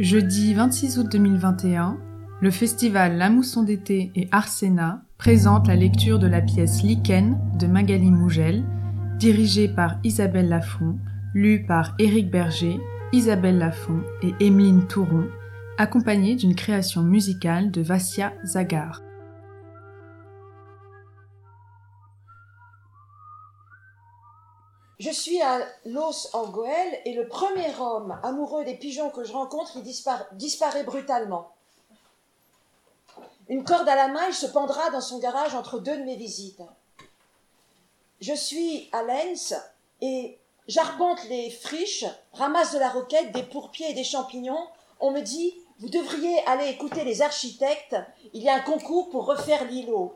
Jeudi 0.00 0.54
26 0.54 0.98
août 0.98 1.08
2021, 1.12 1.98
le 2.40 2.50
festival 2.50 3.18
La 3.18 3.28
Mousson 3.28 3.64
d'été 3.64 4.10
et 4.16 4.28
Arsena 4.32 5.02
présente 5.18 5.68
la 5.68 5.76
lecture 5.76 6.18
de 6.18 6.26
la 6.26 6.40
pièce 6.40 6.82
Lichen 6.82 7.36
de 7.58 7.66
Magali 7.66 8.10
Mougel, 8.10 8.64
dirigée 9.18 9.68
par 9.68 9.98
Isabelle 10.02 10.48
Lafont, 10.48 10.96
lue 11.34 11.66
par 11.66 11.96
Éric 11.98 12.30
Berger, 12.30 12.80
Isabelle 13.12 13.58
Lafont 13.58 14.00
et 14.22 14.32
Emeline 14.40 14.86
Touron, 14.86 15.26
accompagnée 15.76 16.34
d'une 16.34 16.54
création 16.54 17.02
musicale 17.02 17.70
de 17.70 17.82
Vassia 17.82 18.32
Zagar. 18.42 19.02
Je 25.00 25.08
suis 25.08 25.40
à 25.40 25.66
Los 25.86 26.28
en 26.34 26.48
Goël 26.48 27.00
et 27.06 27.14
le 27.14 27.26
premier 27.26 27.74
homme 27.80 28.20
amoureux 28.22 28.66
des 28.66 28.74
pigeons 28.74 29.08
que 29.08 29.24
je 29.24 29.32
rencontre, 29.32 29.72
il 29.76 29.82
disparaît 29.82 30.84
brutalement. 30.84 31.54
Une 33.48 33.64
corde 33.64 33.88
à 33.88 33.96
la 33.96 34.08
main, 34.08 34.30
se 34.30 34.44
pendra 34.44 34.90
dans 34.90 35.00
son 35.00 35.18
garage 35.18 35.54
entre 35.54 35.78
deux 35.78 35.96
de 35.96 36.02
mes 36.02 36.16
visites. 36.16 36.60
Je 38.20 38.34
suis 38.34 38.90
à 38.92 39.02
Lens 39.02 39.54
et 40.02 40.38
j'arpente 40.68 41.24
les 41.30 41.50
friches, 41.50 42.04
ramasse 42.34 42.74
de 42.74 42.78
la 42.78 42.90
roquette, 42.90 43.32
des 43.32 43.42
pourpiers 43.42 43.92
et 43.92 43.94
des 43.94 44.04
champignons. 44.04 44.66
On 45.00 45.12
me 45.12 45.22
dit, 45.22 45.54
vous 45.78 45.88
devriez 45.88 46.46
aller 46.46 46.68
écouter 46.68 47.04
les 47.04 47.22
architectes, 47.22 47.96
il 48.34 48.42
y 48.42 48.50
a 48.50 48.54
un 48.54 48.60
concours 48.60 49.08
pour 49.08 49.24
refaire 49.24 49.64
l'îlot. 49.64 50.14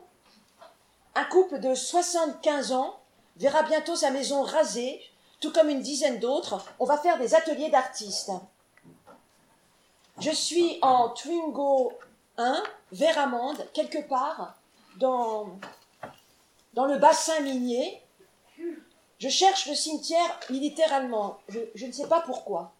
Un 1.15 1.25
couple 1.25 1.59
de 1.59 1.73
75 1.73 2.71
ans 2.73 2.99
verra 3.37 3.63
bientôt 3.63 3.95
sa 3.95 4.11
maison 4.11 4.43
rasée, 4.43 5.01
tout 5.39 5.51
comme 5.51 5.69
une 5.69 5.81
dizaine 5.81 6.19
d'autres. 6.19 6.63
On 6.79 6.85
va 6.85 6.97
faire 6.97 7.17
des 7.17 7.35
ateliers 7.35 7.69
d'artistes. 7.69 8.31
Je 10.19 10.31
suis 10.31 10.79
en 10.81 11.09
Twingo 11.09 11.93
1, 12.37 12.63
vers 12.91 13.17
Amande, 13.17 13.67
quelque 13.73 14.07
part 14.07 14.55
dans, 14.97 15.57
le 16.75 16.97
bassin 16.97 17.39
minier. 17.41 18.01
Je 19.19 19.29
cherche 19.29 19.67
le 19.67 19.75
cimetière 19.75 20.39
militaire 20.49 20.93
allemand. 20.93 21.37
Je, 21.49 21.59
je 21.73 21.85
ne 21.85 21.91
sais 21.91 22.07
pas 22.07 22.21
pourquoi. 22.21 22.73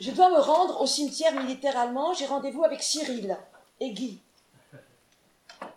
Je 0.00 0.10
dois 0.12 0.30
me 0.30 0.40
rendre 0.40 0.80
au 0.80 0.86
cimetière 0.86 1.34
militaire 1.34 1.76
allemand. 1.76 2.14
J'ai 2.14 2.26
rendez-vous 2.26 2.64
avec 2.64 2.82
Cyril 2.82 3.36
et 3.80 3.90
Guy. 3.92 4.20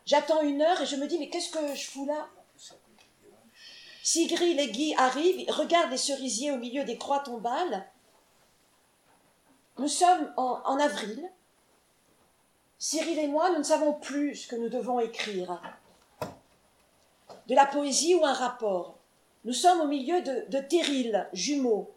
J'attends 0.06 0.42
une 0.42 0.62
heure 0.62 0.82
et 0.82 0.86
je 0.86 0.96
me 0.96 1.08
dis, 1.08 1.18
mais 1.18 1.30
qu'est-ce 1.30 1.50
que 1.50 1.76
je 1.76 1.90
fous 1.90 2.06
là? 2.06 2.28
Sigrid 4.04 4.59
et 4.59 4.70
Guy 4.70 4.94
arrivent, 4.98 5.50
regardent 5.50 5.92
les 5.92 5.98
cerisiers 5.98 6.52
au 6.52 6.58
milieu 6.58 6.84
des 6.84 6.98
croix 6.98 7.20
tombales. 7.20 7.88
Nous 9.78 9.88
sommes 9.88 10.31
en, 10.36 10.78
avril. 10.78 11.31
Cyril 12.78 13.18
et 13.18 13.28
moi, 13.28 13.50
nous 13.52 13.59
ne 13.59 13.64
savons 13.64 13.94
plus 13.94 14.36
ce 14.36 14.48
que 14.48 14.58
nous 14.58 14.68
devons 14.68 15.00
écrire. 15.00 15.62
De 17.48 17.56
la 17.56 17.66
poésie 17.66 18.16
ou 18.16 18.26
un 18.26 18.34
rapport? 18.34 18.98
Nous 19.46 19.54
sommes 19.54 19.81
au 19.81 19.88
milieu 19.88 20.22
de, 20.22 20.46
de 20.50 20.59
terrils, 20.59 21.28
jumeaux, 21.31 21.94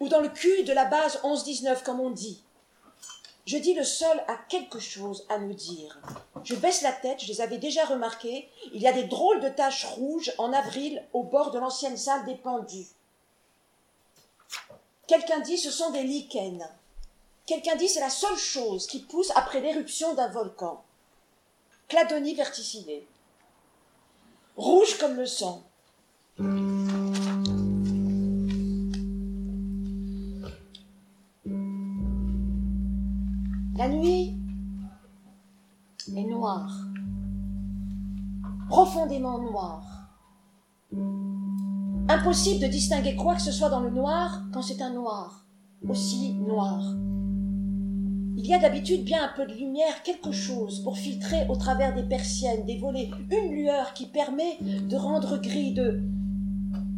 ou 0.00 0.08
dans 0.08 0.20
le 0.20 0.28
cul 0.28 0.62
de 0.62 0.72
la 0.72 0.84
base 0.84 1.20
11-19, 1.22 1.82
comme 1.82 2.00
on 2.00 2.10
dit. 2.10 2.42
Je 3.48 3.56
dis 3.56 3.72
le 3.72 3.82
sol 3.82 4.22
a 4.28 4.36
quelque 4.50 4.78
chose 4.78 5.24
à 5.30 5.38
nous 5.38 5.54
dire. 5.54 5.98
Je 6.44 6.54
baisse 6.54 6.82
la 6.82 6.92
tête, 6.92 7.22
je 7.22 7.28
les 7.28 7.40
avais 7.40 7.56
déjà 7.56 7.86
remarqués. 7.86 8.46
Il 8.74 8.82
y 8.82 8.86
a 8.86 8.92
des 8.92 9.04
drôles 9.04 9.40
de 9.40 9.48
taches 9.48 9.86
rouges 9.86 10.34
en 10.36 10.52
avril 10.52 11.02
au 11.14 11.22
bord 11.22 11.50
de 11.50 11.58
l'ancienne 11.58 11.96
salle 11.96 12.26
des 12.26 12.34
pendus. 12.34 12.88
Quelqu'un 15.06 15.40
dit 15.40 15.56
ce 15.56 15.70
sont 15.70 15.90
des 15.92 16.02
lichens. 16.02 16.68
Quelqu'un 17.46 17.76
dit 17.76 17.88
c'est 17.88 18.00
la 18.00 18.10
seule 18.10 18.36
chose 18.36 18.86
qui 18.86 19.00
pousse 19.00 19.32
après 19.34 19.62
l'éruption 19.62 20.12
d'un 20.12 20.28
volcan. 20.28 20.84
Cladonie 21.88 22.34
verticinée. 22.34 23.06
Rouge 24.58 24.98
comme 24.98 25.16
le 25.16 25.24
sang. 25.24 25.62
La 33.78 33.88
nuit 33.88 34.34
est 36.16 36.24
noire, 36.24 36.84
profondément 38.68 39.38
noire. 39.38 40.10
Impossible 42.08 42.60
de 42.60 42.66
distinguer 42.66 43.14
quoi 43.14 43.36
que 43.36 43.40
ce 43.40 43.52
soit 43.52 43.68
dans 43.68 43.78
le 43.78 43.90
noir 43.90 44.42
quand 44.52 44.62
c'est 44.62 44.82
un 44.82 44.92
noir, 44.92 45.46
aussi 45.88 46.34
noir. 46.34 46.92
Il 48.36 48.44
y 48.44 48.52
a 48.52 48.58
d'habitude 48.58 49.04
bien 49.04 49.22
un 49.22 49.36
peu 49.36 49.46
de 49.46 49.56
lumière, 49.56 50.02
quelque 50.02 50.32
chose 50.32 50.82
pour 50.82 50.98
filtrer 50.98 51.46
au 51.48 51.54
travers 51.54 51.94
des 51.94 52.02
persiennes, 52.02 52.66
des 52.66 52.78
volets, 52.78 53.10
une 53.30 53.52
lueur 53.52 53.94
qui 53.94 54.06
permet 54.06 54.58
de 54.60 54.96
rendre 54.96 55.40
gris, 55.40 55.72
de 55.72 56.02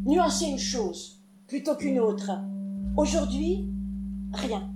nuancer 0.07 0.47
une 0.47 0.59
chose 0.59 1.21
plutôt 1.47 1.77
qu'une 1.77 2.01
autre. 2.01 2.31
Aujourd'hui, 2.97 3.69
rien. 4.33 4.70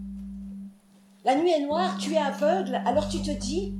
La 1.25 1.37
nuit 1.37 1.51
est 1.51 1.65
noire, 1.65 1.97
tu 1.97 2.13
es 2.13 2.19
aveugle, 2.19 2.83
alors 2.85 3.09
tu 3.09 3.23
te 3.23 3.31
dis, 3.31 3.73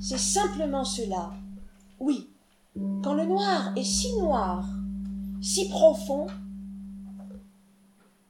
c'est 0.00 0.16
simplement 0.16 0.84
cela. 0.84 1.32
Oui, 2.00 2.30
quand 3.02 3.12
le 3.12 3.26
noir 3.26 3.72
est 3.76 3.84
si 3.84 4.16
noir, 4.16 4.66
si 5.42 5.68
profond, 5.68 6.26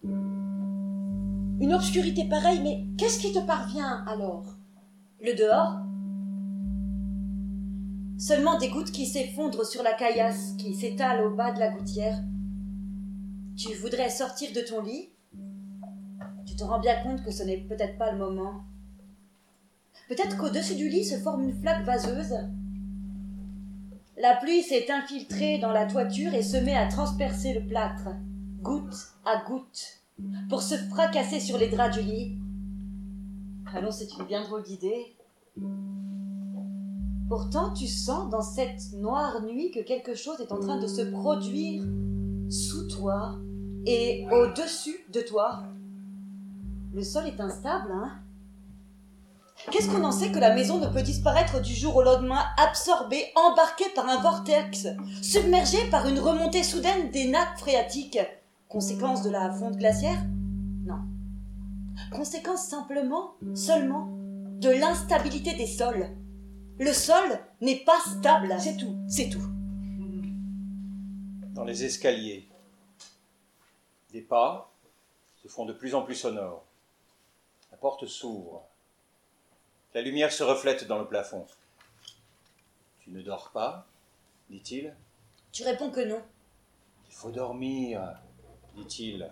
une 0.02 1.72
obscurité 1.72 2.24
pareille, 2.24 2.60
mais 2.62 2.84
qu'est-ce 2.96 3.20
qui 3.20 3.32
te 3.32 3.38
parvient 3.38 4.04
alors? 4.08 4.44
Le 5.20 5.34
dehors 5.34 5.78
Seulement 8.18 8.58
des 8.58 8.70
gouttes 8.70 8.90
qui 8.90 9.06
s'effondrent 9.06 9.64
sur 9.64 9.84
la 9.84 9.94
caillasse 9.94 10.54
qui 10.58 10.74
s'étale 10.74 11.24
au 11.24 11.36
bas 11.36 11.52
de 11.52 11.60
la 11.60 11.70
gouttière. 11.70 12.18
Tu 13.56 13.72
voudrais 13.74 14.10
sortir 14.10 14.52
de 14.52 14.60
ton 14.62 14.82
lit? 14.82 15.10
Te 16.56 16.64
rends 16.64 16.80
bien 16.80 17.02
compte 17.02 17.22
que 17.24 17.30
ce 17.30 17.42
n'est 17.42 17.58
peut-être 17.58 17.98
pas 17.98 18.12
le 18.12 18.18
moment. 18.18 18.64
Peut-être 20.08 20.38
qu'au-dessus 20.38 20.76
du 20.76 20.88
lit 20.88 21.04
se 21.04 21.18
forme 21.18 21.42
une 21.42 21.60
flaque 21.60 21.84
vaseuse. 21.84 22.34
La 24.16 24.36
pluie 24.36 24.62
s'est 24.62 24.90
infiltrée 24.90 25.58
dans 25.58 25.72
la 25.72 25.86
toiture 25.86 26.34
et 26.34 26.42
se 26.42 26.56
met 26.56 26.74
à 26.74 26.88
transpercer 26.88 27.54
le 27.54 27.66
plâtre, 27.66 28.08
goutte 28.60 29.12
à 29.24 29.44
goutte, 29.44 30.00
pour 30.48 30.62
se 30.62 30.74
fracasser 30.74 31.40
sur 31.40 31.58
les 31.58 31.68
draps 31.68 31.96
du 31.98 32.02
lit. 32.02 32.38
Allons, 33.74 33.92
c'est 33.92 34.12
une 34.18 34.24
bien 34.24 34.42
drôle 34.42 34.62
d'idée. 34.62 35.14
Pourtant, 37.28 37.74
tu 37.74 37.86
sens 37.86 38.30
dans 38.30 38.40
cette 38.40 38.92
noire 38.94 39.42
nuit 39.42 39.70
que 39.70 39.80
quelque 39.80 40.14
chose 40.14 40.40
est 40.40 40.50
en 40.50 40.58
train 40.58 40.78
de 40.80 40.86
se 40.86 41.02
produire 41.02 41.84
sous 42.48 42.88
toi 42.88 43.36
et 43.84 44.26
au-dessus 44.32 45.04
de 45.12 45.20
toi. 45.20 45.64
Le 46.98 47.04
sol 47.04 47.28
est 47.28 47.40
instable, 47.40 47.92
hein 47.92 48.18
Qu'est-ce 49.70 49.88
qu'on 49.88 50.02
en 50.02 50.10
sait 50.10 50.32
que 50.32 50.40
la 50.40 50.52
maison 50.52 50.80
ne 50.80 50.88
peut 50.88 51.02
disparaître 51.02 51.62
du 51.62 51.72
jour 51.72 51.94
au 51.94 52.02
lendemain, 52.02 52.44
absorbée, 52.56 53.24
embarquée 53.36 53.88
par 53.94 54.08
un 54.08 54.20
vortex, 54.20 54.88
submergée 55.22 55.88
par 55.92 56.08
une 56.08 56.18
remontée 56.18 56.64
soudaine 56.64 57.12
des 57.12 57.28
nappes 57.28 57.56
phréatiques? 57.56 58.18
Conséquence 58.66 59.22
de 59.22 59.30
la 59.30 59.48
fonte 59.52 59.76
glaciaire? 59.76 60.18
Non. 60.86 60.98
Conséquence 62.10 62.66
simplement, 62.66 63.34
seulement, 63.54 64.08
de 64.58 64.70
l'instabilité 64.70 65.54
des 65.54 65.68
sols. 65.68 66.08
Le 66.80 66.92
sol 66.92 67.38
n'est 67.60 67.84
pas 67.84 68.00
stable. 68.08 68.56
C'est 68.58 68.76
tout, 68.76 68.98
c'est 69.06 69.28
tout. 69.28 69.46
Dans 71.54 71.62
les 71.62 71.84
escaliers, 71.84 72.48
des 74.10 74.22
pas 74.22 74.72
se 75.40 75.46
font 75.46 75.64
de 75.64 75.72
plus 75.72 75.94
en 75.94 76.02
plus 76.02 76.16
sonores. 76.16 76.67
La 77.78 77.82
porte 77.82 78.06
s'ouvre. 78.06 78.64
La 79.94 80.02
lumière 80.02 80.32
se 80.32 80.42
reflète 80.42 80.88
dans 80.88 80.98
le 80.98 81.06
plafond. 81.06 81.46
Tu 82.98 83.10
ne 83.10 83.22
dors 83.22 83.52
pas 83.52 83.86
dit-il. 84.50 84.96
Tu 85.52 85.62
réponds 85.62 85.92
que 85.92 86.00
non. 86.00 86.20
Il 87.08 87.14
faut 87.14 87.30
dormir, 87.30 88.02
dit-il. 88.74 89.30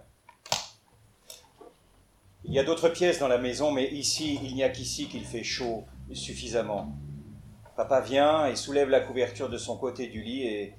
Il 2.44 2.52
y 2.52 2.60
a 2.60 2.62
d'autres 2.62 2.88
pièces 2.88 3.18
dans 3.18 3.26
la 3.26 3.38
maison, 3.38 3.72
mais 3.72 3.90
ici, 3.90 4.38
il 4.40 4.54
n'y 4.54 4.62
a 4.62 4.68
qu'ici 4.68 5.08
qu'il 5.08 5.24
fait 5.24 5.42
chaud, 5.42 5.84
suffisamment. 6.12 6.92
Papa 7.74 8.00
vient 8.00 8.46
et 8.46 8.54
soulève 8.54 8.90
la 8.90 9.00
couverture 9.00 9.48
de 9.48 9.58
son 9.58 9.76
côté 9.76 10.06
du 10.06 10.22
lit 10.22 10.46
et 10.46 10.74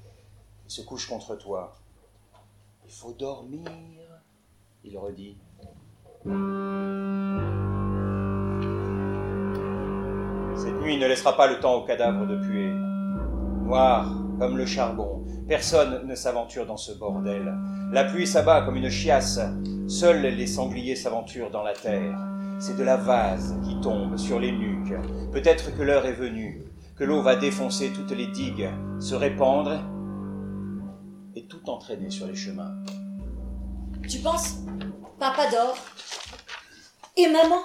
se 0.68 0.82
couche 0.82 1.10
contre 1.10 1.36
toi. 1.36 1.78
Il 2.86 2.94
faut 2.94 3.12
dormir, 3.12 3.70
il 4.86 4.98
redit. 4.98 5.36
Cette 10.56 10.82
nuit 10.82 10.98
ne 10.98 11.08
laissera 11.08 11.36
pas 11.38 11.48
le 11.48 11.60
temps 11.60 11.76
au 11.76 11.86
cadavre 11.86 12.26
de 12.26 12.38
puer. 12.38 12.74
Noir, 13.64 14.12
comme 14.40 14.58
le 14.58 14.66
charbon. 14.66 15.24
Personne 15.48 16.06
ne 16.08 16.16
s'aventure 16.16 16.66
dans 16.66 16.78
ce 16.78 16.92
bordel. 16.92 17.54
La 17.92 18.04
pluie 18.04 18.28
s'abat 18.28 18.64
comme 18.64 18.76
une 18.76 18.90
chiasse. 18.90 19.40
Seuls 19.88 20.22
les 20.22 20.48
sangliers 20.48 20.96
s'aventurent 20.96 21.52
dans 21.52 21.64
la 21.64 21.74
terre. 21.74 22.18
C'est 22.60 22.78
de 22.78 22.84
la 22.84 22.98
vase 22.98 23.56
qui 23.64 23.80
tombe 23.82 24.18
sur 24.18 24.40
les 24.40 24.52
nuques. 24.52 24.94
Peut-être 25.32 25.76
que 25.76 25.84
l'heure 25.84 26.06
est 26.06 26.14
venue, 26.14 26.66
que 26.96 27.04
l'eau 27.04 27.22
va 27.22 27.36
défoncer 27.36 27.92
toutes 27.94 28.12
les 28.12 28.28
digues, 28.28 28.70
se 29.00 29.16
répandre 29.16 29.80
et 31.36 31.46
tout 31.46 31.70
entraîner 31.70 32.10
sur 32.10 32.26
les 32.28 32.36
chemins. 32.36 32.76
Tu 34.08 34.20
penses 34.20 34.66
Papa 35.20 35.48
dort. 35.50 35.78
Et 37.16 37.28
maman? 37.28 37.62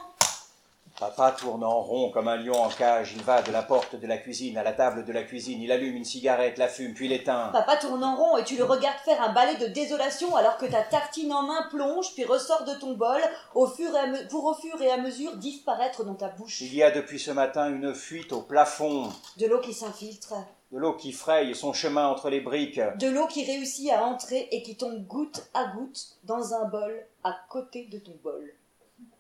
Papa 0.99 1.33
tourne 1.33 1.65
en 1.65 1.81
rond 1.83 2.11
comme 2.13 2.29
un 2.29 2.37
lion 2.37 2.55
en 2.63 2.69
cage. 2.69 3.13
Il 3.17 3.23
va 3.25 3.43
de 3.43 3.51
la 3.51 3.63
porte 3.63 3.97
de 3.97 4.07
la 4.07 4.19
cuisine 4.19 4.57
à 4.57 4.63
la 4.63 4.73
table 4.73 5.05
de 5.05 5.13
la 5.13 5.25
cuisine. 5.25 5.61
Il 5.61 5.73
allume 5.73 5.97
une 5.97 6.05
cigarette, 6.05 6.59
la 6.59 6.69
fume, 6.69 6.95
puis 6.95 7.09
l'éteint. 7.09 7.49
Papa 7.53 7.77
tourne 7.77 8.05
en 8.05 8.15
rond 8.15 8.37
et 8.37 8.45
tu 8.45 8.57
le 8.57 8.65
regardes 8.65 8.99
faire 9.05 9.21
un 9.21 9.33
balai 9.33 9.57
de 9.57 9.67
désolation 9.67 10.37
alors 10.37 10.57
que 10.59 10.67
ta 10.67 10.83
tartine 10.83 11.33
en 11.33 11.43
main 11.43 11.67
plonge 11.71 12.15
puis 12.15 12.25
ressort 12.25 12.65
de 12.65 12.75
ton 12.75 12.93
bol 12.93 13.21
au 13.55 13.67
fur 13.67 13.93
et 13.95 13.99
à 13.99 14.07
me- 14.07 14.29
pour 14.29 14.45
au 14.45 14.55
fur 14.55 14.81
et 14.81 14.91
à 14.91 14.97
mesure 14.99 15.37
disparaître 15.37 16.05
dans 16.05 16.15
ta 16.15 16.29
bouche. 16.29 16.61
Il 16.61 16.75
y 16.75 16.83
a 16.85 16.91
depuis 16.93 17.19
ce 17.19 17.33
matin 17.33 17.69
une 17.69 17.95
fuite 17.95 18.33
au 18.33 18.43
plafond. 18.43 19.11
De 19.39 19.47
l'eau 19.47 19.61
qui 19.61 19.75
s'infiltre. 19.75 20.35
De 20.71 20.79
l'eau 20.79 20.95
qui 20.95 21.13
fraye 21.13 21.55
son 21.55 21.73
chemin 21.73 22.07
entre 22.09 22.31
les 22.31 22.41
briques. 22.41 22.81
De 22.99 23.09
l'eau 23.09 23.27
qui 23.27 23.45
réussit 23.45 23.91
à 23.91 24.05
entrer 24.05 24.49
et 24.53 24.63
qui 24.63 24.77
tombe 24.77 25.05
goutte 25.07 25.43
à 25.53 25.65
goutte 25.67 26.17
dans 26.25 26.55
un 26.55 26.65
bol 26.67 27.07
à 27.25 27.37
côté 27.49 27.87
de 27.87 27.99
ton 27.99 28.17
bol. 28.23 28.53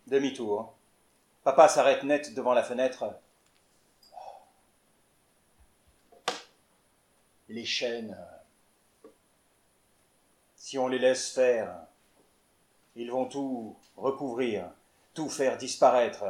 Demi-tour. 0.06 0.72
Papa 1.44 1.68
s'arrête 1.68 2.02
net 2.04 2.34
devant 2.34 2.52
la 2.52 2.62
fenêtre. 2.62 3.04
Les 7.48 7.64
chaînes. 7.64 8.16
Si 10.56 10.78
on 10.78 10.88
les 10.88 10.98
laisse 10.98 11.30
faire, 11.32 11.74
ils 12.96 13.10
vont 13.10 13.26
tout 13.26 13.76
recouvrir, 13.96 14.70
tout 15.14 15.28
faire 15.28 15.56
disparaître, 15.58 16.24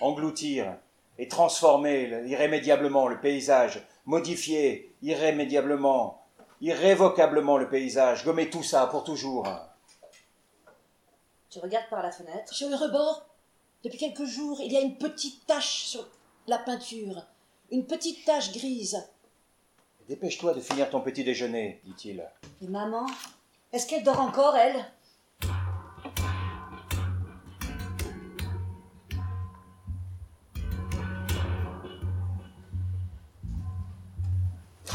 engloutir 0.00 0.76
et 1.18 1.28
transformer 1.28 2.06
le- 2.06 2.28
irrémédiablement 2.28 3.08
le 3.08 3.20
paysage, 3.20 3.82
modifier 4.06 4.94
irrémédiablement, 5.02 6.22
irrévocablement 6.60 7.56
le 7.58 7.68
paysage, 7.68 8.24
gommer 8.24 8.50
tout 8.50 8.62
ça 8.62 8.86
pour 8.86 9.02
toujours. 9.02 9.46
Tu 11.50 11.58
regardes 11.58 11.88
par 11.90 12.02
la 12.02 12.12
fenêtre. 12.12 12.54
Sur 12.54 12.68
le 12.68 12.76
rebord, 12.76 13.26
depuis 13.82 13.98
quelques 13.98 14.24
jours, 14.24 14.60
il 14.60 14.72
y 14.72 14.76
a 14.76 14.80
une 14.80 14.96
petite 14.96 15.46
tache 15.46 15.84
sur 15.84 16.06
la 16.46 16.58
peinture. 16.58 17.26
Une 17.72 17.86
petite 17.86 18.24
tache 18.24 18.52
grise. 18.52 19.02
Dépêche-toi 20.08 20.54
de 20.54 20.60
finir 20.60 20.90
ton 20.90 21.00
petit 21.00 21.24
déjeuner, 21.24 21.80
dit-il. 21.84 22.24
Et 22.62 22.68
maman 22.68 23.06
Est-ce 23.72 23.86
qu'elle 23.86 24.04
dort 24.04 24.20
encore, 24.20 24.56
elle? 24.56 24.84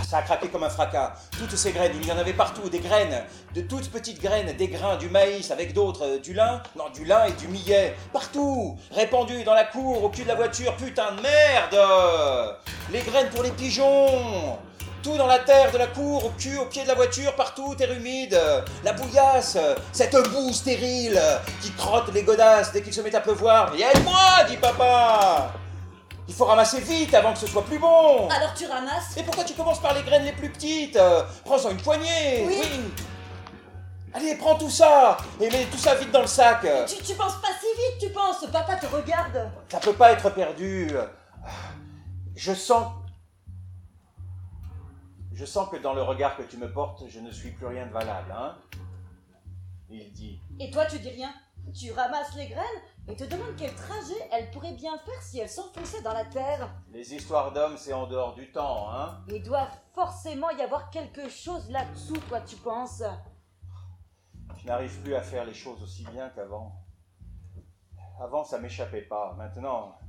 Ça 0.07 0.17
a 0.19 0.21
craqué 0.21 0.49
comme 0.49 0.63
un 0.63 0.69
fracas. 0.69 1.13
Toutes 1.37 1.55
ces 1.55 1.71
graines, 1.71 1.93
il 1.99 2.07
y 2.07 2.11
en 2.11 2.17
avait 2.17 2.33
partout, 2.33 2.69
des 2.69 2.79
graines, 2.79 3.23
de 3.55 3.61
toutes 3.61 3.89
petites 3.89 4.21
graines, 4.21 4.55
des 4.55 4.67
grains, 4.67 4.97
du 4.97 5.09
maïs 5.09 5.49
avec 5.49 5.73
d'autres, 5.73 6.05
euh, 6.05 6.19
du 6.19 6.33
lin, 6.33 6.61
non, 6.75 6.89
du 6.93 7.05
lin 7.05 7.25
et 7.25 7.31
du 7.31 7.47
millet, 7.47 7.95
partout, 8.13 8.77
répandus 8.91 9.43
dans 9.43 9.55
la 9.55 9.63
cour, 9.63 10.03
au 10.03 10.09
cul 10.09 10.21
de 10.21 10.27
la 10.27 10.35
voiture, 10.35 10.75
putain 10.75 11.11
de 11.13 11.21
merde! 11.21 12.57
Les 12.91 13.01
graines 13.01 13.29
pour 13.29 13.41
les 13.41 13.51
pigeons. 13.51 14.59
Tout 15.01 15.17
dans 15.17 15.27
la 15.27 15.39
terre 15.39 15.71
de 15.71 15.77
la 15.77 15.87
cour, 15.87 16.25
au 16.25 16.29
cul, 16.29 16.57
au 16.57 16.65
pied 16.65 16.83
de 16.83 16.87
la 16.87 16.95
voiture, 16.95 17.35
partout, 17.35 17.73
terre 17.75 17.91
humide, 17.91 18.39
la 18.83 18.93
bouillasse, 18.93 19.57
cette 19.91 20.15
boue 20.31 20.51
stérile 20.51 21.19
qui 21.61 21.71
crotte 21.71 22.11
les 22.13 22.23
godasses 22.23 22.71
dès 22.71 22.81
qu'il 22.81 22.93
se 22.93 23.01
met 23.01 23.13
à 23.15 23.21
pleuvoir. 23.21 23.71
Aide-moi, 23.73 24.43
dit 24.49 24.57
papa 24.57 25.51
Il 26.27 26.33
faut 26.33 26.45
ramasser 26.45 26.81
vite 26.81 27.13
avant 27.13 27.33
que 27.33 27.39
ce 27.39 27.47
soit 27.47 27.63
plus 27.63 27.77
bon. 27.79 28.27
Alors 28.29 28.53
tu 28.55 28.65
ramasses. 28.65 29.15
Et 29.17 29.23
pourquoi 29.23 29.43
tu 29.43 29.53
commences 29.53 29.79
par 29.79 29.93
les 29.93 30.01
graines 30.03 30.23
les 30.25 30.31
plus 30.33 30.49
petites? 30.49 30.95
Euh, 30.95 31.23
Prends-en 31.43 31.69
une 31.71 31.77
poignée 31.81 32.45
Oui. 32.47 32.61
Allez, 34.13 34.35
prends 34.35 34.55
tout 34.55 34.69
ça 34.69 35.17
Et 35.41 35.49
mets 35.49 35.65
tout 35.65 35.77
ça 35.77 35.93
vite 35.95 36.11
dans 36.11 36.21
le 36.21 36.27
sac. 36.27 36.65
Tu, 36.87 37.03
tu 37.03 37.13
penses 37.15 37.39
pas 37.41 37.49
si 37.59 37.67
vite, 37.75 37.99
tu 38.07 38.09
penses. 38.13 38.45
Papa 38.51 38.75
te 38.77 38.85
regarde. 38.87 39.51
Ça 39.69 39.79
peut 39.79 39.93
pas 39.93 40.11
être 40.13 40.29
perdu. 40.31 40.89
Je 42.35 42.53
sens... 42.53 42.87
Je 45.33 45.43
sens 45.45 45.69
que 45.69 45.75
dans 45.75 45.93
le 45.93 46.01
regard 46.01 46.37
que 46.37 46.43
tu 46.43 46.55
me 46.57 46.71
portes, 46.71 47.03
je 47.09 47.19
ne 47.19 47.29
suis 47.29 47.51
plus 47.51 47.65
rien 47.67 47.85
de 47.87 47.91
valable, 47.91 48.33
hein. 48.35 48.55
Il 49.89 50.11
dit. 50.13 50.39
Et 50.61 50.71
toi, 50.71 50.85
tu 50.85 50.97
dis 50.99 51.09
rien. 51.09 51.33
Tu 51.77 51.91
ramasses 51.91 52.33
les 52.37 52.47
graines 52.47 52.63
et 53.07 53.15
te 53.15 53.23
demandes 53.23 53.55
quel 53.57 53.73
trajet 53.75 54.29
elle 54.31 54.49
pourrait 54.51 54.73
bien 54.73 54.97
faire 54.97 55.21
si 55.21 55.39
elle 55.39 55.49
s'enfonçait 55.49 56.01
dans 56.01 56.13
la 56.13 56.25
terre. 56.25 56.69
Les 56.91 57.13
histoires 57.13 57.51
d'hommes, 57.51 57.77
c'est 57.77 57.93
en 57.93 58.07
dehors 58.07 58.33
du 58.33 58.51
temps, 58.51 58.91
hein 58.91 59.21
Il 59.27 59.43
doit 59.43 59.67
forcément 59.93 60.49
y 60.51 60.61
avoir 60.61 60.89
quelque 60.89 61.29
chose 61.29 61.69
là-dessous, 61.69 62.17
toi, 62.27 62.41
tu 62.41 62.55
penses? 62.57 63.03
Je 64.57 64.65
n'arrive 64.67 65.01
plus 65.01 65.15
à 65.15 65.21
faire 65.21 65.45
les 65.45 65.53
choses 65.53 65.81
aussi 65.83 66.03
bien 66.11 66.29
qu'avant. 66.29 66.71
Avant, 68.19 68.43
ça 68.43 68.57
m'échappait 68.57 69.01
pas. 69.01 69.35
Maintenant, 69.37 69.99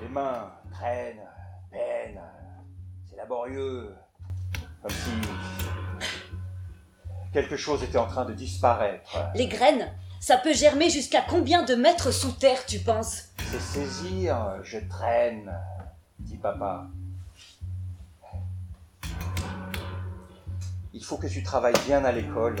les 0.00 0.08
mains 0.08 0.52
traînent, 0.72 1.28
peinent. 1.70 2.22
C'est 3.04 3.16
laborieux. 3.16 3.94
Comme 4.82 4.90
si 4.90 5.10
quelque 7.32 7.56
chose 7.56 7.82
était 7.82 7.98
en 7.98 8.06
train 8.06 8.24
de 8.24 8.32
disparaître. 8.32 9.18
Les 9.34 9.46
graines, 9.46 9.92
ça 10.26 10.36
peut 10.36 10.52
germer 10.52 10.90
jusqu'à 10.90 11.20
combien 11.20 11.62
de 11.62 11.76
mètres 11.76 12.10
sous 12.10 12.32
terre, 12.32 12.66
tu 12.66 12.80
penses? 12.80 13.26
C'est 13.48 13.60
saisir, 13.60 14.56
je 14.64 14.78
traîne, 14.90 15.56
dit 16.18 16.36
papa. 16.36 16.88
Il 20.92 21.04
faut 21.04 21.16
que 21.16 21.28
tu 21.28 21.44
travailles 21.44 21.78
bien 21.86 22.04
à 22.04 22.10
l'école. 22.10 22.56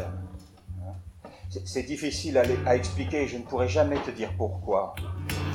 C'est- 1.64 1.82
difficile 1.82 2.38
à, 2.66 2.76
expliquer 2.76 3.22
et 3.22 3.26
je 3.26 3.36
ne 3.36 3.42
pourrai 3.42 3.68
jamais 3.68 3.98
te 3.98 4.12
dire 4.12 4.30
pourquoi, 4.38 4.94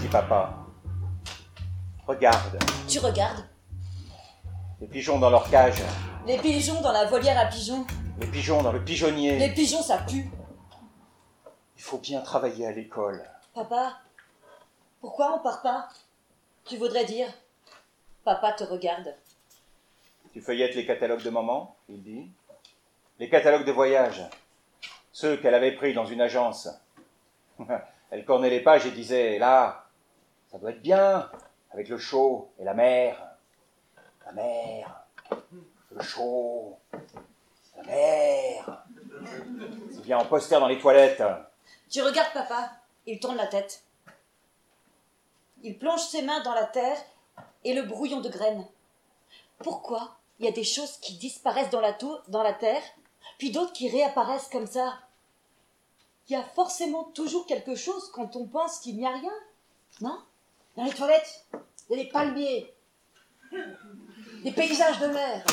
dit 0.01 0.09
papa. 0.09 0.53
Regarde, 2.05 2.59
Tu 2.89 2.99
regardes? 2.99 3.45
Les 4.81 4.87
pigeons 4.87 5.17
dans 5.17 5.29
leur 5.29 5.49
cage, 5.49 5.81
Les 6.27 6.37
pigeons 6.37 6.81
dans 6.81 6.91
la 6.91 7.05
volière 7.05 7.39
à 7.39 7.45
pigeons? 7.45 7.85
les 8.19 8.27
pigeons 8.27 8.61
dans 8.61 8.73
le 8.73 8.83
pigeonnier. 8.83 9.39
Les 9.39 9.53
pigeons, 9.53 9.81
ça 9.81 9.99
pue. 9.99 10.29
Il 11.81 11.83
faut 11.83 11.97
bien 11.97 12.21
travailler 12.21 12.67
à 12.67 12.71
l'école. 12.71 13.27
Papa, 13.55 13.97
pourquoi 14.99 15.33
on 15.33 15.39
part 15.39 15.63
pas? 15.63 15.89
Tu 16.63 16.77
voudrais 16.77 17.05
dire 17.05 17.27
Papa 18.23 18.53
te 18.53 18.63
regarde. 18.63 19.15
Tu 20.31 20.41
feuillettes 20.41 20.75
les 20.75 20.85
catalogues 20.85 21.23
de 21.23 21.31
maman, 21.31 21.75
il 21.89 22.03
dit. 22.03 22.29
Les 23.17 23.29
catalogues 23.29 23.65
de 23.65 23.71
voyage. 23.71 24.21
Ceux 25.11 25.37
qu'elle 25.37 25.55
avait 25.55 25.71
pris 25.71 25.95
dans 25.95 26.05
une 26.05 26.21
agence. 26.21 26.69
Elle 28.11 28.25
cornait 28.25 28.51
les 28.51 28.61
pages 28.61 28.85
et 28.85 28.91
disait 28.91 29.39
Là, 29.39 29.87
ça 30.51 30.59
doit 30.59 30.69
être 30.69 30.83
bien, 30.83 31.31
avec 31.71 31.89
le 31.89 31.97
chaud 31.97 32.51
et 32.59 32.63
la 32.63 32.75
mer. 32.75 33.19
La 34.27 34.33
mer, 34.33 35.03
le 35.89 36.03
chaud, 36.03 36.77
la 37.75 37.83
mer. 37.85 38.85
C'est 39.91 40.03
bien 40.03 40.19
en 40.19 40.25
poster 40.25 40.59
dans 40.59 40.67
les 40.67 40.77
toilettes. 40.77 41.23
Tu 41.91 42.01
regardes 42.01 42.31
papa, 42.31 42.71
il 43.05 43.19
tourne 43.19 43.35
la 43.35 43.47
tête. 43.47 43.83
Il 45.61 45.77
plonge 45.77 46.01
ses 46.01 46.21
mains 46.21 46.39
dans 46.39 46.53
la 46.53 46.65
terre 46.65 46.97
et 47.65 47.73
le 47.73 47.83
brouillon 47.83 48.21
de 48.21 48.29
graines. 48.29 48.65
Pourquoi 49.59 50.17
il 50.39 50.45
y 50.45 50.47
a 50.47 50.53
des 50.53 50.63
choses 50.63 50.97
qui 51.01 51.17
disparaissent 51.17 51.69
dans 51.69 51.81
la, 51.81 52.53
terre, 52.53 52.81
puis 53.37 53.51
d'autres 53.51 53.73
qui 53.73 53.89
réapparaissent 53.89 54.47
comme 54.47 54.67
ça? 54.67 54.99
Il 56.29 56.33
y 56.33 56.35
a 56.37 56.43
forcément 56.43 57.03
toujours 57.03 57.45
quelque 57.45 57.75
chose 57.75 58.09
quand 58.13 58.37
on 58.37 58.47
pense 58.47 58.79
qu'il 58.79 58.95
n'y 58.95 59.05
a 59.05 59.11
rien, 59.11 59.33
non? 59.99 60.17
Dans 60.77 60.85
les 60.85 60.93
toilettes, 60.93 61.45
il 61.89 61.97
y 61.97 61.99
a 61.99 62.03
des 62.03 62.09
palmiers, 62.09 62.73
des 64.43 64.51
paysages 64.53 64.99
de 64.99 65.07
mer, 65.07 65.43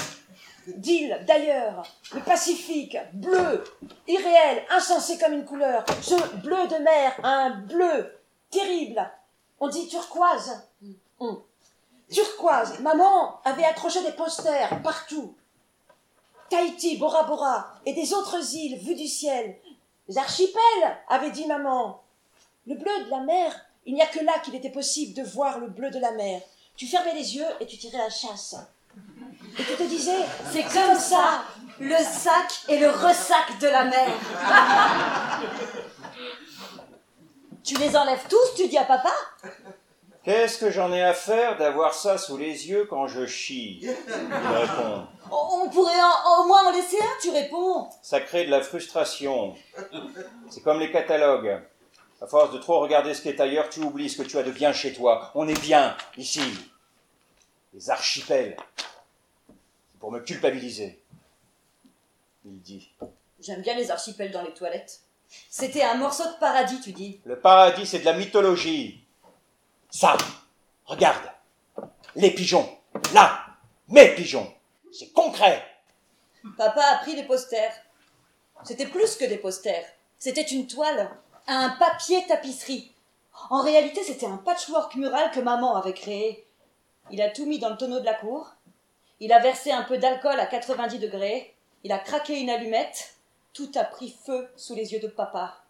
d'îles, 0.76 1.24
d'ailleurs, 1.26 1.86
le 2.14 2.20
Pacifique, 2.20 2.96
bleu, 3.12 3.64
irréel, 4.06 4.64
insensé 4.70 5.18
comme 5.18 5.32
une 5.32 5.44
couleur, 5.44 5.84
ce 6.02 6.14
bleu 6.36 6.66
de 6.68 6.82
mer, 6.82 7.18
un 7.22 7.50
bleu 7.50 8.18
terrible. 8.50 9.10
On 9.60 9.68
dit 9.68 9.88
turquoise. 9.88 10.62
Hum. 11.20 11.42
Turquoise. 12.10 12.80
Maman 12.80 13.40
avait 13.44 13.64
accroché 13.64 14.02
des 14.02 14.12
posters 14.12 14.82
partout. 14.82 15.34
Tahiti, 16.48 16.96
Bora 16.96 17.24
Bora 17.24 17.74
et 17.84 17.92
des 17.92 18.14
autres 18.14 18.54
îles 18.54 18.78
vues 18.78 18.94
du 18.94 19.06
ciel. 19.06 19.56
Les 20.08 20.16
archipels, 20.16 20.62
avait 21.08 21.30
dit 21.30 21.46
maman. 21.46 22.00
Le 22.66 22.74
bleu 22.74 23.04
de 23.04 23.10
la 23.10 23.20
mer, 23.20 23.54
il 23.84 23.94
n'y 23.94 24.02
a 24.02 24.06
que 24.06 24.24
là 24.24 24.38
qu'il 24.42 24.54
était 24.54 24.70
possible 24.70 25.14
de 25.14 25.22
voir 25.22 25.58
le 25.58 25.68
bleu 25.68 25.90
de 25.90 25.98
la 25.98 26.12
mer. 26.12 26.40
Tu 26.76 26.86
fermais 26.86 27.14
les 27.14 27.36
yeux 27.36 27.46
et 27.60 27.66
tu 27.66 27.76
tirais 27.76 27.98
la 27.98 28.08
chasse. 28.08 28.56
Et 29.56 29.62
tu 29.64 29.74
te 29.76 29.82
disais, 29.84 30.18
C'est 30.52 30.64
comme 30.64 30.98
ça, 30.98 31.42
le 31.80 31.96
sac 31.96 32.52
et 32.68 32.78
le 32.78 32.90
ressac 32.90 33.58
de 33.60 33.68
la 33.68 33.84
mer. 33.84 34.08
tu 37.64 37.74
les 37.76 37.96
enlèves 37.96 38.26
tous, 38.28 38.54
tu 38.56 38.68
dis 38.68 38.78
à 38.78 38.84
papa 38.84 39.12
Qu'est-ce 40.24 40.58
que 40.58 40.70
j'en 40.70 40.92
ai 40.92 41.02
à 41.02 41.14
faire 41.14 41.56
d'avoir 41.56 41.94
ça 41.94 42.18
sous 42.18 42.36
les 42.36 42.68
yeux 42.68 42.86
quand 42.90 43.06
je 43.06 43.24
chie? 43.24 43.80
Il 43.82 43.88
répond. 43.88 45.06
On 45.30 45.68
pourrait 45.70 46.00
en- 46.02 46.42
au 46.42 46.46
moins 46.46 46.66
en 46.68 46.72
laisser 46.72 46.98
un, 47.00 47.20
tu 47.22 47.30
réponds. 47.30 47.88
Ça 48.02 48.20
crée 48.20 48.44
de 48.44 48.50
la 48.50 48.60
frustration. 48.60 49.54
C'est 50.50 50.62
comme 50.62 50.80
les 50.80 50.90
catalogues. 50.92 51.62
À 52.20 52.26
force 52.26 52.50
de 52.52 52.58
trop 52.58 52.80
regarder 52.80 53.14
ce 53.14 53.22
qui 53.22 53.28
est 53.28 53.40
ailleurs, 53.40 53.70
tu 53.70 53.80
oublies 53.80 54.10
ce 54.10 54.20
que 54.20 54.26
tu 54.28 54.36
as 54.38 54.42
de 54.42 54.50
bien 54.50 54.72
chez 54.72 54.92
toi. 54.92 55.30
On 55.34 55.48
est 55.48 55.58
bien 55.60 55.96
ici. 56.18 56.42
Les 57.72 57.88
archipels. 57.90 58.56
Pour 59.98 60.12
me 60.12 60.20
culpabiliser. 60.20 61.02
Il 62.44 62.60
dit. 62.60 62.92
J'aime 63.40 63.62
bien 63.62 63.74
les 63.74 63.90
archipels 63.90 64.30
dans 64.30 64.42
les 64.42 64.54
toilettes. 64.54 65.00
C'était 65.50 65.82
un 65.82 65.94
morceau 65.94 66.24
de 66.24 66.38
paradis, 66.38 66.80
tu 66.80 66.92
dis. 66.92 67.20
Le 67.24 67.38
paradis, 67.38 67.86
c'est 67.86 68.00
de 68.00 68.04
la 68.04 68.14
mythologie. 68.14 69.04
Ça, 69.90 70.16
regarde. 70.86 71.30
Les 72.14 72.30
pigeons. 72.30 72.68
Là, 73.12 73.44
mes 73.88 74.14
pigeons. 74.14 74.52
C'est 74.92 75.12
concret. 75.12 75.64
Papa 76.56 76.82
a 76.82 76.98
pris 76.98 77.14
des 77.14 77.24
posters. 77.24 77.72
C'était 78.64 78.86
plus 78.86 79.16
que 79.16 79.24
des 79.24 79.38
posters. 79.38 79.84
C'était 80.18 80.42
une 80.42 80.66
toile, 80.66 81.10
un 81.46 81.70
papier 81.70 82.26
tapisserie. 82.26 82.92
En 83.50 83.62
réalité, 83.62 84.02
c'était 84.02 84.26
un 84.26 84.38
patchwork 84.38 84.94
mural 84.96 85.30
que 85.30 85.40
maman 85.40 85.76
avait 85.76 85.92
créé. 85.92 86.44
Il 87.10 87.22
a 87.22 87.30
tout 87.30 87.46
mis 87.46 87.58
dans 87.58 87.70
le 87.70 87.76
tonneau 87.76 88.00
de 88.00 88.04
la 88.04 88.14
cour. 88.14 88.54
Il 89.20 89.32
a 89.32 89.40
versé 89.40 89.72
un 89.72 89.82
peu 89.82 89.98
d'alcool 89.98 90.38
à 90.38 90.46
90 90.46 90.98
degrés. 90.98 91.54
Il 91.84 91.92
a 91.92 91.98
craqué 91.98 92.40
une 92.40 92.50
allumette. 92.50 93.16
Tout 93.52 93.70
a 93.74 93.84
pris 93.84 94.16
feu 94.24 94.48
sous 94.56 94.74
les 94.74 94.92
yeux 94.92 95.00
de 95.00 95.08
papa. 95.08 95.64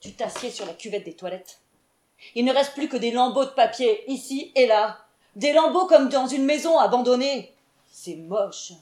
Tu 0.00 0.12
t'assieds 0.14 0.50
sur 0.50 0.66
la 0.66 0.74
cuvette 0.74 1.04
des 1.04 1.14
toilettes. 1.14 1.60
Il 2.34 2.44
ne 2.44 2.52
reste 2.52 2.74
plus 2.74 2.88
que 2.88 2.96
des 2.96 3.10
lambeaux 3.10 3.44
de 3.44 3.50
papier 3.50 4.10
ici 4.10 4.52
et 4.54 4.66
là. 4.66 5.04
Des 5.36 5.52
lambeaux 5.52 5.86
comme 5.86 6.08
dans 6.08 6.26
une 6.26 6.44
maison 6.44 6.78
abandonnée. 6.78 7.54
C'est 7.90 8.16
moche. 8.16 8.72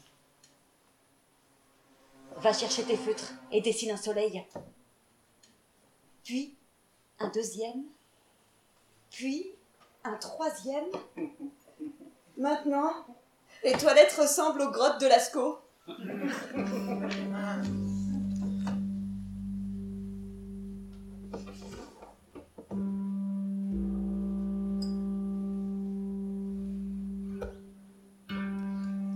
Va 2.36 2.52
chercher 2.52 2.84
tes 2.84 2.96
feutres 2.96 3.34
et 3.50 3.60
dessine 3.60 3.90
un 3.90 3.96
soleil. 3.96 4.44
Puis 6.24 6.54
un 7.18 7.28
deuxième. 7.28 7.84
Puis 9.10 9.52
un 10.04 10.16
troisième. 10.16 10.86
Maintenant, 12.36 12.92
les 13.66 13.72
toilettes 13.72 14.16
ressemblent 14.16 14.62
aux 14.62 14.70
grottes 14.70 15.00
de 15.00 15.08
Lascaux. 15.08 15.58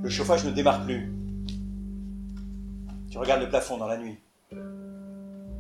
Le 0.03 0.09
chauffage 0.09 0.45
ne 0.45 0.51
démarre 0.51 0.85
plus. 0.85 1.13
Tu 3.09 3.19
regardes 3.19 3.43
le 3.43 3.49
plafond 3.49 3.77
dans 3.77 3.87
la 3.87 3.99
nuit. 3.99 4.19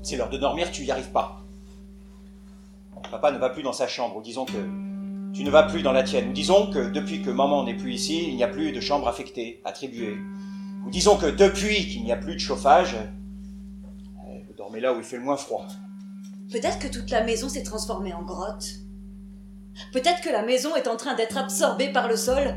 C'est 0.02 0.16
l'heure 0.16 0.30
de 0.30 0.38
dormir, 0.38 0.72
tu 0.72 0.82
y 0.82 0.90
arrives 0.90 1.12
pas. 1.12 1.40
Papa 3.08 3.30
ne 3.30 3.38
va 3.38 3.50
plus 3.50 3.62
dans 3.62 3.72
sa 3.72 3.86
chambre, 3.86 4.20
disons 4.20 4.44
que 4.44 4.89
tu 5.32 5.44
ne 5.44 5.50
vas 5.50 5.64
plus 5.64 5.82
dans 5.82 5.92
la 5.92 6.02
tienne. 6.02 6.30
Ou 6.30 6.32
disons 6.32 6.70
que 6.70 6.90
depuis 6.90 7.22
que 7.22 7.30
maman 7.30 7.64
n'est 7.64 7.76
plus 7.76 7.94
ici, 7.94 8.28
il 8.28 8.36
n'y 8.36 8.44
a 8.44 8.48
plus 8.48 8.72
de 8.72 8.80
chambre 8.80 9.08
affectée, 9.08 9.60
attribuée. 9.64 10.16
Ou 10.86 10.90
disons 10.90 11.16
que 11.16 11.26
depuis 11.26 11.88
qu'il 11.88 12.04
n'y 12.04 12.12
a 12.12 12.16
plus 12.16 12.34
de 12.34 12.40
chauffage, 12.40 12.94
euh, 12.94 14.38
vous 14.46 14.54
dormez 14.54 14.80
là 14.80 14.92
où 14.92 14.98
il 14.98 15.04
fait 15.04 15.16
le 15.16 15.22
moins 15.22 15.36
froid. 15.36 15.66
Peut-être 16.50 16.78
que 16.78 16.88
toute 16.88 17.10
la 17.10 17.22
maison 17.22 17.48
s'est 17.48 17.62
transformée 17.62 18.12
en 18.12 18.22
grotte. 18.22 18.66
Peut-être 19.92 20.20
que 20.20 20.30
la 20.30 20.42
maison 20.42 20.74
est 20.74 20.88
en 20.88 20.96
train 20.96 21.14
d'être 21.14 21.36
absorbée 21.36 21.92
par 21.92 22.08
le 22.08 22.16
sol. 22.16 22.56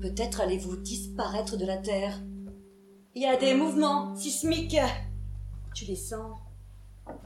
Peut-être 0.00 0.40
allez-vous 0.40 0.76
disparaître 0.76 1.56
de 1.56 1.64
la 1.64 1.78
terre. 1.78 2.20
Il 3.14 3.22
y 3.22 3.26
a 3.26 3.36
des 3.36 3.54
mouvements 3.54 4.14
sismiques. 4.14 4.78
Tu 5.74 5.86
les 5.86 5.96
sens. 5.96 6.36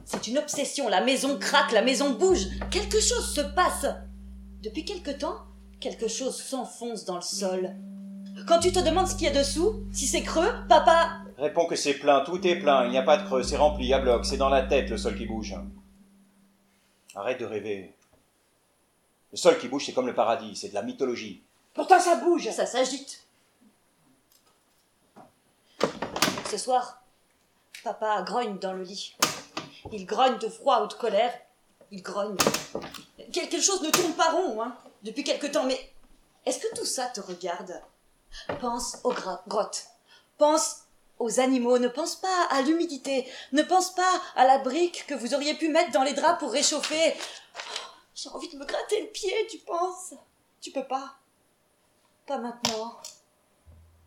C'est 0.05 0.27
une 0.29 0.39
obsession. 0.39 0.89
La 0.89 1.05
maison 1.05 1.39
craque, 1.39 1.73
la 1.73 1.83
maison 1.83 2.15
bouge. 2.15 2.47
Quelque 2.71 3.01
chose 3.01 3.35
se 3.35 3.41
passe. 3.41 3.87
Depuis 4.67 4.85
quelque 4.85 5.13
temps, 5.13 5.47
quelque 5.79 6.09
chose 6.09 6.43
s'enfonce 6.43 7.05
dans 7.05 7.15
le 7.15 7.23
sol. 7.23 7.71
Quand 8.49 8.59
tu 8.59 8.73
te 8.73 8.81
demandes 8.81 9.07
ce 9.07 9.15
qu'il 9.15 9.29
y 9.29 9.31
a 9.31 9.33
dessous, 9.33 9.85
si 9.93 10.09
c'est 10.09 10.25
creux, 10.25 10.53
papa, 10.69 11.21
Réponds 11.39 11.69
que 11.69 11.77
c'est 11.77 11.95
plein, 11.95 12.23
tout 12.23 12.45
est 12.45 12.57
plein, 12.57 12.85
il 12.85 12.91
n'y 12.91 12.99
a 12.99 13.05
pas 13.05 13.17
de 13.17 13.25
creux, 13.25 13.45
c'est 13.45 13.57
rempli 13.57 13.95
à 13.95 14.01
bloc, 14.01 14.27
c'est 14.27 14.39
dans 14.39 14.49
la 14.49 14.63
tête 14.63 14.91
le 14.91 14.97
sol 14.97 15.17
qui 15.17 15.25
bouge. 15.25 15.55
Arrête 17.15 17.39
de 17.39 17.45
rêver. 17.45 17.95
Le 19.31 19.37
sol 19.37 19.57
qui 19.57 19.69
bouge, 19.69 19.87
c'est 19.87 19.93
comme 19.93 20.09
le 20.09 20.17
paradis, 20.17 20.57
c'est 20.57 20.71
de 20.71 20.75
la 20.75 20.83
mythologie. 20.83 21.45
pourtant 21.73 22.01
ça 22.01 22.17
bouge. 22.17 22.51
Ça 22.51 22.67
s'agite. 22.67 23.25
Ce 26.51 26.59
soir, 26.59 27.05
papa 27.85 28.21
grogne 28.23 28.59
dans 28.59 28.73
le 28.73 28.83
lit. 28.83 29.15
Il 29.93 30.07
grogne 30.07 30.39
de 30.39 30.49
froid 30.49 30.83
ou 30.83 30.89
de 30.89 30.95
colère. 30.95 31.33
Il 31.93 32.03
grogne. 32.03 32.35
Quelque 33.37 33.61
chose 33.61 33.83
ne 33.83 33.91
tourne 33.91 34.15
pas 34.15 34.31
rond, 34.31 34.63
hein, 34.63 34.75
depuis 35.03 35.23
quelque 35.23 35.47
temps, 35.47 35.65
mais 35.65 35.79
est-ce 36.47 36.59
que 36.59 36.75
tout 36.75 36.87
ça 36.87 37.05
te 37.05 37.21
regarde? 37.21 37.83
Pense 38.61 38.97
aux 39.05 39.13
grottes. 39.13 39.89
Pense 40.39 40.85
aux 41.19 41.39
animaux. 41.39 41.79
Ne 41.79 41.89
pense 41.89 42.17
pas 42.17 42.47
à 42.49 42.63
l'humidité. 42.63 43.31
Ne 43.53 43.63
pense 43.63 43.95
pas 43.95 44.23
à 44.37 44.47
la 44.47 44.57
brique 44.57 45.05
que 45.07 45.13
vous 45.13 45.35
auriez 45.35 45.53
pu 45.53 45.69
mettre 45.69 45.93
dans 45.93 46.03
les 46.03 46.15
draps 46.15 46.39
pour 46.39 46.51
réchauffer. 46.51 47.15
J'ai 48.15 48.31
envie 48.31 48.49
de 48.49 48.57
me 48.57 48.65
gratter 48.65 49.03
le 49.03 49.09
pied, 49.09 49.47
tu 49.51 49.59
penses? 49.59 50.15
Tu 50.63 50.71
peux 50.71 50.87
pas 50.87 51.17
pas 52.27 52.39
maintenant. 52.39 52.97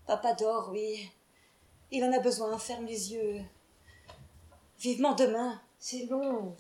Papa 0.08 0.34
dort, 0.34 0.70
oui. 0.72 1.08
Il 1.92 2.04
en 2.04 2.12
a 2.12 2.20
besoin, 2.20 2.58
ferme 2.58 2.88
les 2.88 3.14
yeux. 3.14 3.42
Vivement 4.80 5.14
demain. 5.14 5.62
C'est 5.78 6.08
long. 6.08 6.58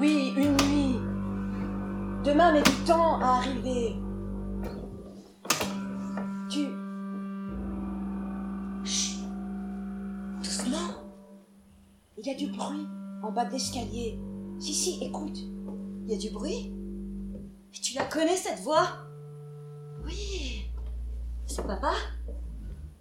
Oui, 0.00 0.32
une. 0.34 0.71
Demain 2.24 2.52
met 2.52 2.62
du 2.62 2.84
temps 2.86 3.18
à 3.20 3.38
arriver. 3.38 3.96
Tu. 6.48 6.68
Chut. 8.84 9.24
Doucement. 10.38 11.02
Il 12.16 12.24
y 12.24 12.30
a 12.30 12.34
du 12.34 12.46
bruit 12.52 12.86
en 13.24 13.32
bas 13.32 13.44
de 13.44 13.50
l'escalier. 13.50 14.20
Si, 14.60 14.72
si, 14.72 15.02
écoute. 15.02 15.36
Il 16.04 16.12
y 16.12 16.14
a 16.14 16.18
du 16.18 16.30
bruit 16.30 16.72
Et 17.74 17.80
tu 17.80 17.96
la 17.96 18.04
connais, 18.04 18.36
cette 18.36 18.60
voix? 18.60 18.86
Oui. 20.04 20.70
C'est 21.46 21.66
papa? 21.66 21.92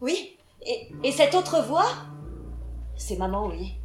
Oui. 0.02 0.36
Et, 0.66 0.92
et 1.04 1.12
cette 1.12 1.36
autre 1.36 1.62
voix? 1.62 1.86
C'est 2.96 3.18
maman, 3.18 3.50
oui. 3.50 3.81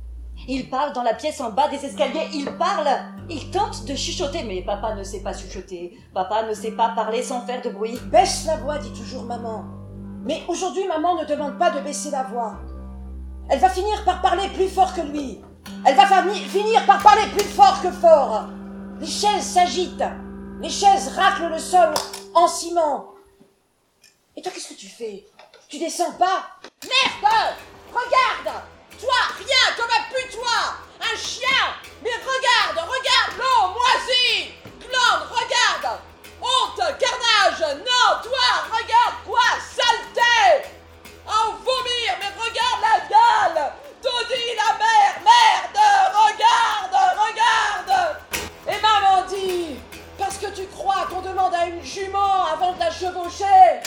Il 0.49 0.71
parle 0.71 0.93
dans 0.93 1.03
la 1.03 1.15
pièce 1.15 1.41
en 1.41 1.51
bas 1.51 1.69
des 1.69 1.85
escaliers, 1.85 2.29
il 2.33 2.47
parle 2.57 2.89
Il 3.29 3.51
tente 3.51 3.85
de 3.85 3.95
chuchoter, 3.97 4.45
mais 4.45 4.63
papa 4.63 4.95
ne 4.95 5.03
sait 5.03 5.23
pas 5.23 5.33
chuchoter. 5.33 5.99
Papa 6.15 6.45
ne 6.45 6.55
sait 6.55 6.73
pas 6.73 6.91
parler 6.91 7.23
sans 7.23 7.41
faire 7.41 7.63
de 7.63 7.71
bruit. 7.71 7.99
Baisse 8.11 8.47
la 8.47 8.57
voix, 8.57 8.79
dit 8.79 8.93
toujours 8.93 9.25
maman. 9.25 9.65
Mais 10.25 10.43
aujourd'hui, 10.47 10.87
maman 10.87 11.17
ne 11.17 11.25
demande 11.25 11.59
pas 11.59 11.71
de 11.71 11.81
baisser 11.81 12.11
la 12.11 12.23
voix. 12.25 12.59
Elle 13.49 13.59
va 13.59 13.69
finir 13.69 14.05
par 14.05 14.21
parler 14.21 14.49
plus 14.55 14.69
fort 14.69 14.95
que 14.95 15.01
lui. 15.01 15.41
Elle 15.85 15.95
va 15.97 16.07
finir 16.49 16.85
par 16.87 17.03
parler 17.03 17.27
plus 17.33 17.45
fort 17.45 17.81
que 17.83 17.91
fort. 17.91 18.45
Les 19.01 19.07
chaises 19.07 19.43
s'agitent. 19.43 20.05
Les 20.61 20.71
chaises 20.71 21.09
raclent 21.17 21.49
le 21.51 21.59
sol 21.59 21.93
en 22.35 22.49
ciment. 22.49 23.15
Et 24.37 24.43
toi, 24.43 24.53
qu'est-ce 24.53 24.75
que 24.75 24.79
tu 24.79 24.89
fais? 24.89 25.27
Tu 25.69 25.79
descends 25.79 26.13
pas? 26.19 26.47
Merde 26.83 27.33
Regarde 27.93 28.63
Toi, 29.01 29.15
rien 29.37 29.75
comme 29.77 29.91
un 29.91 30.05
putois 30.09 30.77
Un 31.01 31.17
chien. 31.17 31.75
Mais 32.03 32.11
regarde 32.11 32.89
Regarde 32.89 33.37
l'eau 33.39 33.69
moisie 33.75 34.55
Glande, 34.81 35.29
regarde. 35.31 36.01
Honte 36.41 36.99
Carnage. 36.99 37.77
Non, 37.79 38.23
toi 38.23 38.47
Regarde 38.73 39.17
quoi 39.27 39.41
Saleté. 39.61 40.69
En 41.27 41.53
vomir 41.57 42.17
Mais 42.21 42.33
regarde 42.43 42.81
la 42.81 43.01
gueule. 43.09 43.73
Taudis 44.03 44.55
la 44.57 44.79
mer 44.79 45.21
Merde. 45.25 45.85
Regarde 46.15 47.19
Regarde. 47.19 48.17
Et 48.69 48.81
maman 48.81 49.27
dit 49.29 49.77
Parce 50.19 50.39
que 50.39 50.47
tu 50.55 50.67
crois 50.69 51.07
qu'on 51.11 51.21
demande 51.21 51.55
à 51.55 51.67
une 51.67 51.83
jument 51.83 52.47
avant 52.47 52.73
de 52.73 52.81
la 52.81 52.91
chevaucher. 52.91 53.83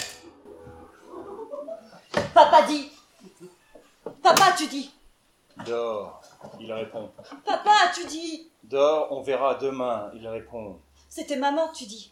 Papa 2.34 2.62
dit. 2.64 2.92
Papa, 4.22 4.54
tu 4.58 4.68
dis 4.68 4.92
Dors, 5.66 6.22
il 6.60 6.72
répond. 6.72 7.12
Papa, 7.46 7.92
tu 7.94 8.06
dis 8.08 8.50
Dors, 8.64 9.12
on 9.12 9.22
verra 9.22 9.56
demain, 9.56 10.12
il 10.14 10.28
répond. 10.28 10.80
C'était 11.10 11.38
maman, 11.38 11.72
tu 11.72 11.86
dis 11.86 12.12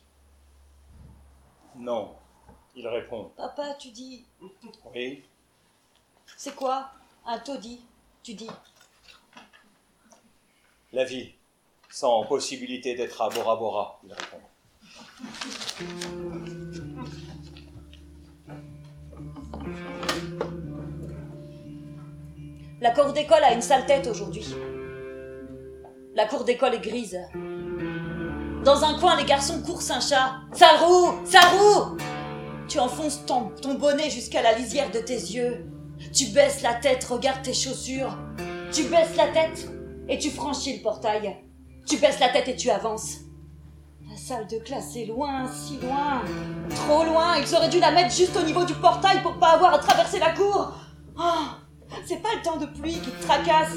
Non, 1.75 2.15
Il 2.75 2.87
répond. 2.87 3.31
Papa, 3.37 3.73
tu 3.75 3.89
dis. 3.89 4.25
Oui. 4.93 5.23
C'est 6.35 6.55
quoi 6.55 6.89
Un 7.25 7.39
taudis, 7.39 7.81
tu 8.23 8.33
dis? 8.33 8.49
La 10.91 11.03
vie, 11.03 11.33
sans 11.89 12.25
possibilité 12.25 12.95
d'être 12.95 13.21
à 13.21 13.29
Bora 13.29 13.55
Bora, 13.55 13.99
il 14.03 14.13
répond. 14.13 14.41
La 22.87 22.93
cour 22.93 23.11
d'école 23.11 23.43
a 23.43 23.51
une 23.51 23.61
sale 23.61 23.85
tête 23.85 24.07
aujourd'hui. 24.07 24.47
La 26.15 26.25
cour 26.25 26.45
d'école 26.45 26.75
est 26.75 26.79
grise. 26.79 27.19
Dans 28.63 28.81
un 28.81 28.97
coin, 28.97 29.17
les 29.17 29.25
garçons 29.25 29.61
coursent 29.61 29.91
un 29.91 29.99
chat. 29.99 30.35
Sale 30.53 30.77
roue 30.79 31.11
Sale 31.25 31.57
roue 31.59 31.97
Tu 32.69 32.79
enfonces 32.79 33.25
ton, 33.25 33.51
bonnet 33.77 34.09
jusqu'à 34.09 34.41
la 34.41 34.53
lisière 34.53 34.89
de 34.89 34.99
tes 34.99 35.17
yeux. 35.17 35.65
Tu 36.13 36.27
baisses 36.27 36.61
la 36.61 36.75
tête, 36.75 37.03
regarde 37.03 37.41
tes 37.41 37.53
chaussures. 37.53 38.17
Tu 38.71 38.83
baisses 38.83 39.17
la 39.17 39.27
tête 39.33 39.67
et 40.07 40.17
tu 40.17 40.29
franchis 40.29 40.77
le 40.77 40.81
portail. 40.81 41.35
Tu 41.85 41.97
baisses 41.97 42.21
la 42.21 42.29
tête 42.29 42.47
et 42.47 42.55
tu 42.55 42.69
avances. 42.69 43.17
La 44.09 44.15
salle 44.15 44.47
de 44.47 44.59
classe 44.59 44.95
est 44.95 45.07
loin, 45.07 45.45
si 45.51 45.77
loin. 45.79 46.21
Trop 46.73 47.03
loin. 47.03 47.35
Ils 47.35 47.53
auraient 47.53 47.67
dû 47.67 47.81
la 47.81 47.91
mettre 47.91 48.15
juste 48.15 48.37
au 48.37 48.43
niveau 48.43 48.63
du 48.63 48.75
portail 48.75 49.21
pour 49.23 49.37
pas 49.39 49.55
avoir 49.55 49.73
à 49.73 49.79
traverser 49.79 50.19
la 50.19 50.31
cour. 50.31 50.71
Oh, 51.19 51.47
c'est 52.05 52.21
pas 52.21 52.29
le 52.35 52.41
temps 52.41 52.57
de 52.57 52.65
pluie 52.65 52.99
qui 52.99 53.11
te 53.11 53.25
tracasse. 53.25 53.75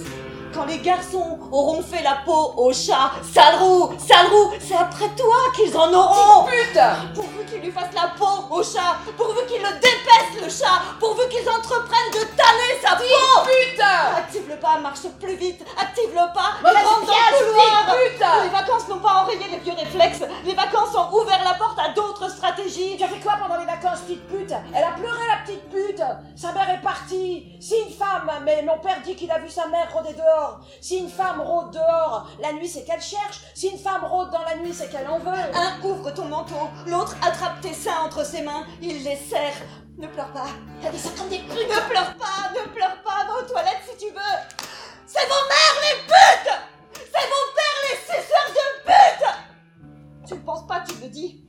Quand 0.53 0.65
les 0.67 0.79
garçons 0.79 1.39
auront 1.53 1.83
fait 1.83 2.03
la 2.03 2.23
peau 2.25 2.55
au 2.57 2.73
chat, 2.73 3.13
sale 3.33 3.57
roue, 3.61 3.91
sale 3.99 4.27
roue, 4.27 4.51
c'est 4.59 4.75
après 4.75 5.09
toi 5.17 5.37
qu'ils 5.55 5.77
en 5.77 5.93
auront. 5.93 6.47
Pute 6.47 6.81
Pourvu 7.15 7.40
qu'ils 7.51 7.61
lui 7.61 7.73
fassent 7.73 7.95
la 7.95 8.13
peau 8.17 8.47
au 8.51 8.63
chat, 8.63 8.99
pourvu 9.17 9.45
qu'ils 9.47 9.63
le 9.63 9.73
dépaissent 9.75 10.41
le 10.41 10.49
chat, 10.49 10.81
pourvu 10.99 11.23
qu'ils 11.29 11.49
entreprennent 11.49 12.13
de 12.13 12.25
tanner 12.37 12.73
sa 12.83 12.97
peau. 12.97 13.45
Pute 13.45 13.81
Active 14.17 14.49
le 14.49 14.57
pas, 14.57 14.79
marche 14.79 15.09
plus 15.21 15.35
vite, 15.35 15.65
active 15.81 16.11
le 16.11 16.33
pas, 16.33 16.61
et 16.63 16.85
rentre 16.85 17.07
dans 17.07 17.13
le 17.13 17.51
couloir. 17.51 18.43
Les 18.45 18.49
vacances 18.51 18.89
n'ont 18.89 18.99
pas 18.99 19.23
enrayé 19.23 19.49
les 19.51 19.59
vieux 19.59 19.75
réflexes, 19.75 20.23
les 20.45 20.55
vacances 20.55 20.95
ont 20.95 21.13
ouvert 21.15 21.43
la 21.45 21.55
porte 21.55 21.79
à 21.79 21.89
d'autres 21.93 22.31
stratégies. 22.31 22.97
Tu 22.97 23.05
as 23.05 23.09
fait 23.09 23.21
quoi 23.21 23.35
pendant 23.41 23.59
les 23.59 23.67
vacances, 23.67 24.01
petite 24.01 24.27
pute? 24.29 24.53
Elle 24.75 24.85
a 24.85 24.93
pleuré, 24.93 25.19
la 25.29 25.45
petite 25.45 25.69
pute 25.71 26.03
Sa 26.37 26.53
mère 26.53 26.71
est 26.71 26.83
partie 26.83 27.53
Si 27.61 27.75
une 27.87 27.93
femme, 27.93 28.31
mais 28.45 28.63
mon 28.63 28.79
père 28.79 29.01
dit 29.05 29.17
qu'il 29.17 29.31
a 29.31 29.39
vu 29.39 29.51
sa 29.51 29.67
mère 29.67 29.89
rôder 29.93 30.15
dehors. 30.15 30.61
Si 30.81 30.99
une 30.99 31.09
femme 31.11 31.41
rôde 31.41 31.73
dehors, 31.73 32.27
la 32.41 32.53
nuit, 32.53 32.69
c'est 32.69 32.85
qu'elle 32.85 33.01
cherche. 33.01 33.41
Si 33.55 33.69
une 33.69 33.79
femme 33.79 34.05
rôde 34.05 34.31
dans 34.31 34.43
la 34.43 34.57
nuit, 34.57 34.73
c'est 34.73 34.91
qu'elle 34.91 35.09
en 35.09 35.19
veut. 35.19 35.31
Un 35.55 35.85
ouvre 35.85 36.11
ton 36.11 36.27
manteau, 36.27 36.69
l'autre 36.87 37.17
attrape 37.23 37.40
tes 37.61 37.75
seins 37.75 38.01
entre 38.05 38.25
ses 38.25 38.43
mains, 38.43 38.67
il 38.83 39.03
les 39.03 39.17
serre. 39.17 39.57
Ne 39.99 40.07
pleure 40.07 40.33
pas. 40.33 40.49
T'as 40.81 40.91
dit 40.91 40.99
ça 40.99 41.11
comme 41.17 41.29
des 41.29 41.39
putes 41.39 41.51
Ne 41.51 41.89
pleure 41.89 42.17
pas, 42.17 42.51
ne 42.55 42.73
pleure 42.73 43.03
pas, 43.03 43.27
va 43.27 43.39
aux 43.39 43.47
toilettes 43.47 43.83
si 43.91 44.07
tu 44.07 44.13
veux. 44.13 44.67
C'est 45.07 45.27
vos 45.27 45.49
mères 45.49 45.81
les 45.83 46.03
putes 46.03 46.53
C'est 46.95 47.27
vos 47.27 47.47
pères 47.57 47.81
les 47.91 47.97
suceurs 47.97 48.51
de 48.55 48.85
putes 48.87 50.27
Tu 50.27 50.35
ne 50.35 50.41
penses 50.41 50.67
pas, 50.67 50.81
tu 50.81 50.95
le 51.01 51.09
dis. 51.09 51.45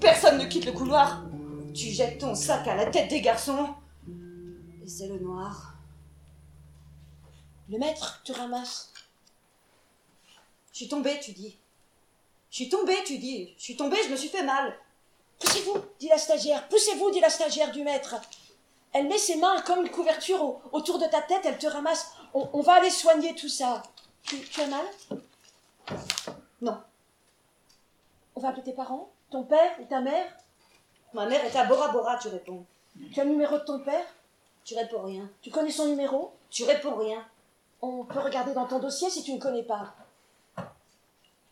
Personne 0.00 0.38
ne 0.38 0.46
quitte 0.46 0.66
le 0.66 0.72
couloir. 0.72 1.22
Tu 1.74 1.88
jettes 1.88 2.18
ton 2.18 2.34
sac 2.34 2.66
à 2.66 2.74
la 2.74 2.86
tête 2.86 3.08
des 3.08 3.20
garçons. 3.20 3.74
Et 4.82 4.88
c'est 4.88 5.08
le 5.08 5.18
noir. 5.18 5.74
Le 7.68 7.78
maître, 7.78 8.22
tu 8.24 8.32
ramasses. 8.32 8.92
Je 10.72 10.78
suis 10.78 10.88
tombée, 10.88 11.20
tu 11.20 11.32
dis. 11.32 11.58
Je 12.50 12.56
suis 12.56 12.68
tombée, 12.68 12.96
tu 13.04 13.18
dis. 13.18 13.54
Je 13.58 13.62
suis 13.62 13.76
tombée, 13.76 13.98
je 14.04 14.10
me 14.10 14.16
suis 14.16 14.30
fait 14.30 14.42
mal. 14.44 14.74
Poussez-vous, 15.40 15.76
dit 16.00 16.08
la 16.08 16.18
stagiaire. 16.18 16.66
Poussez-vous, 16.68 17.10
dit 17.10 17.20
la 17.20 17.30
stagiaire 17.30 17.70
du 17.72 17.82
maître. 17.82 18.16
Elle 18.92 19.06
met 19.08 19.18
ses 19.18 19.36
mains 19.36 19.60
comme 19.62 19.82
une 19.84 19.90
couverture 19.90 20.42
au- 20.42 20.60
autour 20.72 20.98
de 20.98 21.06
ta 21.06 21.20
tête, 21.22 21.42
elle 21.44 21.58
te 21.58 21.66
ramasse. 21.66 22.12
On, 22.34 22.48
on 22.52 22.60
va 22.62 22.74
aller 22.74 22.90
soigner 22.90 23.34
tout 23.34 23.48
ça. 23.48 23.82
Tu, 24.22 24.40
tu 24.40 24.60
as 24.62 24.66
mal? 24.66 24.84
Non. 26.60 26.78
On 28.34 28.40
va 28.40 28.48
appeler 28.48 28.62
tes 28.64 28.72
parents? 28.72 29.10
Ton 29.30 29.44
père 29.44 29.72
ou 29.80 29.84
ta 29.84 30.00
mère? 30.00 30.26
Ma 31.12 31.26
mère 31.26 31.44
est 31.44 31.56
à 31.56 31.64
Bora 31.64 31.88
Bora, 31.88 32.16
tu 32.18 32.28
réponds. 32.28 32.64
Tu 33.12 33.20
as 33.20 33.24
le 33.24 33.30
numéro 33.30 33.58
de 33.58 33.64
ton 33.64 33.80
père? 33.80 34.04
Tu 34.64 34.74
réponds 34.74 35.02
rien. 35.02 35.30
Tu 35.42 35.50
connais 35.50 35.70
son 35.70 35.86
numéro? 35.86 36.32
Tu 36.50 36.64
réponds 36.64 36.96
rien. 36.96 37.24
On 37.80 38.04
peut 38.04 38.18
regarder 38.18 38.52
dans 38.54 38.66
ton 38.66 38.78
dossier 38.80 39.08
si 39.08 39.22
tu 39.22 39.32
ne 39.32 39.38
connais 39.40 39.62
pas. 39.62 39.94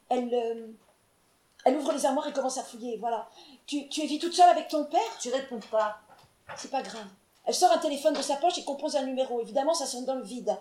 Elle, 0.08 0.32
euh, 0.34 0.66
elle 1.64 1.76
ouvre 1.76 1.92
les 1.92 2.04
armoires 2.04 2.26
et 2.28 2.32
commence 2.32 2.58
à 2.58 2.62
fouiller. 2.64 2.96
Voilà. 2.98 3.28
Tu, 3.66 3.88
tu 3.88 4.02
es 4.02 4.06
vie 4.06 4.18
toute 4.18 4.32
seule 4.34 4.48
avec 4.48 4.68
ton 4.68 4.84
père? 4.84 5.18
Tu 5.20 5.30
réponds 5.30 5.60
pas. 5.70 5.98
C'est 6.56 6.70
pas 6.70 6.82
grave. 6.82 7.06
Elle 7.44 7.54
sort 7.54 7.72
un 7.72 7.78
téléphone 7.78 8.14
de 8.14 8.22
sa 8.22 8.36
poche 8.36 8.58
et 8.58 8.64
compose 8.64 8.96
un 8.96 9.02
numéro. 9.04 9.40
Évidemment, 9.40 9.74
ça 9.74 9.86
sonne 9.86 10.04
dans 10.04 10.14
le 10.14 10.22
vide. 10.22 10.56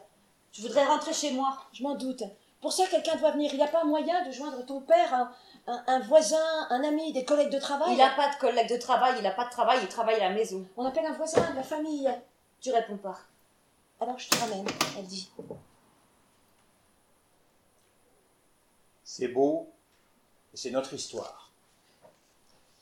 Je 0.52 0.62
voudrais 0.62 0.86
rentrer 0.86 1.14
chez 1.14 1.32
moi? 1.32 1.58
Je 1.74 1.84
m'en 1.84 1.96
doute. 1.96 2.24
Pour 2.62 2.74
ça, 2.74 2.88
quelqu'un 2.88 3.16
doit 3.18 3.32
venir. 3.32 3.52
Il 3.54 3.58
n'y 3.58 3.64
a 3.64 3.68
pas 3.68 3.84
moyen 3.84 4.26
de 4.26 4.32
joindre 4.32 4.66
ton 4.66 4.82
père, 4.82 5.14
un, 5.14 5.32
un- 5.68 5.84
un 5.88 6.00
voisin, 6.00 6.68
un 6.70 6.84
ami, 6.84 7.14
des 7.14 7.26
collègues 7.26 7.52
de 7.52 7.60
travail? 7.60 7.92
Il 7.92 7.98
n'a 7.98 8.10
pas 8.16 8.32
de 8.34 8.40
collègue 8.40 8.70
de 8.70 8.78
travail, 8.78 9.14
il 9.18 9.24
n'a 9.24 9.32
pas 9.32 9.46
de 9.46 9.52
travail, 9.52 9.80
il 9.82 9.88
travaille 9.88 10.16
à 10.22 10.30
la 10.30 10.34
maison. 10.34 10.66
On 10.78 10.86
appelle 10.86 11.06
un 11.06 11.14
voisin 11.14 11.48
de 11.52 11.56
la 11.56 11.64
famille. 11.64 12.10
Tu 12.62 12.72
réponds 12.72 12.98
pas. 12.98 13.20
Alors 14.00 14.18
je 14.18 14.30
te 14.30 14.36
ramène, 14.38 14.66
elle 14.98 15.06
dit. 15.06 15.30
C'est 19.04 19.28
beau, 19.28 19.70
et 20.54 20.58
c'est 20.58 20.72
notre 20.72 20.94
histoire. 20.94 21.45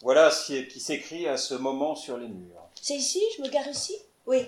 Voilà 0.03 0.29
ce 0.31 0.53
qui 0.63 0.79
s'écrit 0.79 1.27
à 1.27 1.37
ce 1.37 1.53
moment 1.55 1.95
sur 1.95 2.17
les 2.17 2.27
murs. 2.27 2.61
C'est 2.81 2.95
ici 2.95 3.21
Je 3.37 3.41
me 3.41 3.47
gare 3.49 3.67
ici? 3.67 3.95
Oui. 4.25 4.45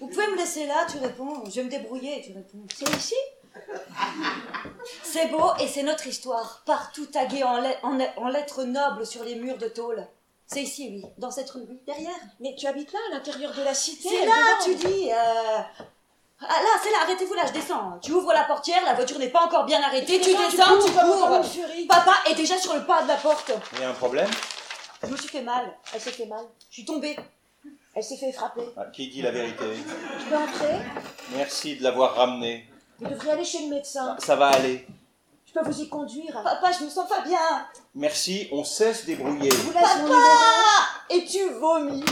Vous 0.00 0.08
pouvez 0.08 0.26
me 0.28 0.36
laisser 0.36 0.66
là, 0.66 0.86
tu 0.90 0.98
réponds. 0.98 1.44
Je 1.46 1.50
vais 1.56 1.64
me 1.64 1.70
débrouiller, 1.70 2.22
tu 2.24 2.32
réponds. 2.32 2.64
C'est 2.74 2.88
ici? 2.96 3.14
C'est 5.02 5.28
beau 5.28 5.50
et 5.60 5.66
c'est 5.66 5.82
notre 5.82 6.06
histoire. 6.06 6.62
Partout 6.66 7.06
tagué 7.06 7.42
en, 7.42 7.60
let- 7.60 7.78
en, 7.82 7.98
en 8.16 8.28
lettres 8.28 8.64
nobles 8.64 9.06
sur 9.06 9.24
les 9.24 9.34
murs 9.36 9.58
de 9.58 9.68
tôle. 9.68 10.06
C'est 10.46 10.62
ici, 10.62 10.88
oui. 10.92 11.04
Dans 11.18 11.30
cette 11.30 11.50
rue, 11.50 11.62
oui. 11.68 11.80
Derrière. 11.86 12.14
Mais 12.40 12.54
tu 12.56 12.66
habites 12.66 12.92
là, 12.92 12.98
à 13.10 13.14
l'intérieur 13.14 13.52
de 13.54 13.62
la 13.62 13.74
cité 13.74 14.08
C'est 14.08 14.26
là, 14.26 14.58
tu 14.64 14.74
dis. 14.74 15.10
euh, 15.10 15.60
Ah 16.40 16.60
là, 16.62 16.68
c'est 16.82 16.90
là, 16.90 16.98
arrêtez-vous 17.04 17.34
là, 17.34 17.42
je 17.46 17.52
descends. 17.52 17.98
Tu 18.02 18.12
ouvres 18.12 18.32
la 18.32 18.44
portière, 18.44 18.84
la 18.84 18.92
voiture 18.94 19.18
n'est 19.18 19.30
pas 19.30 19.44
encore 19.46 19.64
bien 19.64 19.82
arrêtée, 19.82 20.20
tu 20.20 20.30
Descends, 20.34 20.78
tu 20.84 20.92
cours 20.92 21.44
furie. 21.44 21.86
Papa 21.86 22.12
est 22.28 22.34
déjà 22.34 22.58
sur 22.58 22.74
le 22.74 22.84
pas 22.84 23.02
de 23.02 23.08
la 23.08 23.16
porte. 23.16 23.50
Il 23.74 23.80
y 23.80 23.84
a 23.84 23.90
un 23.90 23.94
problème? 23.94 24.28
Je 25.02 25.08
me 25.08 25.16
suis 25.16 25.28
fait 25.28 25.42
mal. 25.42 25.74
Elle 25.94 26.00
s'est 26.00 26.10
fait 26.10 26.26
mal. 26.26 26.44
Je 26.68 26.74
suis 26.74 26.84
tombée. 26.84 27.16
Elle 27.94 28.02
s'est 28.02 28.18
fait 28.18 28.32
frapper. 28.32 28.68
Ah, 28.76 28.84
Qui 28.92 29.08
dit 29.08 29.22
la 29.22 29.30
vérité? 29.30 29.64
Je 30.18 30.24
peux 30.26 30.36
entrer? 30.36 30.76
Merci 31.34 31.76
de 31.76 31.82
l'avoir 31.82 32.14
ramené. 32.14 32.68
Vous 32.98 33.08
devriez 33.08 33.32
aller 33.32 33.44
chez 33.44 33.62
le 33.62 33.74
médecin. 33.74 34.16
Ça 34.18 34.36
va 34.36 34.48
aller. 34.48 34.86
Je 35.46 35.52
peux 35.58 35.66
vous 35.66 35.80
y 35.80 35.88
conduire. 35.88 36.38
Papa, 36.44 36.70
je 36.78 36.84
me 36.84 36.90
sens 36.90 37.08
pas 37.08 37.22
bien. 37.22 37.66
Merci, 37.94 38.48
on 38.52 38.64
sait 38.64 38.92
se 38.92 39.06
débrouiller. 39.06 39.48
Vous. 39.48 39.72
Ah 39.78 40.86
Et 41.08 41.24
tu 41.24 41.48
vomis. 41.54 42.04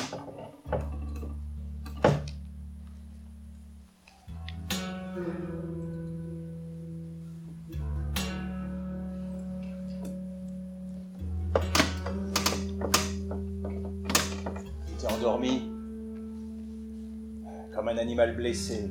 Comme 18.15 18.21
un 18.21 18.25
animal 18.25 18.37
blessé. 18.37 18.91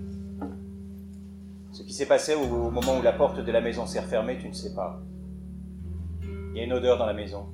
Ce 1.71 1.81
qui 1.81 1.93
s'est 1.93 2.05
passé 2.05 2.36
au, 2.36 2.69
moment 2.69 2.99
où 2.99 3.01
la 3.01 3.13
porte 3.13 3.39
de 3.39 3.51
la 3.51 3.62
maison 3.62 3.86
s'est 3.86 3.99
refermée, 3.99 4.38
tu 4.38 4.47
ne 4.47 4.53
sais 4.53 4.75
pas. 4.75 4.99
Il 6.21 6.57
y 6.57 6.59
a 6.59 6.63
une 6.63 6.73
odeur 6.73 6.97
dans 6.97 7.05
la 7.05 7.13
maison. 7.13 7.47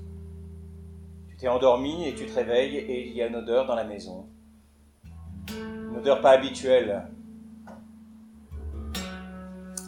Tu 1.29 1.37
t'es 1.37 1.47
endormi 1.47 2.07
et 2.07 2.13
tu 2.13 2.25
te 2.25 2.35
réveilles 2.35 2.77
et 2.77 3.07
il 3.07 3.15
y 3.15 3.21
a 3.21 3.27
une 3.27 3.35
odeur 3.35 3.65
dans 3.65 3.75
la 3.75 3.85
maison. 3.85 4.25
Une 5.49 5.97
odeur 5.97 6.21
pas 6.21 6.31
habituelle. 6.31 7.07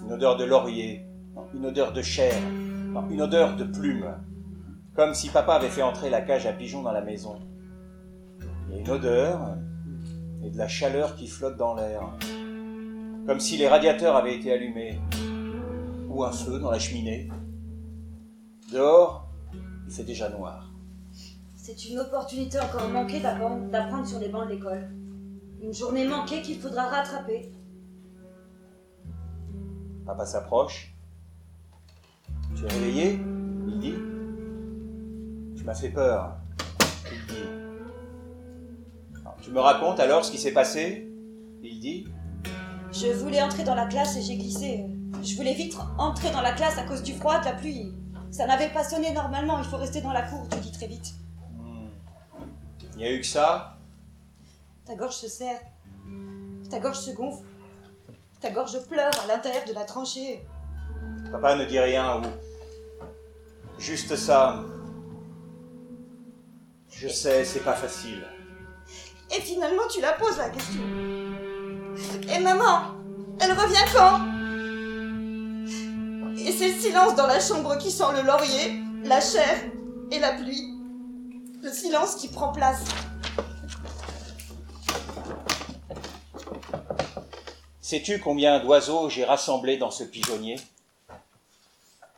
Une 0.06 0.14
odeur 0.14 0.38
de 0.38 0.46
laurier. 0.46 1.06
Une 1.54 1.66
odeur 1.66 1.92
de 1.92 2.02
chair. 2.02 2.36
Une 3.10 3.22
odeur 3.22 3.58
de 3.58 3.66
plume. 3.66 4.16
Comme 4.96 5.14
si 5.14 5.30
papa 5.30 5.56
avait 5.56 5.70
fait 5.70 5.82
entrer 5.82 6.10
la 6.10 6.22
cage 6.22 6.46
à 6.46 6.54
pigeons 6.54 6.84
dans 6.84 6.94
la 6.94 7.02
maison. 7.02 7.40
Il 8.70 8.76
y 8.76 8.78
a 8.78 8.82
une 8.82 8.90
odeur 8.90 9.58
et 10.44 10.50
de 10.50 10.58
la 10.58 10.68
chaleur 10.68 11.16
qui 11.16 11.28
flotte 11.28 11.58
dans 11.58 11.76
l'air. 11.76 12.02
Comme 13.28 13.40
si 13.40 13.58
les 13.58 13.68
radiateurs 13.68 14.16
avaient 14.16 14.36
été 14.36 14.52
allumés. 14.52 15.00
Ou 16.10 16.24
un 16.24 16.32
feu 16.32 16.60
dans 16.60 16.72
la 16.72 16.80
cheminée. 16.80 17.30
Dehors, 18.72 19.30
il 19.88 19.94
fait 19.94 20.04
déjà 20.04 20.30
noir. 20.30 20.72
C'est 21.56 21.86
une 21.86 22.00
opportunité 22.00 22.60
encore 22.60 22.90
manquée 22.90 23.20
d'apprendre 23.20 24.06
sur 24.06 24.20
les 24.20 24.30
bancs 24.30 24.48
de 24.48 24.54
l'école. 24.54 24.90
Une 25.62 25.74
journée 25.74 26.08
manquée 26.08 26.42
qu'il 26.42 26.60
faudra 26.60 26.88
rattraper. 26.88 27.52
Papa 30.06 30.26
s'approche. 30.26 30.96
Tu 32.56 32.66
es 32.66 32.68
réveillé? 32.68 33.20
Il 33.68 33.80
dit. 33.80 33.96
Tu 35.56 35.64
m'as 35.64 35.76
fait 35.76 35.90
peur. 35.90 36.36
Il 37.12 37.34
dit. 37.34 37.61
Tu 39.42 39.50
me 39.50 39.60
racontes 39.60 40.00
alors 40.00 40.24
ce 40.24 40.32
qui 40.32 40.38
s'est 40.38 40.54
passé? 40.54 41.12
Il 41.64 41.80
dit 41.80 42.08
Je 42.92 43.08
voulais 43.08 43.42
entrer 43.42 43.64
dans 43.64 43.74
la 43.74 43.88
classe 43.88 44.16
et 44.16 44.22
j'ai 44.22 44.38
glissé. 44.38 44.86
Je 45.24 45.36
voulais 45.36 45.54
vite 45.54 45.76
entrer 45.98 46.30
dans 46.32 46.42
la 46.42 46.52
classe 46.52 46.78
à 46.78 46.84
cause 46.84 47.02
du 47.02 47.14
froid, 47.14 47.40
de 47.40 47.46
la 47.46 47.54
pluie. 47.54 47.92
Ça 48.30 48.46
n'avait 48.46 48.70
pas 48.70 48.84
sonné 48.84 49.12
normalement, 49.12 49.58
il 49.60 49.66
faut 49.66 49.78
rester 49.78 50.02
dans 50.02 50.14
la 50.14 50.22
cour, 50.22 50.48
tu 50.50 50.58
dis 50.60 50.72
très 50.72 50.88
vite. 50.88 51.16
Hmm. 51.58 51.90
Il 52.94 52.98
n'y 52.98 53.06
a 53.06 53.12
eu 53.12 53.20
que 53.20 53.26
ça? 53.26 53.78
Ta 54.86 54.96
gorge 54.96 55.16
se 55.16 55.28
serre. 55.28 55.60
Ta 56.70 56.80
gorge 56.80 57.00
se 57.00 57.12
gonfle. 57.12 57.44
Ta 58.40 58.52
gorge 58.52 58.80
pleure 58.88 59.12
à 59.24 59.28
l'intérieur 59.28 59.66
de 59.68 59.74
la 59.74 59.86
tranchée. 59.86 60.46
Papa 61.32 61.56
ne 61.56 61.66
dit 61.66 61.80
rien 61.80 62.20
ou. 62.20 62.26
Juste 63.80 64.16
ça. 64.16 64.64
Je 66.90 67.08
sais, 67.08 67.44
c'est 67.44 67.64
pas 67.64 67.74
facile. 67.74 68.24
Et 69.34 69.40
finalement, 69.42 69.84
tu 69.90 70.02
la 70.02 70.14
poses 70.14 70.38
la 70.38 70.50
question. 70.50 70.82
Et 72.34 72.40
maman, 72.40 72.82
elle 73.40 73.52
revient 73.52 73.86
quand? 73.94 74.20
Et 76.38 76.52
c'est 76.52 76.70
le 76.74 76.80
silence 76.80 77.16
dans 77.16 77.28
la 77.28 77.40
chambre 77.40 77.78
qui 77.78 77.92
sent 77.92 78.12
le 78.14 78.24
laurier, 78.24 78.82
la 79.04 79.22
chair 79.22 79.64
et 80.12 80.20
la 80.20 80.34
pluie. 80.34 80.74
Le 81.64 81.72
silence 81.72 82.16
qui 82.16 82.28
prend 82.28 82.52
place. 82.52 82.84
Sais-tu 87.80 88.20
combien 88.20 88.60
d'oiseaux 88.60 89.10
j'ai 89.10 89.24
rassemblés 89.24 89.78
dans 89.78 89.92
ce 89.92 90.04
pigeonnier? 90.04 90.60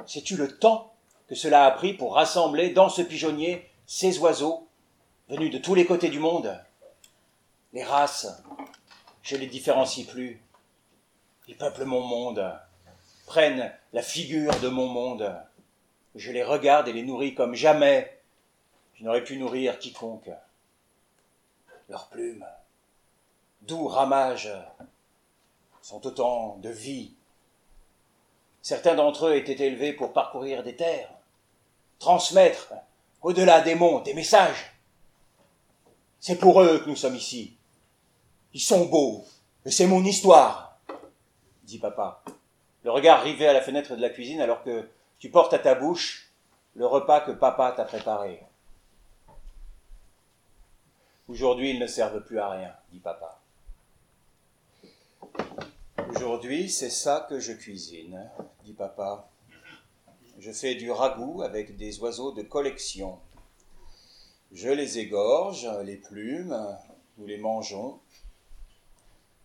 Sais-tu 0.06 0.36
le 0.36 0.58
temps 0.58 0.94
que 1.28 1.36
cela 1.36 1.66
a 1.66 1.72
pris 1.72 1.94
pour 1.94 2.16
rassembler 2.16 2.70
dans 2.70 2.90
ce 2.90 3.02
pigeonnier 3.02 3.70
ces 3.86 4.18
oiseaux 4.20 4.68
venus 5.30 5.52
de 5.52 5.58
tous 5.58 5.76
les 5.76 5.86
côtés 5.86 6.10
du 6.10 6.20
monde? 6.20 6.58
Les 7.74 7.84
races, 7.84 8.28
je 9.24 9.36
les 9.36 9.48
différencie 9.48 10.06
plus. 10.06 10.40
Ils 11.48 11.58
peuplent 11.58 11.86
mon 11.86 12.02
monde, 12.02 12.56
prennent 13.26 13.74
la 13.94 14.04
figure 14.04 14.58
de 14.60 14.70
mon 14.70 14.88
monde. 14.88 15.36
Je 16.14 16.32
les 16.32 16.44
regarde 16.44 16.88
et 16.88 16.94
les 16.94 17.02
nourris 17.02 17.34
comme 17.34 17.56
jamais 17.56 18.14
je 18.96 19.04
n'aurais 19.04 19.24
pu 19.24 19.38
nourrir 19.38 19.80
quiconque. 19.80 20.30
Leurs 21.90 22.08
plumes, 22.08 22.46
doux 23.64 23.88
ramages, 23.88 24.54
sont 25.82 26.06
autant 26.06 26.58
de 26.58 26.70
vie. 26.70 27.14
Certains 28.62 28.96
d'entre 28.96 29.28
eux 29.28 29.36
étaient 29.36 29.68
élevés 29.68 29.94
pour 29.94 30.14
parcourir 30.14 30.64
des 30.64 30.76
terres, 30.76 31.10
transmettre 32.00 32.74
au-delà 33.22 33.62
des 33.62 33.76
monts 33.76 34.00
des 34.00 34.14
messages. 34.14 34.72
C'est 36.20 36.38
pour 36.38 36.62
eux 36.62 36.80
que 36.80 36.90
nous 36.90 36.96
sommes 36.96 37.16
ici. 37.16 37.58
Ils 38.54 38.62
sont 38.62 38.86
beaux, 38.86 39.26
et 39.66 39.72
c'est 39.72 39.88
mon 39.88 40.04
histoire, 40.04 40.80
dit 41.64 41.80
papa, 41.80 42.24
le 42.84 42.92
regard 42.92 43.24
rivé 43.24 43.48
à 43.48 43.54
la 43.54 43.62
fenêtre 43.62 43.96
de 43.96 44.02
la 44.02 44.10
cuisine 44.10 44.42
alors 44.42 44.64
que 44.64 44.88
tu 45.18 45.30
portes 45.30 45.54
à 45.54 45.60
ta 45.60 45.74
bouche 45.74 46.32
le 46.76 46.86
repas 46.86 47.22
que 47.22 47.32
papa 47.32 47.72
t'a 47.72 47.86
préparé. 47.86 48.44
Aujourd'hui, 51.28 51.72
ils 51.72 51.80
ne 51.80 51.88
servent 51.88 52.24
plus 52.24 52.40
à 52.40 52.50
rien, 52.50 52.76
dit 52.92 53.00
papa. 53.00 53.40
Aujourd'hui, 56.16 56.70
c'est 56.70 56.90
ça 56.90 57.26
que 57.30 57.40
je 57.40 57.54
cuisine, 57.54 58.30
dit 58.66 58.74
papa. 58.74 59.30
Je 60.38 60.52
fais 60.52 60.76
du 60.76 60.92
ragoût 60.92 61.42
avec 61.42 61.78
des 61.78 62.00
oiseaux 62.00 62.34
de 62.34 62.42
collection. 62.42 63.20
Je 64.52 64.70
les 64.70 65.00
égorge, 65.00 65.68
les 65.84 65.98
plumes, 65.98 66.78
nous 67.18 67.26
les 67.26 67.38
mangeons. 67.38 68.00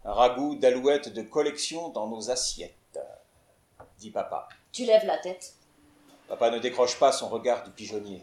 Un 0.05 0.13
ragoût 0.13 0.55
d'alouettes 0.55 1.09
de 1.09 1.23
collection 1.23 1.89
dans 1.91 2.07
nos 2.07 2.31
assiettes, 2.31 2.99
dit 3.99 4.11
papa. 4.11 4.49
Tu 4.73 4.85
lèves 4.85 5.07
la 5.07 5.19
tête. 5.19 5.55
Papa 6.29 6.51
ne 6.51 6.59
décroche 6.59 6.99
pas 6.99 7.13
son 7.13 7.29
regard 7.29 7.65
du 7.65 7.71
pigeonnier. 7.71 8.23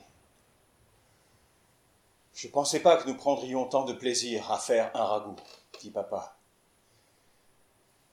Je 2.33 2.47
ne 2.47 2.51
pensais 2.51 2.79
pas 2.79 2.97
que 2.97 3.07
nous 3.07 3.15
prendrions 3.15 3.65
tant 3.65 3.83
de 3.83 3.93
plaisir 3.93 4.51
à 4.51 4.59
faire 4.59 4.91
un 4.95 5.03
ragoût, 5.03 5.35
dit 5.79 5.91
papa. 5.91 6.35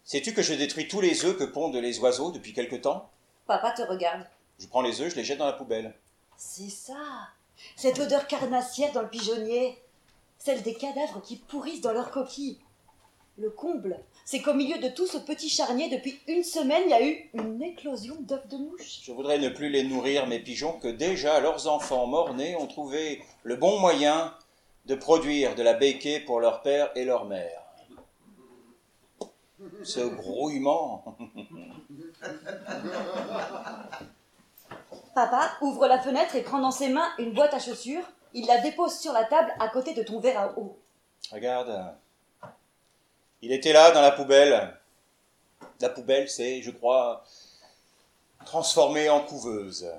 Sais-tu 0.04 0.34
que 0.34 0.42
je 0.42 0.54
détruis 0.54 0.88
tous 0.88 1.00
les 1.00 1.24
œufs 1.24 1.36
que 1.36 1.44
pondent 1.44 1.76
les 1.76 1.98
oiseaux 1.98 2.32
depuis 2.32 2.52
quelque 2.52 2.76
temps? 2.76 3.10
Papa 3.46 3.72
te 3.72 3.82
regarde. 3.82 4.26
Je 4.58 4.66
prends 4.66 4.82
les 4.82 5.00
œufs, 5.00 5.10
je 5.10 5.16
les 5.16 5.24
jette 5.24 5.38
dans 5.38 5.46
la 5.46 5.52
poubelle. 5.52 5.94
C'est 6.36 6.70
ça. 6.70 7.28
Cette 7.76 7.98
odeur 7.98 8.26
carnassière 8.26 8.92
dans 8.92 9.02
le 9.02 9.08
pigeonnier. 9.08 9.80
Celle 10.38 10.62
des 10.62 10.74
cadavres 10.74 11.22
qui 11.22 11.36
pourrissent 11.36 11.80
dans 11.80 11.92
leurs 11.92 12.10
coquilles. 12.10 12.58
Le 13.38 13.48
comble, 13.48 13.98
c'est 14.26 14.42
qu'au 14.42 14.52
milieu 14.52 14.78
de 14.78 14.88
tout 14.88 15.06
ce 15.06 15.16
petit 15.16 15.48
charnier, 15.48 15.88
depuis 15.88 16.20
une 16.28 16.44
semaine, 16.44 16.82
il 16.84 16.90
y 16.90 16.94
a 16.94 17.02
eu 17.02 17.30
une 17.32 17.62
éclosion 17.62 18.16
d'œufs 18.20 18.46
de 18.48 18.58
mouche. 18.58 19.00
Je 19.02 19.12
voudrais 19.12 19.38
ne 19.38 19.48
plus 19.48 19.70
les 19.70 19.84
nourrir, 19.84 20.26
mes 20.26 20.38
pigeons, 20.38 20.78
que 20.78 20.88
déjà 20.88 21.40
leurs 21.40 21.66
enfants 21.66 22.06
morts-nés 22.06 22.56
ont 22.56 22.66
trouvé 22.66 23.22
le 23.42 23.56
bon 23.56 23.80
moyen 23.80 24.34
de 24.84 24.94
produire 24.94 25.54
de 25.54 25.62
la 25.62 25.72
béquée 25.72 26.20
pour 26.20 26.40
leur 26.40 26.60
père 26.60 26.90
et 26.94 27.06
leur 27.06 27.24
mère. 27.24 27.62
Ce 29.82 30.00
grouillement. 30.00 31.04
Papa 35.14 35.52
ouvre 35.60 35.86
la 35.86 36.00
fenêtre 36.00 36.36
et 36.36 36.42
prend 36.42 36.60
dans 36.60 36.70
ses 36.70 36.88
mains 36.90 37.08
une 37.18 37.32
boîte 37.32 37.54
à 37.54 37.58
chaussures. 37.58 38.04
Il 38.34 38.46
la 38.46 38.60
dépose 38.60 38.98
sur 38.98 39.12
la 39.12 39.24
table 39.24 39.52
à 39.58 39.68
côté 39.68 39.94
de 39.94 40.02
ton 40.02 40.20
verre 40.20 40.40
à 40.40 40.58
eau. 40.58 40.78
Regarde. 41.30 41.94
Il 43.42 43.50
était 43.50 43.72
là 43.72 43.90
dans 43.90 44.00
la 44.02 44.12
poubelle. 44.12 44.72
La 45.80 45.88
poubelle, 45.88 46.30
c'est, 46.30 46.62
je 46.62 46.70
crois, 46.70 47.24
transformé 48.44 49.08
en 49.08 49.20
couveuse. 49.20 49.90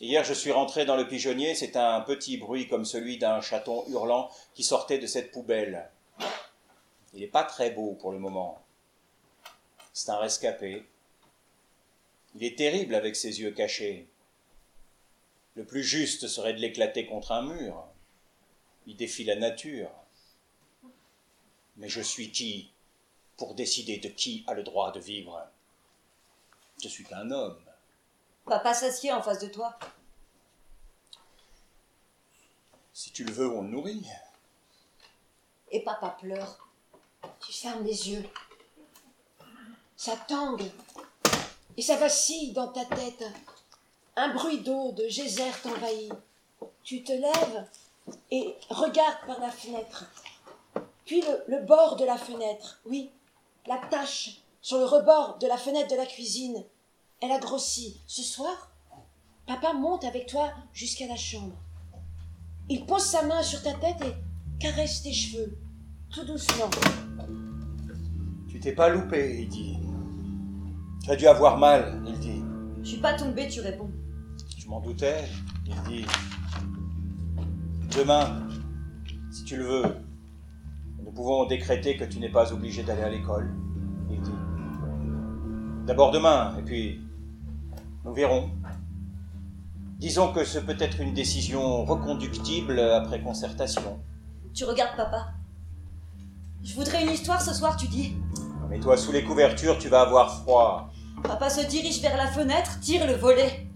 Hier, 0.00 0.22
je 0.22 0.34
suis 0.34 0.52
rentré 0.52 0.84
dans 0.84 0.96
le 0.96 1.08
pigeonnier, 1.08 1.54
c'est 1.54 1.76
un 1.76 2.02
petit 2.02 2.36
bruit 2.36 2.68
comme 2.68 2.84
celui 2.84 3.16
d'un 3.16 3.40
chaton 3.40 3.86
hurlant 3.88 4.30
qui 4.54 4.64
sortait 4.64 4.98
de 4.98 5.06
cette 5.06 5.32
poubelle. 5.32 5.90
Il 7.14 7.20
n'est 7.20 7.26
pas 7.26 7.44
très 7.44 7.70
beau 7.70 7.94
pour 7.94 8.12
le 8.12 8.18
moment. 8.18 8.62
C'est 9.94 10.10
un 10.10 10.18
rescapé. 10.18 10.86
Il 12.34 12.44
est 12.44 12.56
terrible 12.56 12.94
avec 12.94 13.16
ses 13.16 13.40
yeux 13.40 13.50
cachés. 13.50 14.08
Le 15.54 15.64
plus 15.64 15.82
juste 15.82 16.28
serait 16.28 16.54
de 16.54 16.60
l'éclater 16.60 17.06
contre 17.06 17.32
un 17.32 17.42
mur. 17.42 17.86
Il 18.86 18.96
défie 18.96 19.24
la 19.24 19.36
nature. 19.36 19.90
Mais 21.80 21.88
je 21.88 22.02
suis 22.02 22.30
qui 22.30 22.70
pour 23.38 23.54
décider 23.54 23.96
de 23.96 24.08
qui 24.08 24.44
a 24.46 24.52
le 24.52 24.62
droit 24.62 24.92
de 24.92 25.00
vivre? 25.00 25.42
Je 26.82 26.88
suis 26.88 27.04
qu'un 27.04 27.30
homme. 27.30 27.58
Papa 28.44 28.74
s'assied 28.74 29.10
en 29.12 29.22
face 29.22 29.38
de 29.38 29.48
toi. 29.48 29.78
Si 32.92 33.10
tu 33.12 33.24
le 33.24 33.32
veux, 33.32 33.50
on 33.50 33.62
le 33.62 33.68
nourrit. 33.68 34.06
Et 35.70 35.82
papa 35.82 36.10
pleure. 36.20 36.68
Tu 37.40 37.52
fermes 37.52 37.84
les 37.84 38.10
yeux. 38.10 38.28
Ça 39.96 40.16
tangue. 40.28 40.70
Et 41.78 41.82
ça 41.82 41.96
vacille 41.96 42.52
dans 42.52 42.68
ta 42.68 42.84
tête. 42.84 43.24
Un 44.16 44.34
bruit 44.34 44.60
d'eau, 44.60 44.92
de 44.92 45.08
geyser 45.08 45.50
t'envahit. 45.62 46.12
Tu 46.82 47.02
te 47.02 47.12
lèves 47.12 47.68
et 48.30 48.54
regardes 48.68 49.26
par 49.26 49.40
la 49.40 49.50
fenêtre. 49.50 50.04
Puis 51.10 51.22
le, 51.22 51.56
le, 51.58 51.66
bord 51.66 51.96
de 51.96 52.04
la 52.04 52.16
fenêtre, 52.16 52.80
oui, 52.86 53.10
la 53.66 53.78
tache 53.90 54.42
sur 54.60 54.78
le 54.78 54.84
rebord 54.84 55.38
de 55.40 55.48
la 55.48 55.56
fenêtre 55.56 55.90
de 55.90 55.96
la 55.96 56.06
cuisine. 56.06 56.62
Elle 57.20 57.32
a 57.32 57.40
grossi. 57.40 58.00
Ce 58.06 58.22
soir, 58.22 58.70
papa 59.44 59.72
monte 59.72 60.04
avec 60.04 60.28
toi 60.28 60.52
jusqu'à 60.72 61.08
la 61.08 61.16
chambre. 61.16 61.56
Il 62.68 62.86
pose 62.86 63.02
sa 63.02 63.24
main 63.24 63.42
sur 63.42 63.60
ta 63.60 63.72
tête 63.72 64.00
et 64.02 64.14
caresse 64.60 65.02
tes 65.02 65.12
cheveux, 65.12 65.58
tout 66.14 66.24
doucement. 66.24 66.70
Tu 68.48 68.60
t'es 68.60 68.72
pas 68.72 68.88
loupé, 68.88 69.40
il 69.40 69.48
dit. 69.48 69.78
Tu 71.02 71.10
as 71.10 71.16
dû 71.16 71.26
avoir 71.26 71.58
mal, 71.58 72.04
il 72.06 72.20
dit. 72.20 72.42
Je 72.84 72.88
suis 72.88 73.00
pas 73.00 73.14
tombé, 73.14 73.48
tu 73.48 73.60
réponds. 73.62 73.90
Je 74.56 74.68
m'en 74.68 74.78
doutais, 74.78 75.24
il 75.66 75.82
dit. 75.88 76.06
Demain, 77.96 78.46
si 79.32 79.42
tu 79.42 79.56
le 79.56 79.64
veux, 79.64 80.09
nous 81.10 81.16
pouvons 81.16 81.44
décréter 81.44 81.96
que 81.96 82.04
tu 82.04 82.20
n'es 82.20 82.28
pas 82.28 82.52
obligé 82.52 82.84
d'aller 82.84 83.02
à 83.02 83.08
l'école, 83.08 83.52
il 84.12 84.20
dit. 84.20 84.30
D'abord 85.84 86.12
demain, 86.12 86.56
et 86.56 86.62
puis 86.62 87.00
nous 88.04 88.14
verrons. 88.14 88.48
Disons 89.98 90.32
que 90.32 90.44
ce 90.44 90.60
peut 90.60 90.76
être 90.78 91.00
une 91.00 91.12
décision 91.12 91.84
reconductible 91.84 92.78
après 92.78 93.20
concertation. 93.20 93.98
Tu 94.54 94.62
regardes 94.62 94.96
papa. 94.96 95.32
Je 96.62 96.74
voudrais 96.74 97.02
une 97.02 97.10
histoire 97.10 97.42
ce 97.42 97.54
soir, 97.54 97.76
tu 97.76 97.88
dis. 97.88 98.14
Mets-toi 98.68 98.96
sous 98.96 99.10
les 99.10 99.24
couvertures, 99.24 99.78
tu 99.78 99.88
vas 99.88 100.02
avoir 100.02 100.42
froid. 100.42 100.90
Papa 101.24 101.50
se 101.50 101.66
dirige 101.66 102.00
vers 102.00 102.16
la 102.16 102.28
fenêtre, 102.28 102.78
tire 102.78 103.04
le 103.04 103.14
volet. 103.14 103.66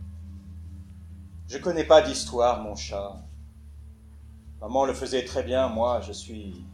Je 1.49 1.59
connais 1.59 1.85
pas 1.85 2.01
d'histoire, 2.01 2.62
mon 2.62 2.77
chat. 2.77 3.16
Maman 4.61 4.85
le 4.85 4.94
faisait 4.94 5.25
très 5.25 5.42
bien, 5.42 5.68
moi 5.68 6.01
je 6.01 6.12
suis 6.12 6.64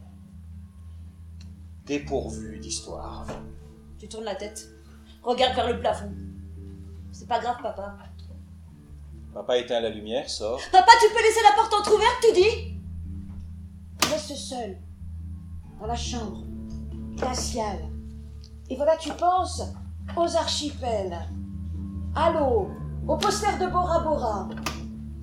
dépourvu 1.85 2.59
d'histoire. 2.59 3.25
Tu 3.99 4.07
tournes 4.07 4.25
la 4.25 4.35
tête. 4.35 4.69
Regarde 5.23 5.55
vers 5.55 5.67
le 5.67 5.79
plafond. 5.79 6.11
C'est 7.11 7.27
pas 7.27 7.39
grave, 7.39 7.57
papa. 7.61 7.95
Papa 9.33 9.57
éteint 9.57 9.79
la 9.79 9.89
lumière, 9.89 10.29
sort. 10.29 10.59
Papa, 10.71 10.91
tu 10.99 11.07
peux 11.13 11.21
laisser 11.21 11.41
la 11.43 11.55
porte 11.55 11.73
entrouverte, 11.73 12.17
tu 12.21 12.33
dis? 12.33 14.09
Reste 14.11 14.35
seul, 14.35 14.77
dans 15.79 15.87
la 15.87 15.95
chambre, 15.95 16.43
glaciale. 17.15 17.79
Et 18.69 18.75
voilà, 18.75 18.97
tu 18.97 19.09
penses 19.11 19.63
aux 20.17 20.35
archipels, 20.35 21.17
à 22.13 22.31
l'eau, 22.31 22.71
au 23.07 23.15
poster 23.15 23.57
de 23.57 23.67
Bora 23.67 23.99
Bora. 23.99 24.49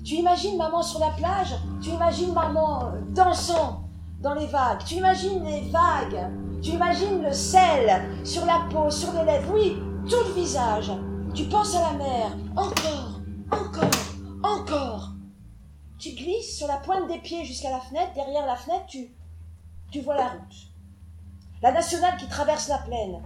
Tu 0.03 0.15
imagines 0.15 0.57
maman 0.57 0.81
sur 0.81 0.99
la 0.99 1.11
plage, 1.11 1.53
tu 1.81 1.89
imagines 1.89 2.33
maman 2.33 2.85
euh, 2.87 3.01
dansant 3.09 3.83
dans 4.21 4.33
les 4.33 4.47
vagues, 4.47 4.83
tu 4.85 4.95
imagines 4.95 5.43
les 5.43 5.69
vagues, 5.69 6.31
tu 6.61 6.71
imagines 6.71 7.23
le 7.23 7.33
sel 7.33 8.01
sur 8.23 8.45
la 8.45 8.67
peau, 8.71 8.89
sur 8.89 9.13
les 9.13 9.25
lèvres, 9.25 9.53
oui, 9.53 9.77
tout 10.09 10.23
le 10.27 10.33
visage. 10.33 10.91
Tu 11.33 11.45
penses 11.45 11.75
à 11.75 11.91
la 11.91 11.97
mer, 11.97 12.37
encore, 12.55 13.19
encore, 13.51 13.89
encore. 14.43 15.09
Tu 15.97 16.11
glisses 16.11 16.57
sur 16.57 16.67
la 16.67 16.77
pointe 16.77 17.07
des 17.07 17.19
pieds 17.19 17.45
jusqu'à 17.45 17.71
la 17.71 17.79
fenêtre, 17.79 18.13
derrière 18.15 18.45
la 18.45 18.55
fenêtre, 18.55 18.85
tu, 18.87 19.11
tu 19.91 20.01
vois 20.01 20.15
la 20.15 20.27
route. 20.29 20.55
La 21.61 21.71
nationale 21.71 22.17
qui 22.17 22.27
traverse 22.27 22.67
la 22.67 22.79
plaine. 22.79 23.21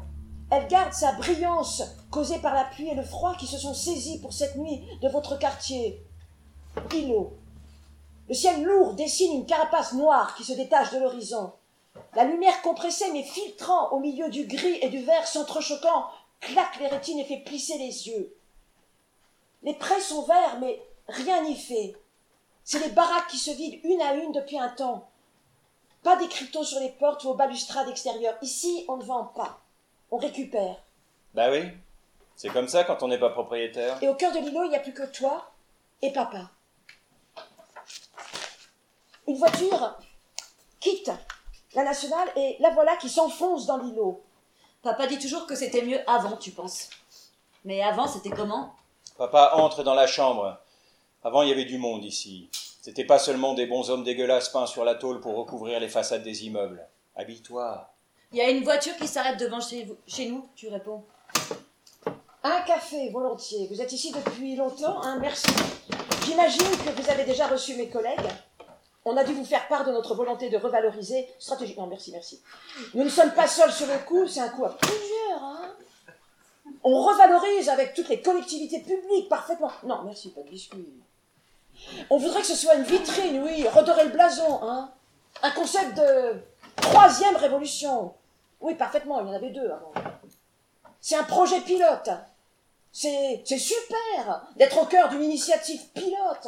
Elle 0.52 0.67
garde 0.67 0.93
sa 0.93 1.13
brillance 1.13 1.84
causée 2.12 2.39
par 2.39 2.54
la 2.54 2.65
pluie 2.65 2.89
et 2.89 2.96
le 2.96 3.04
froid 3.04 3.36
qui 3.36 3.48
se 3.48 3.58
sont 3.58 3.74
saisis 3.74 4.19
pour 4.19 4.34
cette 4.34 4.56
nuit 4.56 4.84
de 5.02 5.10
votre 5.10 5.38
quartier. 5.38 6.06
Îlot. 6.93 7.34
Le 8.28 8.34
ciel 8.34 8.63
lourd 8.63 8.93
dessine 8.93 9.34
une 9.34 9.46
carapace 9.46 9.93
noire 9.93 10.36
qui 10.36 10.43
se 10.43 10.54
détache 10.54 10.91
de 10.91 11.00
l'horizon. 11.00 11.54
La 12.15 12.23
lumière 12.25 12.62
compressée 12.62 13.12
mais 13.12 13.23
filtrant 13.23 13.89
au 13.91 13.99
milieu 13.99 14.29
du 14.29 14.45
gris 14.45 14.79
et 14.82 14.89
du 14.89 15.03
vert 15.03 15.27
s'entrechoquant 15.27 16.08
claque 16.39 16.79
les 16.79 16.88
rétines 16.88 17.19
et 17.19 17.25
fait 17.25 17.43
plisser 17.43 17.77
les 17.77 18.08
yeux. 18.08 18.36
Les 19.63 19.73
prés 19.73 20.01
sont 20.01 20.23
verts 20.23 20.60
mais 20.60 20.82
rien 21.08 21.43
n'y 21.43 21.58
fait. 21.58 21.95
C'est 22.63 22.79
les 22.79 22.91
baraques 22.91 23.27
qui 23.27 23.38
se 23.38 23.51
vident 23.51 23.79
une 23.84 24.01
à 24.01 24.13
une 24.13 24.32
depuis 24.32 24.58
un 24.58 24.69
temps. 24.69 25.10
Pas 26.03 26.15
d'écriteaux 26.17 26.63
sur 26.63 26.79
les 26.79 26.89
portes 26.89 27.23
ou 27.23 27.29
aux 27.29 27.36
balustrades 27.36 27.89
extérieures. 27.89 28.38
Ici, 28.41 28.86
on 28.88 28.97
ne 28.97 29.03
vend 29.03 29.25
pas. 29.25 29.62
On 30.12 30.17
récupère. 30.17 30.82
Bah 31.34 31.49
oui, 31.49 31.71
c'est 32.36 32.49
comme 32.49 32.67
ça 32.67 32.84
quand 32.84 33.03
on 33.03 33.08
n'est 33.08 33.19
pas 33.19 33.29
propriétaire. 33.29 34.01
Et 34.03 34.08
au 34.08 34.15
cœur 34.15 34.32
de 34.34 34.39
l'îlot, 34.39 34.65
il 34.65 34.69
n'y 34.69 34.75
a 34.75 34.82
plus 34.82 34.93
que 34.93 35.06
toi 35.06 35.51
et 36.01 36.12
papa. 36.12 36.49
Une 39.27 39.38
voiture 39.38 39.97
quitte 40.79 41.12
la 41.75 41.83
nationale 41.83 42.29
et 42.36 42.57
la 42.59 42.69
voilà 42.71 42.95
qui 42.97 43.09
s'enfonce 43.09 43.65
dans 43.65 43.77
l'îlot. 43.77 44.21
Papa 44.81 45.07
dit 45.07 45.17
toujours 45.19 45.47
que 45.47 45.55
c'était 45.55 45.81
mieux 45.83 45.99
avant, 46.09 46.38
tu 46.38 46.51
penses. 46.51 46.89
Mais 47.65 47.81
avant, 47.81 48.07
c'était 48.07 48.29
comment? 48.29 48.73
Papa 49.17 49.51
entre 49.55 49.83
dans 49.83 49.93
la 49.93 50.07
chambre. 50.07 50.57
Avant, 51.23 51.41
il 51.41 51.49
y 51.49 51.51
avait 51.53 51.65
du 51.65 51.77
monde 51.77 52.03
ici. 52.03 52.49
C'était 52.81 53.05
pas 53.05 53.17
seulement 53.19 53.53
des 53.53 53.65
bons 53.65 53.89
hommes 53.89 54.03
dégueulasses 54.03 54.49
peints 54.49 54.65
sur 54.65 54.83
la 54.83 54.95
tôle 54.95 55.21
pour 55.21 55.36
recouvrir 55.38 55.79
les 55.79 55.88
façades 55.88 56.23
des 56.23 56.45
immeubles. 56.45 56.86
Habille-toi. 57.15 57.89
Il 58.33 58.39
y 58.39 58.41
a 58.41 58.49
une 58.49 58.63
voiture 58.63 58.97
qui 58.97 59.07
s'arrête 59.07 59.39
devant 59.39 59.62
chez, 59.62 59.83
vous- 59.86 59.95
chez 60.05 60.27
nous, 60.29 60.45
tu 60.55 60.67
réponds. 60.67 61.03
Un 62.43 62.62
café, 62.63 63.09
volontiers. 63.09 63.67
Vous 63.71 63.81
êtes 63.81 63.93
ici 63.93 64.12
depuis 64.12 64.55
longtemps, 64.57 65.01
hein 65.01 65.17
Merci. 65.21 65.47
J'imagine 66.25 66.67
que 66.86 67.01
vous 67.01 67.09
avez 67.09 67.23
déjà 67.23 67.47
reçu 67.47 67.75
mes 67.75 67.88
collègues. 67.88 68.19
On 69.06 69.18
a 69.18 69.24
dû 69.24 69.34
vous 69.34 69.44
faire 69.44 69.68
part 69.68 69.86
de 69.86 69.92
notre 69.92 70.16
volonté 70.16 70.50
de 70.50 70.58
revaloriser 70.58 71.28
stratégiquement. 71.39 71.88
Merci, 71.88 72.12
merci. 72.12 72.42
Nous 72.94 73.04
ne 73.04 73.10
sommes 73.10 73.34
pas 73.34 73.48
seuls 73.48 73.72
sur 73.72 73.88
le 73.88 73.98
coup, 74.06 74.28
c'est 74.28 74.39
un 74.39 74.50
coup 74.50 74.63
à 74.66 74.78
plusieurs, 74.78 75.44
hein 75.44 75.76
On 76.84 77.02
revalorise 77.04 77.68
avec 77.70 77.94
toutes 77.94 78.10
les 78.10 78.22
collectivités 78.22 78.80
publiques 78.80 79.28
parfaitement. 79.28 79.72
Non, 79.84 80.04
merci, 80.04 80.30
pas 80.30 80.42
de 80.42 80.50
biscuits. 80.50 80.88
On 82.10 82.18
voudrait 82.18 82.42
que 82.42 82.48
ce 82.48 82.56
soit 82.56 82.76
une 82.76 82.84
vitrine, 82.84 83.44
oui, 83.44 83.68
redorer 83.68 84.06
le 84.06 84.12
blason, 84.12 84.63
hein 84.63 84.92
Un 85.42 85.52
concept 85.52 85.98
de 85.98 86.42
troisième 86.78 87.36
révolution. 87.36 88.13
Oui, 88.62 88.76
parfaitement, 88.76 89.20
il 89.20 89.28
y 89.28 89.30
en 89.32 89.34
avait 89.34 89.50
deux 89.50 89.70
avant. 89.70 89.92
C'est 91.02 91.16
un 91.16 91.24
projet 91.24 91.60
pilote. 91.62 92.10
C'est 92.94 93.44
super 93.58 94.46
d'être 94.56 94.82
au 94.82 94.86
cœur 94.86 95.10
d'une 95.10 95.24
initiative 95.24 95.82
pilote, 95.89 96.48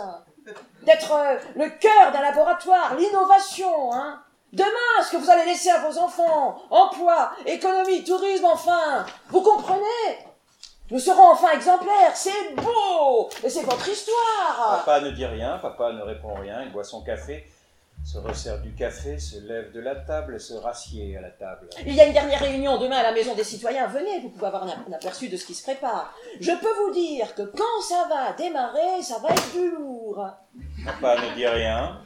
d'être 0.84 1.12
euh, 1.12 1.38
le 1.55 1.69
cœur 1.69 2.12
d'un 2.12 2.21
laboratoire, 2.21 2.95
l'innovation. 2.95 3.93
Hein. 3.93 4.21
Demain, 4.53 5.03
ce 5.03 5.12
que 5.12 5.17
vous 5.17 5.29
allez 5.29 5.45
laisser 5.45 5.69
à 5.69 5.79
vos 5.79 5.97
enfants, 5.97 6.62
emploi, 6.69 7.31
économie, 7.45 8.03
tourisme, 8.03 8.45
enfin, 8.45 9.05
vous 9.29 9.41
comprenez? 9.41 10.19
Nous 10.91 10.99
serons 10.99 11.31
enfin 11.31 11.51
exemplaires, 11.51 12.15
c'est 12.15 12.53
beau, 12.55 13.27
et 13.43 13.49
c'est 13.49 13.63
votre 13.63 13.89
histoire. 13.89 14.84
Papa 14.86 15.01
ne 15.01 15.10
dit 15.10 15.25
rien, 15.25 15.58
papa 15.58 15.91
ne 15.91 16.03
répond 16.03 16.36
rien, 16.36 16.62
il 16.62 16.71
boit 16.71 16.84
son 16.84 17.03
café, 17.03 17.43
se 18.06 18.20
resserre 18.20 18.62
du 18.62 18.72
café, 18.76 19.18
se 19.18 19.39
lève 19.39 19.72
de 19.72 19.80
la 19.80 19.96
table, 19.96 20.39
se 20.39 20.54
rassied 20.54 21.18
à 21.18 21.22
la 21.22 21.32
table. 21.32 21.68
Il 21.86 21.96
y 21.96 22.00
a 22.00 22.06
une 22.06 22.13
dernière 22.13 22.39
réunion 22.39 22.78
demain 22.78 22.98
à 22.98 23.04
la 23.04 23.12
Maison 23.12 23.34
des 23.34 23.44
Citoyens. 23.44 23.88
Venez, 23.88 24.20
vous 24.22 24.30
pouvez 24.30 24.46
avoir 24.46 24.63
un 24.63 24.94
aperçu 24.94 25.28
de 25.28 25.36
ce 25.36 25.46
qui 25.46 25.56
se 25.56 25.63
prépare. 25.63 26.13
Je 26.39 26.52
peux 26.52 26.86
vous 26.86 26.94
dire 26.94 27.34
que 27.34 27.41
quand 27.41 27.82
ça 27.82 28.08
va 28.08 28.34
démarrer, 28.34 29.02
ça 29.02 29.18
va 29.18 29.30
être 29.30 29.52
du 29.54 29.72
lourd. 29.72 30.24
Papa 30.86 31.15
ne 31.20 31.36
dit 31.36 31.48
rien. 31.48 32.00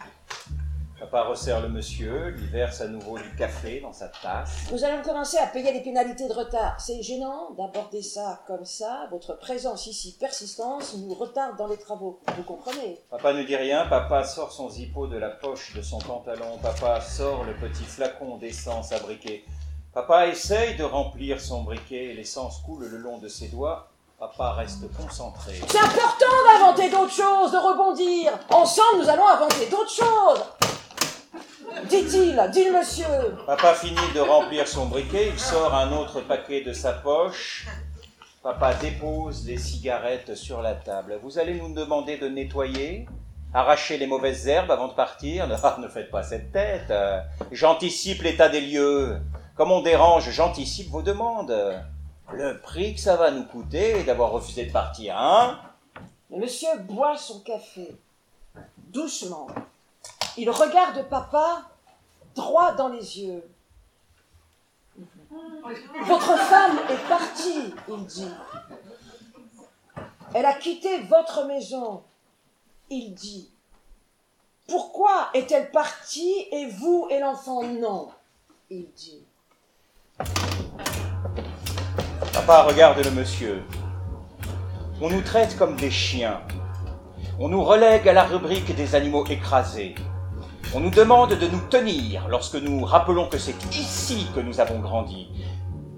Papa 0.99 1.23
resserre 1.23 1.61
le 1.61 1.69
monsieur, 1.69 2.31
lui 2.31 2.45
verse 2.47 2.81
à 2.81 2.87
nouveau 2.87 3.17
du 3.17 3.33
café 3.37 3.79
dans 3.79 3.93
sa 3.93 4.09
tasse. 4.09 4.69
Nous 4.69 4.83
allons 4.83 5.01
commencer 5.01 5.37
à 5.37 5.47
payer 5.47 5.71
les 5.71 5.79
pénalités 5.79 6.27
de 6.27 6.33
retard. 6.33 6.75
C'est 6.77 7.01
gênant 7.01 7.51
d'aborder 7.57 8.01
ça 8.01 8.41
comme 8.45 8.65
ça. 8.65 9.07
Votre 9.09 9.37
présence 9.39 9.87
ici, 9.87 10.17
persistance, 10.19 10.95
nous 10.97 11.13
retarde 11.13 11.55
dans 11.57 11.67
les 11.67 11.77
travaux. 11.77 12.19
Vous 12.35 12.43
comprenez? 12.43 12.99
Papa 13.09 13.31
ne 13.31 13.43
dit 13.43 13.55
rien, 13.55 13.87
papa 13.87 14.25
sort 14.25 14.51
son 14.51 14.69
zippo 14.69 15.07
de 15.07 15.17
la 15.17 15.29
poche 15.29 15.73
de 15.73 15.81
son 15.81 15.99
pantalon, 15.99 16.57
papa 16.61 16.99
sort 16.99 17.45
le 17.45 17.53
petit 17.55 17.85
flacon 17.85 18.35
d'essence 18.35 18.91
à 18.91 18.99
briquet. 18.99 19.45
Papa 19.93 20.27
essaye 20.27 20.75
de 20.75 20.83
remplir 20.83 21.39
son 21.39 21.63
briquet, 21.63 22.13
l'essence 22.13 22.59
coule 22.65 22.85
le 22.85 22.97
long 22.97 23.19
de 23.19 23.29
ses 23.29 23.47
doigts. 23.47 23.87
Papa 24.19 24.51
reste 24.51 24.91
concentré. 24.97 25.61
C'est 25.65 25.79
important 25.79 26.25
d'inventer 26.45 26.89
d'autres 26.89 27.13
choses, 27.13 27.53
de 27.53 27.57
rebondir. 27.57 28.33
Ensemble, 28.49 29.03
nous 29.03 29.09
allons 29.09 29.27
inventer 29.29 29.67
d'autres 29.67 29.89
choses. 29.89 30.43
Dit-il, 31.87 32.49
dit 32.51 32.65
le 32.65 32.77
monsieur. 32.79 33.05
Papa 33.45 33.73
finit 33.73 34.13
de 34.13 34.19
remplir 34.19 34.67
son 34.67 34.87
briquet, 34.87 35.29
il 35.29 35.39
sort 35.39 35.73
un 35.73 35.91
autre 35.93 36.21
paquet 36.21 36.61
de 36.61 36.73
sa 36.73 36.93
poche. 36.93 37.67
Papa 38.43 38.73
dépose 38.73 39.45
les 39.45 39.57
cigarettes 39.57 40.35
sur 40.35 40.61
la 40.61 40.73
table. 40.73 41.19
Vous 41.21 41.39
allez 41.39 41.55
nous 41.55 41.73
demander 41.73 42.17
de 42.17 42.27
nettoyer, 42.27 43.07
arracher 43.53 43.97
les 43.97 44.07
mauvaises 44.07 44.47
herbes 44.47 44.71
avant 44.71 44.87
de 44.87 44.93
partir 44.93 45.47
Ah, 45.63 45.77
Ne 45.79 45.87
faites 45.87 46.11
pas 46.11 46.23
cette 46.23 46.51
tête. 46.51 46.91
J'anticipe 47.51 48.23
l'état 48.23 48.49
des 48.49 48.61
lieux. 48.61 49.17
Comme 49.55 49.71
on 49.71 49.81
dérange, 49.81 50.29
j'anticipe 50.31 50.89
vos 50.89 51.01
demandes. 51.01 51.55
Le 52.31 52.59
prix 52.59 52.95
que 52.95 52.99
ça 52.99 53.15
va 53.15 53.31
nous 53.31 53.43
coûter 53.43 54.03
d'avoir 54.03 54.31
refusé 54.31 54.65
de 54.65 54.71
partir, 54.71 55.17
hein? 55.17 55.59
Le 56.31 56.37
monsieur 56.37 56.69
boit 56.87 57.17
son 57.17 57.39
café, 57.39 57.95
doucement. 58.77 59.47
Il 60.41 60.49
regarde 60.49 61.03
papa 61.09 61.63
droit 62.33 62.71
dans 62.71 62.87
les 62.87 63.19
yeux. 63.19 63.43
Votre 66.05 66.37
femme 66.37 66.79
est 66.89 67.09
partie, 67.09 67.73
il 67.89 68.05
dit. 68.05 68.31
Elle 70.33 70.45
a 70.45 70.53
quitté 70.53 71.01
votre 71.09 71.45
maison, 71.45 72.03
il 72.89 73.13
dit. 73.13 73.51
Pourquoi 74.69 75.27
est-elle 75.33 75.71
partie 75.71 76.45
et 76.53 76.67
vous 76.67 77.07
et 77.09 77.19
l'enfant? 77.19 77.63
Non 77.63 78.07
il 78.69 78.89
dit. 78.93 79.25
Papa 82.31 82.63
regarde 82.63 83.03
le 83.03 83.11
monsieur. 83.11 83.61
On 85.01 85.09
nous 85.09 85.21
traite 85.21 85.57
comme 85.57 85.75
des 85.75 85.91
chiens. 85.91 86.41
On 87.39 87.49
nous 87.49 87.63
relègue 87.63 88.07
à 88.07 88.13
la 88.13 88.23
rubrique 88.23 88.73
des 88.73 88.95
animaux 88.95 89.25
écrasés. 89.25 89.95
On 90.71 90.81
nous 90.81 90.91
demande 90.91 91.33
de 91.33 91.47
nous 91.47 91.61
tenir 91.61 92.27
lorsque 92.27 92.53
nous 92.53 92.85
rappelons 92.85 93.27
que 93.27 93.39
c'est 93.39 93.55
ici 93.73 94.27
que 94.35 94.39
nous 94.39 94.59
avons 94.59 94.77
grandi. 94.77 95.27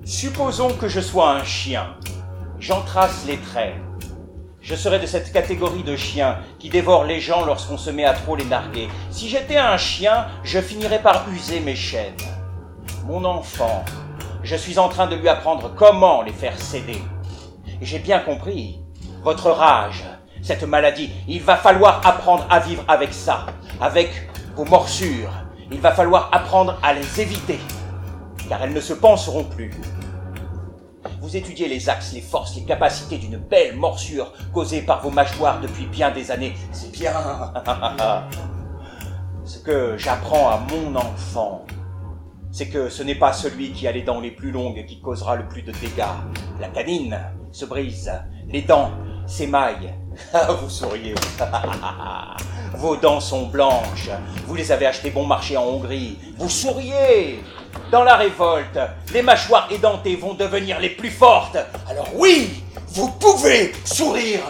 Supposons 0.06 0.70
que 0.70 0.88
je 0.88 1.02
sois 1.02 1.30
un 1.30 1.44
chien. 1.44 1.98
J'en 2.58 2.82
trace 2.82 3.26
les 3.28 3.38
traits. 3.38 3.76
Je 4.62 4.74
serais 4.76 5.00
de 5.00 5.06
cette 5.06 5.34
catégorie 5.34 5.84
de 5.84 5.98
chiens 5.98 6.40
qui 6.58 6.70
dévorent 6.70 7.04
les 7.04 7.20
gens 7.20 7.46
lorsqu'on 7.46 7.78
se 7.78 7.90
met 7.90 8.06
à 8.06 8.14
trop 8.14 8.38
les 8.38 8.46
narguer. 8.46 8.88
Si 9.10 9.28
j'étais 9.28 9.58
un 9.58 9.76
chien, 9.76 10.28
je 10.46 10.62
finirais 10.62 11.02
par 11.02 11.26
user 11.30 11.60
mes 11.60 11.76
chaînes. 11.76 12.16
Mon 13.06 13.26
enfant, 13.26 13.84
je 14.42 14.56
suis 14.56 14.80
en 14.80 14.88
train 14.88 15.08
de 15.08 15.18
lui 15.18 15.28
apprendre 15.28 15.74
comment 15.76 16.22
les 16.22 16.32
faire 16.32 16.58
céder. 16.58 17.02
J'ai 17.82 18.00
bien 18.00 18.20
compris. 18.20 18.80
Votre 19.22 19.52
rage, 19.52 20.06
cette 20.42 20.64
maladie, 20.64 21.12
il 21.28 21.42
va 21.42 21.58
falloir 21.58 22.08
apprendre 22.08 22.48
à 22.50 22.60
vivre 22.60 22.86
avec 22.88 23.14
ça, 23.14 23.48
avec 23.82 24.31
vos 24.62 24.70
morsures. 24.70 25.32
Il 25.72 25.80
va 25.80 25.92
falloir 25.92 26.30
apprendre 26.32 26.78
à 26.84 26.94
les 26.94 27.22
éviter, 27.22 27.60
car 28.48 28.62
elles 28.62 28.74
ne 28.74 28.80
se 28.80 28.94
penseront 28.94 29.44
plus. 29.44 29.72
Vous 31.20 31.36
étudiez 31.36 31.68
les 31.68 31.90
axes, 31.90 32.14
les 32.14 32.22
forces, 32.22 32.56
les 32.56 32.64
capacités 32.64 33.18
d'une 33.18 33.38
belle 33.38 33.76
morsure 33.76 34.32
causée 34.54 34.82
par 34.82 35.02
vos 35.02 35.10
mâchoires 35.10 35.62
depuis 35.62 35.86
bien 35.86 36.12
des 36.12 36.30
années. 36.30 36.54
C'est 36.72 36.92
bien. 36.92 37.14
Ce 39.44 39.58
que 39.58 39.98
j'apprends 39.98 40.50
à 40.50 40.60
mon 40.70 40.96
enfant, 40.96 41.66
c'est 42.52 42.70
que 42.70 42.90
ce 42.90 43.02
n'est 43.02 43.16
pas 43.16 43.34
celui 43.34 43.72
qui 43.72 43.88
a 43.88 43.92
les 43.92 44.04
dents 44.04 44.20
les 44.20 44.32
plus 44.32 44.52
longues 44.52 44.86
qui 44.86 45.02
causera 45.02 45.36
le 45.36 45.48
plus 45.48 45.64
de 45.64 45.72
dégâts. 45.72 46.04
La 46.60 46.68
canine 46.68 47.18
se 47.52 47.66
brise, 47.66 48.12
les 48.48 48.62
dents 48.62 48.92
s'émaillent. 49.26 49.96
Vous 50.62 50.70
souriez. 50.70 51.16
Vos 52.74 52.96
dents 52.96 53.20
sont 53.20 53.48
blanches. 53.48 54.10
Vous 54.46 54.56
les 54.56 54.72
avez 54.72 54.86
achetées 54.86 55.12
bon 55.12 55.26
marché 55.26 55.58
en 55.58 55.64
Hongrie. 55.64 56.18
Vous 56.38 56.50
souriez. 56.50 57.44
Dans 57.92 58.04
la 58.04 58.16
révolte, 58.16 58.80
les 59.14 59.22
mâchoires 59.22 59.68
édentées 59.72 60.16
vont 60.16 60.34
devenir 60.34 60.80
les 60.80 60.90
plus 60.90 61.12
fortes. 61.12 61.58
Alors 61.90 62.08
oui, 62.16 62.64
vous 62.88 63.10
pouvez 63.12 63.74
sourire. 63.86 64.42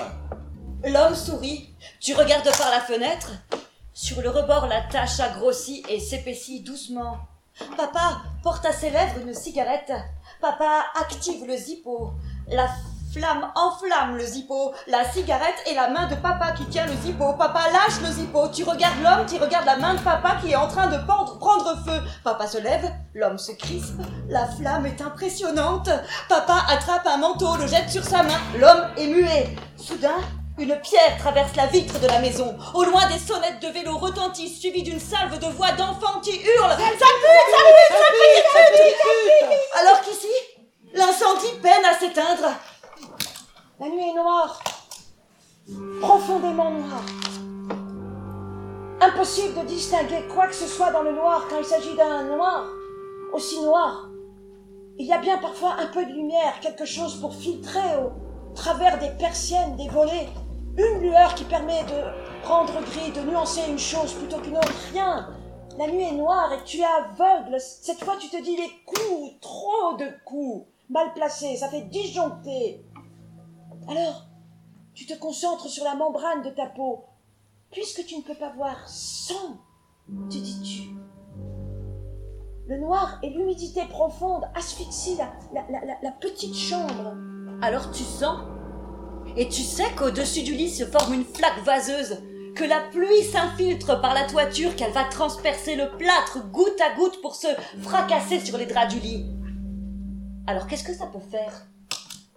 L'homme 0.83 1.15
sourit. 1.15 1.69
Tu 1.99 2.13
regardes 2.13 2.55
par 2.57 2.69
la 2.69 2.79
fenêtre. 2.81 3.31
Sur 3.93 4.21
le 4.21 4.29
rebord, 4.29 4.67
la 4.67 4.81
tache 4.81 5.19
a 5.19 5.29
grossi 5.29 5.83
et 5.89 5.99
s'épaissit 5.99 6.61
doucement. 6.61 7.17
Papa 7.75 8.21
porte 8.43 8.65
à 8.65 8.71
ses 8.71 8.89
lèvres 8.89 9.19
une 9.25 9.33
cigarette. 9.33 9.93
Papa 10.39 10.85
active 10.99 11.45
le 11.45 11.57
zippo. 11.57 12.13
La 12.47 12.67
flamme 13.13 13.51
enflamme 13.55 14.17
le 14.17 14.25
zippo. 14.25 14.73
La 14.87 15.03
cigarette 15.11 15.61
et 15.65 15.73
la 15.73 15.89
main 15.89 16.07
de 16.07 16.15
papa 16.15 16.51
qui 16.51 16.65
tient 16.65 16.85
le 16.85 16.93
zippo. 17.03 17.33
Papa 17.33 17.61
lâche 17.71 18.01
le 18.01 18.11
zippo. 18.11 18.47
Tu 18.49 18.63
regardes 18.63 19.01
l'homme 19.03 19.25
qui 19.25 19.37
regarde 19.37 19.65
la 19.65 19.77
main 19.77 19.95
de 19.95 19.99
papa 19.99 20.37
qui 20.41 20.51
est 20.51 20.55
en 20.55 20.67
train 20.67 20.87
de 20.87 20.97
pendre, 21.05 21.37
prendre 21.39 21.75
feu. 21.85 22.01
Papa 22.23 22.47
se 22.47 22.57
lève. 22.57 22.91
L'homme 23.13 23.37
se 23.37 23.51
crispe. 23.51 23.99
La 24.29 24.47
flamme 24.47 24.85
est 24.85 25.01
impressionnante. 25.01 25.89
Papa 26.29 26.65
attrape 26.69 27.07
un 27.07 27.17
manteau, 27.17 27.55
le 27.57 27.67
jette 27.67 27.89
sur 27.89 28.03
sa 28.03 28.23
main. 28.23 28.39
L'homme 28.57 28.87
est 28.97 29.07
muet. 29.07 29.55
Soudain, 29.77 30.19
une 30.57 30.77
pierre 30.79 31.17
traverse 31.17 31.55
la 31.55 31.67
vitre 31.67 31.99
de 31.99 32.07
la 32.07 32.19
maison. 32.19 32.55
Au 32.73 32.83
loin, 32.83 33.07
des 33.07 33.19
sonnettes 33.19 33.61
de 33.61 33.67
vélo 33.67 33.97
retentissent, 33.97 34.59
suivies 34.59 34.83
d'une 34.83 34.99
salve 34.99 35.39
de 35.39 35.47
voix 35.47 35.71
d'enfants 35.71 36.19
qui 36.21 36.31
hurlent 36.31 36.69
Ça 36.69 36.77
pue, 36.77 37.41
ça 37.51 37.63
pue, 37.71 38.41
ça 38.53 38.59
pue, 38.71 39.55
Alors 39.79 40.01
qu'ici, 40.01 40.27
l'incendie 40.93 41.59
peine 41.61 41.85
à 41.85 41.97
s'éteindre. 41.97 42.53
La 43.81 43.89
nuit 43.89 44.09
est 44.09 44.13
noire, 44.13 44.61
profondément 46.01 46.69
noire. 46.69 47.03
Impossible 49.01 49.59
de 49.59 49.65
distinguer 49.65 50.27
quoi 50.31 50.45
que 50.45 50.53
ce 50.53 50.67
soit 50.67 50.91
dans 50.91 51.01
le 51.01 51.13
noir 51.13 51.47
quand 51.49 51.57
il 51.57 51.65
s'agit 51.65 51.95
d'un 51.95 52.25
noir 52.25 52.63
aussi 53.33 53.59
noir. 53.59 54.07
Il 54.99 55.07
y 55.07 55.11
a 55.11 55.17
bien 55.17 55.39
parfois 55.39 55.77
un 55.79 55.87
peu 55.87 56.05
de 56.05 56.11
lumière, 56.11 56.59
quelque 56.61 56.85
chose 56.85 57.19
pour 57.19 57.33
filtrer 57.33 57.97
au 58.03 58.53
travers 58.53 58.99
des 58.99 59.09
persiennes, 59.17 59.75
des 59.77 59.89
volets, 59.89 60.29
une 60.77 61.01
lueur 61.01 61.33
qui 61.33 61.45
permet 61.45 61.83
de 61.85 62.47
rendre 62.47 62.79
gris, 62.81 63.11
de 63.11 63.21
nuancer 63.31 63.61
une 63.67 63.79
chose 63.79 64.13
plutôt 64.13 64.37
qu'une 64.37 64.57
autre. 64.57 64.75
Rien. 64.93 65.27
La 65.79 65.87
nuit 65.87 66.03
est 66.03 66.11
noire 66.11 66.53
et 66.53 66.63
tu 66.65 66.81
es 66.81 66.85
aveugle. 66.85 67.59
Cette 67.59 68.03
fois, 68.03 68.17
tu 68.19 68.29
te 68.29 68.43
dis 68.43 68.57
les 68.57 68.71
coups, 68.85 69.39
trop 69.41 69.97
de 69.97 70.05
coups, 70.23 70.67
mal 70.87 71.11
placés, 71.15 71.55
ça 71.55 71.67
fait 71.67 71.89
disjoncter. 71.89 72.85
Alors, 73.87 74.27
tu 74.93 75.05
te 75.05 75.17
concentres 75.17 75.69
sur 75.69 75.83
la 75.83 75.95
membrane 75.95 76.43
de 76.43 76.49
ta 76.49 76.67
peau. 76.67 77.05
Puisque 77.71 78.05
tu 78.05 78.17
ne 78.17 78.21
peux 78.21 78.35
pas 78.35 78.51
voir 78.51 78.87
sans, 78.87 79.57
te 80.29 80.37
dis-tu. 80.37 80.89
Le 82.67 82.77
noir 82.77 83.19
et 83.23 83.29
l'humidité 83.29 83.81
profonde 83.89 84.43
asphyxient 84.55 85.17
la, 85.17 85.65
la, 86.01 86.11
petite 86.11 86.55
chambre. 86.55 87.15
Alors 87.61 87.91
tu 87.91 88.03
sens 88.03 88.39
Et 89.35 89.47
tu 89.47 89.61
sais 89.61 89.89
qu'au-dessus 89.97 90.43
du 90.43 90.53
lit 90.53 90.69
se 90.69 90.85
forme 90.85 91.13
une 91.13 91.25
flaque 91.25 91.63
vaseuse, 91.63 92.17
que 92.55 92.63
la 92.63 92.81
pluie 92.91 93.23
s'infiltre 93.23 93.99
par 94.01 94.13
la 94.13 94.25
toiture, 94.25 94.75
qu'elle 94.75 94.91
va 94.91 95.05
transpercer 95.05 95.75
le 95.75 95.97
plâtre 95.97 96.45
goutte 96.51 96.81
à 96.81 96.95
goutte 96.95 97.21
pour 97.21 97.35
se 97.35 97.47
fracasser 97.79 98.39
sur 98.39 98.57
les 98.57 98.65
draps 98.65 98.93
du 98.93 98.99
lit. 98.99 99.25
Alors 100.47 100.67
qu'est-ce 100.67 100.83
que 100.83 100.93
ça 100.93 101.07
peut 101.07 101.19
faire? 101.19 101.70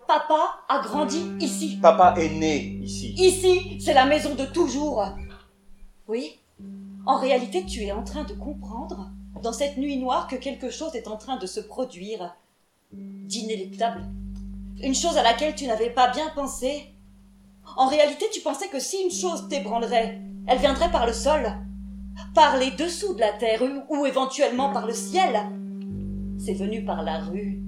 Papa 0.07 0.65
a 0.69 0.81
grandi 0.81 1.33
ici. 1.41 1.79
Papa 1.81 2.15
est 2.19 2.31
né 2.31 2.79
ici. 2.83 3.15
Ici, 3.17 3.81
c'est 3.81 3.95
la 3.95 4.05
maison 4.05 4.35
de 4.35 4.45
toujours. 4.45 5.05
Oui, 6.09 6.39
en 7.07 7.19
réalité, 7.19 7.65
tu 7.65 7.83
es 7.83 7.93
en 7.93 8.03
train 8.03 8.25
de 8.25 8.35
comprendre, 8.35 9.11
dans 9.43 9.53
cette 9.53 9.77
nuit 9.77 9.99
noire, 9.99 10.27
que 10.27 10.37
quelque 10.37 10.71
chose 10.71 10.95
est 10.95 11.09
en 11.09 11.17
train 11.17 11.37
de 11.37 11.47
se 11.47 11.61
produire 11.61 12.35
d'inéluctable. 12.93 14.05
Une 14.83 14.95
chose 14.95 15.17
à 15.17 15.23
laquelle 15.23 15.55
tu 15.55 15.67
n'avais 15.67 15.91
pas 15.91 16.11
bien 16.11 16.31
pensé. 16.35 16.93
En 17.77 17.89
réalité, 17.89 18.27
tu 18.33 18.41
pensais 18.41 18.69
que 18.69 18.81
si 18.81 19.03
une 19.03 19.11
chose 19.11 19.49
t'ébranlerait, 19.49 20.21
elle 20.47 20.59
viendrait 20.59 20.91
par 20.91 21.07
le 21.07 21.13
sol, 21.13 21.53
par 22.35 22.57
les 22.57 22.71
dessous 22.73 23.15
de 23.15 23.21
la 23.21 23.33
terre 23.33 23.63
ou, 23.63 23.97
ou 23.97 24.07
éventuellement 24.07 24.73
par 24.73 24.87
le 24.87 24.95
ciel. 24.95 25.41
C'est 26.39 26.55
venu 26.55 26.85
par 26.85 27.03
la 27.03 27.21
rue. 27.21 27.64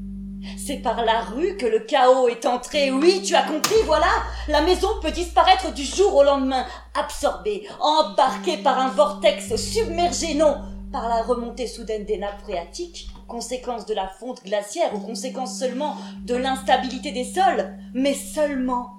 C'est 0.57 0.79
par 0.79 1.05
la 1.05 1.21
rue 1.21 1.57
que 1.57 1.67
le 1.67 1.81
chaos 1.81 2.29
est 2.29 2.47
entré. 2.47 2.91
Oui, 2.91 3.23
tu 3.23 3.35
as 3.35 3.43
compris, 3.43 3.83
voilà. 3.85 4.09
La 4.49 4.63
maison 4.63 4.89
peut 5.01 5.11
disparaître 5.11 5.73
du 5.73 5.85
jour 5.85 6.15
au 6.15 6.23
lendemain, 6.23 6.65
absorbée, 6.95 7.67
embarquée 7.81 8.59
par 8.59 8.79
un 8.79 8.89
vortex, 8.91 9.57
submergée, 9.57 10.35
non, 10.35 10.63
par 10.93 11.09
la 11.09 11.23
remontée 11.23 11.67
soudaine 11.67 12.05
des 12.05 12.19
nappes 12.19 12.43
phréatiques, 12.43 13.09
conséquence 13.29 13.87
de 13.87 13.95
la 13.95 14.09
fonte 14.09 14.45
glaciaire 14.45 14.95
ou 14.95 15.01
conséquence 15.01 15.59
seulement 15.59 15.97
de 16.25 16.35
l'instabilité 16.35 17.13
des 17.13 17.25
sols, 17.25 17.77
mais 17.95 18.15
seulement 18.15 18.93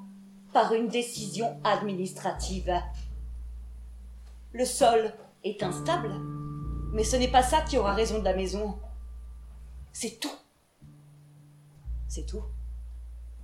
par 0.54 0.74
une 0.74 0.88
décision 0.88 1.58
administrative. 1.64 2.74
Le 4.54 4.66
sol 4.66 5.14
est 5.44 5.62
instable, 5.64 6.12
mais 6.94 7.04
ce 7.04 7.16
n'est 7.16 7.28
pas 7.28 7.44
ça 7.44 7.62
qui 7.62 7.78
aura 7.78 7.94
raison 7.94 8.20
de 8.20 8.26
la 8.26 8.36
maison. 8.36 8.78
C'est 9.94 10.20
tout. 10.20 10.32
C'est 12.08 12.26
tout. 12.26 12.44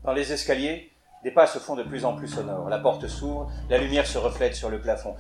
Dans 0.04 0.14
les 0.14 0.32
escaliers, 0.32 0.92
des 1.24 1.32
pas 1.32 1.48
se 1.48 1.60
font 1.60 1.76
de 1.76 1.84
plus 1.84 2.06
en 2.06 2.16
plus 2.16 2.28
sonores. 2.28 2.70
La 2.70 2.80
porte 2.80 3.08
s'ouvre, 3.08 3.52
la 3.70 3.78
lumière 3.78 4.08
se 4.08 4.18
reflète 4.18 4.56
sur 4.56 4.70
le 4.70 4.82
plafond. 4.82 5.16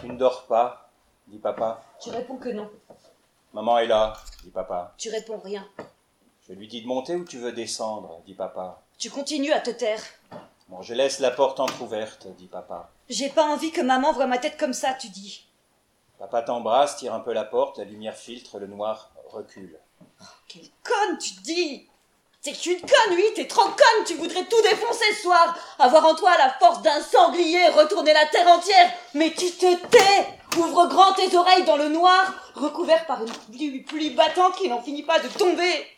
Tu 0.00 0.08
ne 0.08 0.16
dors 0.16 0.46
pas, 0.46 0.90
dit 1.28 1.38
papa. 1.38 1.82
Tu 2.00 2.10
réponds 2.10 2.36
que 2.36 2.48
non. 2.48 2.70
Maman 3.52 3.78
est 3.78 3.86
là, 3.86 4.14
dit 4.42 4.50
papa. 4.50 4.94
Tu 4.98 5.08
réponds 5.10 5.38
rien. 5.38 5.66
Je 6.48 6.52
lui 6.52 6.68
dis 6.68 6.82
de 6.82 6.86
monter 6.86 7.14
ou 7.16 7.24
tu 7.24 7.38
veux 7.38 7.52
descendre, 7.52 8.20
dit 8.26 8.34
papa. 8.34 8.82
Tu 8.98 9.10
continues 9.10 9.52
à 9.52 9.60
te 9.60 9.70
taire. 9.70 10.02
Bon, 10.68 10.82
je 10.82 10.94
laisse 10.94 11.20
la 11.20 11.30
porte 11.30 11.60
entr'ouverte, 11.60 12.26
dit 12.36 12.48
papa. 12.48 12.90
J'ai 13.08 13.28
pas 13.28 13.44
envie 13.44 13.70
que 13.70 13.80
maman 13.80 14.12
voie 14.12 14.26
ma 14.26 14.38
tête 14.38 14.56
comme 14.56 14.72
ça, 14.72 14.94
tu 14.94 15.08
dis. 15.08 15.46
Papa 16.18 16.42
t'embrasse, 16.42 16.96
tire 16.96 17.14
un 17.14 17.20
peu 17.20 17.32
la 17.32 17.44
porte, 17.44 17.78
la 17.78 17.84
lumière 17.84 18.16
filtre, 18.16 18.58
le 18.58 18.66
noir 18.66 19.12
recule. 19.28 19.78
Quelle 20.48 20.68
conne, 20.82 21.18
tu 21.18 21.34
dis 21.42 21.88
C'est 22.46 22.52
que 22.52 22.58
tu 22.58 22.70
es 22.70 22.74
une 22.74 22.80
conne, 22.80 23.16
oui, 23.16 23.24
t'es 23.34 23.48
trop 23.48 23.64
conne, 23.64 24.04
tu 24.06 24.14
voudrais 24.14 24.44
tout 24.44 24.62
défoncer 24.62 25.12
ce 25.16 25.22
soir, 25.22 25.58
avoir 25.80 26.06
en 26.06 26.14
toi 26.14 26.30
la 26.38 26.50
force 26.50 26.80
d'un 26.80 27.02
sanglier, 27.02 27.66
retourner 27.70 28.12
la 28.12 28.24
terre 28.26 28.46
entière, 28.46 28.88
mais 29.14 29.32
tu 29.32 29.50
te 29.50 29.74
tais 29.88 30.28
Ouvre 30.56 30.86
grand 30.86 31.12
tes 31.14 31.36
oreilles 31.36 31.64
dans 31.64 31.76
le 31.76 31.88
noir, 31.88 32.32
recouvert 32.54 33.04
par 33.06 33.20
une 33.20 33.82
pluie, 33.82 34.10
battante 34.10 34.54
qui 34.54 34.68
n'en 34.68 34.80
finit 34.80 35.02
pas 35.02 35.18
de 35.18 35.26
tomber. 35.26 35.88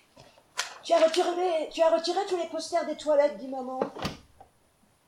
Tu 0.83 0.95
as 0.95 0.99
retiré, 1.01 1.69
tu 1.71 1.83
as 1.83 1.91
retiré 1.91 2.21
tous 2.27 2.39
les 2.39 2.47
posters 2.47 2.87
des 2.87 2.97
toilettes, 2.97 3.37
dit 3.37 3.49
maman. 3.49 3.81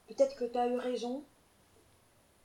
Peut-être 0.09 0.37
que 0.37 0.45
tu 0.45 0.59
as 0.59 0.67
eu 0.67 0.77
raison. 0.77 1.25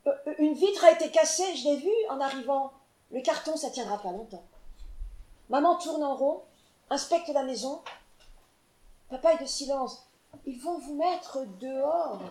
Euh, 0.08 0.12
euh, 0.28 0.34
une 0.38 0.54
vitre 0.54 0.86
a 0.86 0.92
été 0.92 1.12
cassée, 1.12 1.54
je 1.58 1.66
l'ai 1.66 1.78
vu 1.80 1.92
en 2.10 2.22
arrivant. 2.22 2.72
Le 3.12 3.20
carton, 3.20 3.58
ça 3.58 3.72
tiendra 3.72 3.98
pas 3.98 4.12
longtemps. 4.12 4.46
Maman 5.50 5.76
tourne 5.76 6.04
en 6.06 6.16
rond, 6.16 6.44
inspecte 6.90 7.28
la 7.34 7.44
maison. 7.44 7.82
Papa 9.10 9.34
est 9.34 9.42
de 9.42 9.46
silence. 9.46 10.08
Ils 10.46 10.62
vont 10.62 10.78
vous 10.80 10.96
mettre 10.96 11.46
dehors. 11.60 12.22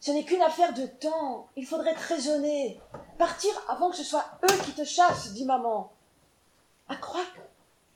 Ce 0.00 0.10
n'est 0.10 0.24
qu'une 0.24 0.42
affaire 0.42 0.74
de 0.74 0.86
temps. 0.86 1.48
Il 1.56 1.66
faudrait 1.66 1.92
être 1.92 1.98
raisonné. 1.98 2.80
Partir 3.18 3.52
avant 3.68 3.90
que 3.90 3.96
ce 3.96 4.04
soit 4.04 4.24
eux 4.42 4.58
qui 4.64 4.72
te 4.72 4.84
chassent, 4.84 5.32
dit 5.32 5.44
maman. 5.44 5.92
À 6.88 6.96
croire, 6.96 7.24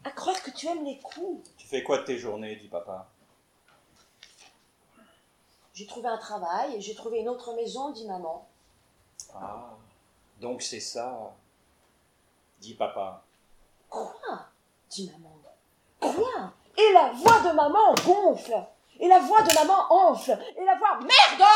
à 0.05 0.11
croire 0.11 0.43
que 0.43 0.51
tu 0.51 0.67
aimes 0.67 0.85
les 0.85 0.99
coups. 0.99 1.51
Tu 1.57 1.67
fais 1.67 1.83
quoi 1.83 1.99
de 1.99 2.05
tes 2.05 2.19
journées, 2.19 2.57
dit 2.57 2.69
papa? 2.69 3.09
J'ai 5.75 5.87
trouvé 5.87 6.09
un 6.09 6.19
travail 6.19 6.75
et 6.75 6.81
j'ai 6.81 6.95
trouvé 6.95 7.21
une 7.21 7.29
autre 7.29 7.55
maison, 7.55 7.91
dit 7.91 8.07
maman. 8.07 8.49
Ah, 9.35 9.77
donc 10.41 10.63
c'est 10.63 10.81
ça, 10.81 11.33
dit 12.59 12.75
papa. 12.75 13.23
Quoi? 13.89 14.13
dit 14.91 15.11
maman. 15.13 15.37
Quoi? 16.01 16.53
Et 16.79 16.93
la 16.93 17.11
voix 17.13 17.41
de 17.41 17.55
maman 17.57 17.93
gonfle. 18.07 18.55
Et 19.01 19.09
la 19.09 19.19
voix 19.19 19.43
de 19.43 19.53
maman 19.55 19.87
enfle. 19.91 20.39
Et 20.57 20.65
la 20.65 20.75
voix 20.77 20.99
Merde! 21.01 21.49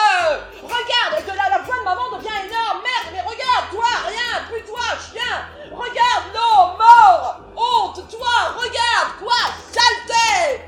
Regarde 0.63 1.25
que 1.25 1.37
la, 1.37 1.59
voix 1.59 1.79
de 1.79 1.85
maman 1.85 2.11
devient 2.11 2.47
énorme. 2.47 2.83
Merde, 2.83 3.13
mais 3.13 3.21
regarde 3.21 3.71
toi, 3.71 3.87
rien, 4.09 4.45
plus 4.49 4.65
toi, 4.65 4.83
chien. 4.99 5.47
Regarde 5.71 6.25
l'eau, 6.35 6.77
mort 6.77 7.41
Honte, 7.57 8.09
toi, 8.11 8.55
regarde, 8.57 9.19
quoi, 9.21 9.43
saleté. 9.71 10.65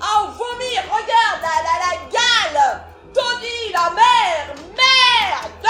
Ah, 0.00 0.26
vomir, 0.26 0.82
regarde 0.82 1.40
la, 1.40 1.62
la, 1.62 1.78
la 1.80 1.96
gale. 2.10 2.84
Tony, 3.14 3.72
la 3.72 3.90
mer, 3.90 4.54
merde. 4.76 5.64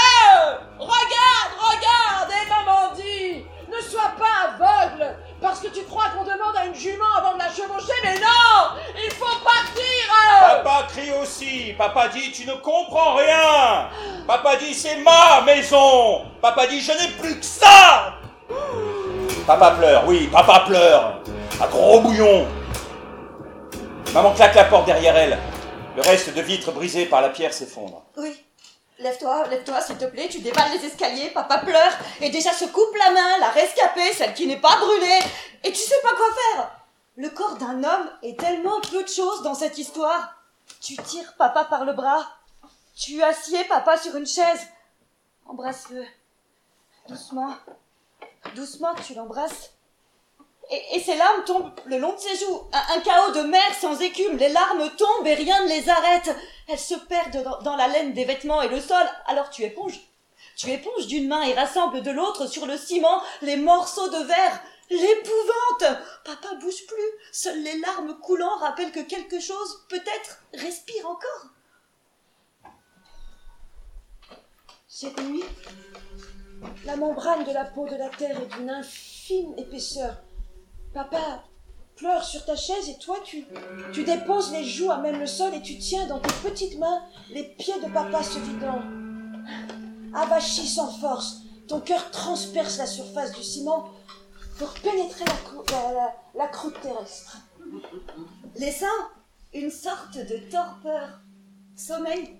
Regarde, 0.78 1.52
regarde, 1.58 2.30
et 2.32 2.48
maman 2.48 2.94
dit 2.94 3.46
Ne 3.68 3.80
sois 3.80 4.12
pas 4.18 4.50
aveugle 4.54 5.16
parce 5.44 5.60
que 5.60 5.68
tu 5.68 5.84
crois 5.84 6.06
qu'on 6.16 6.24
demande 6.24 6.56
à 6.56 6.64
une 6.64 6.74
jument 6.74 7.04
avant 7.18 7.34
de 7.34 7.38
la 7.38 7.50
chevaucher, 7.50 7.92
mais 8.02 8.14
non 8.14 8.80
Il 8.96 9.10
faut 9.10 9.38
partir 9.44 9.84
Papa 10.40 10.86
crie 10.88 11.12
aussi. 11.22 11.74
Papa 11.76 12.08
dit 12.08 12.32
tu 12.32 12.46
ne 12.46 12.54
comprends 12.54 13.14
rien. 13.16 13.90
Papa 14.26 14.56
dit 14.56 14.72
c'est 14.72 14.96
ma 14.96 15.42
maison. 15.44 16.22
Papa 16.40 16.66
dit 16.66 16.80
je 16.80 16.92
n'ai 16.92 17.12
plus 17.20 17.38
que 17.38 17.44
ça. 17.44 18.14
Papa 19.46 19.72
pleure, 19.72 20.04
oui, 20.06 20.28
papa 20.32 20.60
pleure. 20.66 21.20
Un 21.60 21.66
gros 21.66 22.00
bouillon. 22.00 22.46
Maman 24.14 24.32
claque 24.32 24.54
la 24.54 24.64
porte 24.64 24.86
derrière 24.86 25.14
elle. 25.14 25.38
Le 25.94 26.00
reste 26.02 26.34
de 26.34 26.40
vitre 26.40 26.72
brisé 26.72 27.04
par 27.04 27.20
la 27.20 27.28
pierre 27.28 27.52
s'effondre. 27.52 28.02
Oui. 28.16 28.34
Lève-toi, 29.00 29.48
lève-toi, 29.48 29.80
s'il 29.80 29.98
te 29.98 30.04
plaît, 30.04 30.28
tu 30.28 30.40
déballes 30.40 30.70
les 30.70 30.86
escaliers, 30.86 31.30
papa 31.30 31.58
pleure, 31.58 31.92
et 32.20 32.30
déjà 32.30 32.52
se 32.52 32.64
coupe 32.66 32.94
la 32.96 33.10
main, 33.10 33.38
la 33.40 33.50
rescapée, 33.50 34.12
celle 34.12 34.34
qui 34.34 34.46
n'est 34.46 34.60
pas 34.60 34.76
brûlée, 34.76 35.18
et 35.64 35.72
tu 35.72 35.80
sais 35.80 36.00
pas 36.00 36.14
quoi 36.14 36.26
faire 36.32 36.70
Le 37.16 37.30
corps 37.30 37.56
d'un 37.56 37.82
homme 37.82 38.10
est 38.22 38.38
tellement 38.38 38.80
peu 38.80 39.02
de 39.02 39.08
choses 39.08 39.42
dans 39.42 39.54
cette 39.54 39.78
histoire. 39.78 40.36
Tu 40.80 40.96
tires 40.96 41.34
papa 41.36 41.64
par 41.64 41.84
le 41.84 41.92
bras, 41.92 42.24
tu 42.96 43.20
assieds 43.22 43.64
papa 43.64 43.96
sur 43.98 44.14
une 44.14 44.26
chaise, 44.26 44.68
embrasse-le. 45.46 46.04
Doucement, 47.08 47.54
doucement, 48.54 48.94
tu 48.94 49.14
l'embrasses. 49.14 49.73
Et, 50.70 50.96
et, 50.96 51.00
ses 51.00 51.16
larmes 51.16 51.44
tombent 51.44 51.72
le 51.84 51.98
long 51.98 52.14
de 52.14 52.18
ses 52.18 52.36
joues. 52.36 52.62
Un, 52.72 53.00
chaos 53.00 53.32
de 53.32 53.42
mer 53.42 53.74
sans 53.80 54.00
écume. 54.00 54.38
Les 54.38 54.48
larmes 54.48 54.90
tombent 54.96 55.26
et 55.26 55.34
rien 55.34 55.62
ne 55.64 55.68
les 55.68 55.88
arrête. 55.88 56.34
Elles 56.68 56.78
se 56.78 56.94
perdent 56.94 57.42
dans, 57.42 57.60
dans 57.62 57.76
la 57.76 57.88
laine 57.88 58.12
des 58.14 58.24
vêtements 58.24 58.62
et 58.62 58.68
le 58.68 58.80
sol. 58.80 59.04
Alors 59.26 59.50
tu 59.50 59.62
éponges. 59.62 60.00
Tu 60.56 60.70
éponges 60.70 61.06
d'une 61.06 61.28
main 61.28 61.42
et 61.42 61.54
rassembles 61.54 62.02
de 62.02 62.10
l'autre 62.10 62.46
sur 62.46 62.66
le 62.66 62.76
ciment 62.76 63.22
les 63.42 63.56
morceaux 63.56 64.08
de 64.08 64.24
verre. 64.24 64.60
L'épouvante 64.90 65.98
Papa 66.24 66.54
bouge 66.60 66.86
plus. 66.86 67.10
Seules 67.32 67.62
les 67.62 67.78
larmes 67.78 68.18
coulant 68.20 68.56
rappellent 68.58 68.92
que 68.92 69.00
quelque 69.00 69.40
chose, 69.40 69.84
peut-être, 69.88 70.42
respire 70.54 71.08
encore. 71.08 71.50
Cette 74.86 75.20
nuit, 75.22 75.44
la 76.84 76.96
membrane 76.96 77.44
de 77.44 77.52
la 77.52 77.64
peau 77.64 77.88
de 77.88 77.96
la 77.96 78.08
terre 78.10 78.40
est 78.40 78.56
d'une 78.56 78.70
infime 78.70 79.54
épaisseur. 79.58 80.14
Papa 80.94 81.42
pleure 81.96 82.22
sur 82.22 82.44
ta 82.44 82.54
chaise 82.54 82.88
et 82.88 82.98
toi 82.98 83.16
tu, 83.24 83.44
tu 83.92 84.04
déposes 84.04 84.52
les 84.52 84.64
joues 84.64 84.92
à 84.92 84.98
même 84.98 85.18
le 85.18 85.26
sol 85.26 85.52
et 85.52 85.60
tu 85.60 85.76
tiens 85.76 86.06
dans 86.06 86.20
tes 86.20 86.32
petites 86.48 86.78
mains 86.78 87.02
les 87.30 87.42
pieds 87.42 87.80
de 87.80 87.92
papa 87.92 88.22
se 88.22 88.38
vidant. 88.38 88.80
Avachi 90.14 90.68
sans 90.68 90.92
force, 91.00 91.42
ton 91.66 91.80
cœur 91.80 92.10
transperce 92.12 92.78
la 92.78 92.86
surface 92.86 93.32
du 93.32 93.42
ciment 93.42 93.90
pour 94.58 94.72
pénétrer 94.74 95.24
la, 95.72 96.14
la, 96.36 96.46
croûte 96.46 96.80
terrestre. 96.80 97.38
Laissant 98.54 98.86
une 99.52 99.70
sorte 99.70 100.16
de 100.16 100.38
torpeur, 100.48 101.20
sommeil, 101.74 102.38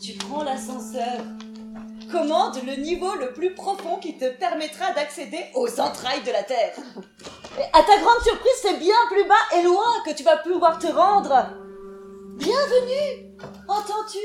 tu 0.00 0.12
prends 0.14 0.42
l'ascenseur 0.42 1.20
commande 2.10 2.58
le 2.64 2.76
niveau 2.76 3.14
le 3.16 3.32
plus 3.32 3.54
profond 3.54 3.98
qui 3.98 4.16
te 4.16 4.30
permettra 4.36 4.92
d'accéder 4.92 5.44
aux 5.54 5.80
entrailles 5.80 6.22
de 6.22 6.30
la 6.30 6.42
Terre. 6.42 6.74
Et 7.58 7.64
à 7.72 7.82
ta 7.82 7.98
grande 7.98 8.22
surprise, 8.22 8.52
c'est 8.62 8.78
bien 8.78 8.94
plus 9.10 9.24
bas 9.24 9.34
et 9.56 9.62
loin 9.62 10.02
que 10.04 10.12
tu 10.12 10.22
vas 10.22 10.36
pouvoir 10.36 10.78
te 10.78 10.86
rendre. 10.86 11.48
Bienvenue 12.36 13.34
Entends-tu? 13.68 14.18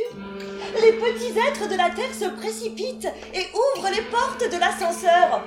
Les 0.82 0.94
petits 0.94 1.38
êtres 1.38 1.68
de 1.68 1.76
la 1.76 1.90
Terre 1.90 2.14
se 2.14 2.26
précipitent 2.26 3.10
et 3.34 3.46
ouvrent 3.54 3.90
les 3.90 4.04
portes 4.04 4.44
de 4.52 4.58
l'ascenseur. 4.58 5.44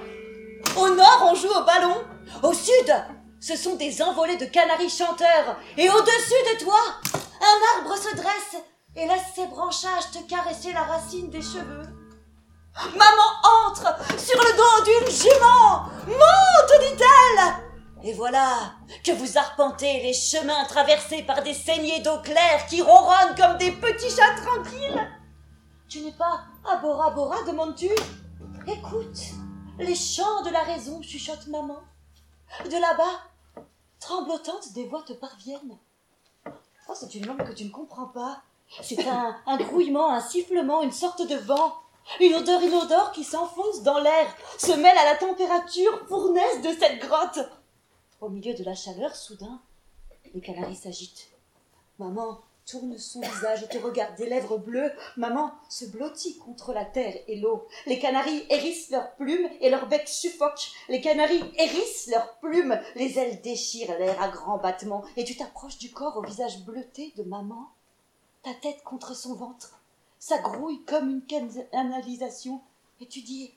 Au 0.77 0.89
nord, 0.89 1.31
on 1.31 1.35
joue 1.35 1.49
au 1.49 1.64
ballon. 1.64 1.97
Au 2.43 2.53
sud, 2.53 2.93
ce 3.41 3.57
sont 3.57 3.77
des 3.77 4.03
envolées 4.03 4.37
de 4.37 4.47
canaris 4.47 4.91
chanteurs. 4.91 5.57
Et 5.79 5.89
au-dessus 5.89 6.55
de 6.55 6.64
toi, 6.64 6.81
un 7.41 7.79
arbre 7.79 7.97
se 7.97 8.16
dresse 8.16 8.57
et 8.97 9.07
laisse 9.07 9.34
ses 9.34 9.47
branchages 9.47 10.11
te 10.12 10.22
caresser 10.28 10.72
la 10.72 10.82
racine 10.82 11.30
des 11.30 11.42
cheveux. 11.42 11.88
Maman 12.76 13.68
entre 13.68 13.95
sur 14.18 14.38
le 14.38 14.57
dos 14.57 14.84
d'une 14.84 15.11
jument. 15.11 15.84
Monte, 16.07 16.80
dit-elle. 16.80 17.64
Et 18.03 18.12
voilà 18.12 18.72
que 19.03 19.12
vous 19.12 19.38
arpentez 19.38 20.03
les 20.03 20.12
chemins 20.12 20.64
traversés 20.66 21.22
par 21.22 21.42
des 21.42 21.55
saignées 21.55 22.01
d'eau 22.01 22.20
claire 22.22 22.66
qui 22.66 22.82
ronronnent 22.82 23.34
comme 23.36 23.57
des 23.59 23.72
petits 23.72 24.11
chats 24.11 24.34
tranquilles. 24.42 25.09
Tu 25.88 26.01
n'es 26.01 26.12
pas 26.12 26.40
à 26.68 26.76
Bora 26.76 27.11
Bora, 27.11 27.42
demandes-tu? 27.45 27.90
Écoute, 28.66 29.20
les 29.78 29.95
chants 29.95 30.42
de 30.42 30.51
la 30.51 30.62
raison, 30.62 31.01
chuchote 31.03 31.47
maman. 31.47 31.80
De 32.64 32.80
là-bas, 32.80 33.64
tremblotantes, 34.01 34.72
des 34.72 34.86
voix 34.86 35.03
te 35.03 35.12
parviennent. 35.12 35.78
Oh, 36.88 36.92
c'est 36.95 37.14
une 37.14 37.26
langue 37.26 37.47
que 37.47 37.53
tu 37.53 37.64
ne 37.64 37.70
comprends 37.70 38.09
pas. 38.09 38.42
C'est 38.83 39.07
un, 39.07 39.57
grouillement, 39.57 40.11
un 40.11 40.20
sifflement, 40.20 40.83
une 40.83 40.93
sorte 40.93 41.27
de 41.27 41.37
vent. 41.37 41.75
Une 42.20 42.35
odeur 42.35 42.62
inodore 42.62 43.12
qui 43.12 43.25
s'enfonce 43.25 43.83
dans 43.83 43.99
l'air, 43.99 44.37
se 44.59 44.72
mêle 44.72 44.99
à 44.99 45.07
la 45.07 45.16
température 45.16 46.07
fournaise 46.07 46.61
de 46.62 46.68
cette 46.79 47.01
grotte. 47.01 47.39
Au 48.20 48.29
milieu 48.29 48.53
de 48.53 48.62
la 48.62 48.75
chaleur, 48.75 49.16
soudain, 49.16 49.59
les 50.35 50.41
canaris 50.43 50.77
s'agitent. 50.77 51.31
Maman 51.99 52.41
tourne 52.66 52.97
son 52.99 53.20
visage 53.20 53.62
et 53.62 53.68
te 53.68 53.79
regarde 53.79 54.16
des 54.16 54.27
lèvres 54.27 54.59
bleues. 54.59 54.93
Maman 55.16 55.53
se 55.68 55.85
blottit 55.85 56.39
contre 56.39 56.72
la 56.72 56.85
terre 56.85 57.14
et 57.29 57.37
l'eau. 57.37 57.66
Les 57.87 57.99
canaris 57.99 58.47
hérissent 58.51 58.91
leurs 58.91 59.14
plumes 59.16 59.49
et 59.61 59.70
leur 59.70 59.87
bec 59.87 60.09
suffoque. 60.09 60.70
Les 60.89 61.01
canaris 61.01 61.43
hérissent 61.57 62.09
leurs 62.09 62.35
plumes. 62.39 62.79
Les 62.97 63.18
ailes 63.18 63.41
déchirent 63.43 63.99
l'air 63.99 64.20
à 64.22 64.29
grands 64.29 64.59
battements. 64.59 65.05
Et 65.16 65.25
tu 65.25 65.37
t'approches 65.37 65.79
du 65.79 65.91
corps 65.91 66.16
au 66.16 66.22
visage 66.22 66.64
bleuté 66.64 67.12
de 67.16 67.22
maman, 67.22 67.68
ta 68.45 68.55
tête 68.55 68.84
contre 68.84 69.14
son 69.16 69.34
ventre 69.34 69.80
ça 70.24 70.38
grouille 70.38 70.82
comme 70.86 71.11
une 71.11 71.22
canalisation. 71.26 72.62
Et 72.99 73.07
tu 73.07 73.20
dis, 73.20 73.53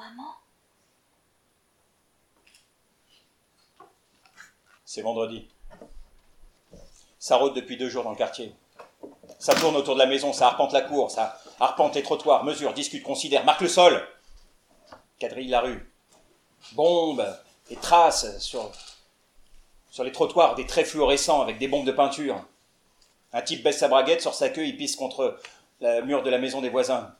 maman. 0.00 0.34
C'est 4.84 5.02
vendredi. 5.02 5.46
Ça 7.20 7.36
rôde 7.36 7.54
depuis 7.54 7.76
deux 7.76 7.88
jours 7.88 8.02
dans 8.02 8.10
le 8.10 8.16
quartier. 8.16 8.52
Ça 9.38 9.54
tourne 9.54 9.76
autour 9.76 9.94
de 9.94 10.00
la 10.00 10.06
maison, 10.06 10.32
ça 10.32 10.48
arpente 10.48 10.72
la 10.72 10.80
cour, 10.80 11.08
ça 11.08 11.40
arpente 11.60 11.94
les 11.94 12.02
trottoirs, 12.02 12.42
mesure, 12.42 12.74
discute, 12.74 13.04
considère, 13.04 13.44
marque 13.44 13.60
le 13.60 13.68
sol, 13.68 14.04
quadrille 15.20 15.46
la 15.46 15.60
rue. 15.60 15.88
Bombe 16.72 17.24
et 17.70 17.76
traces 17.76 18.40
sur, 18.40 18.72
sur 19.88 20.02
les 20.02 20.10
trottoirs, 20.10 20.56
des 20.56 20.66
traits 20.66 20.88
fluorescents 20.88 21.42
avec 21.42 21.58
des 21.58 21.68
bombes 21.68 21.86
de 21.86 21.92
peinture. 21.92 22.44
Un 23.36 23.42
type 23.42 23.62
baisse 23.62 23.76
sa 23.76 23.88
braguette, 23.88 24.22
sort 24.22 24.34
sa 24.34 24.48
queue, 24.48 24.64
il 24.64 24.78
pisse 24.78 24.96
contre 24.96 25.36
le 25.82 26.00
mur 26.00 26.22
de 26.22 26.30
la 26.30 26.38
maison 26.38 26.62
des 26.62 26.70
voisins. 26.70 27.14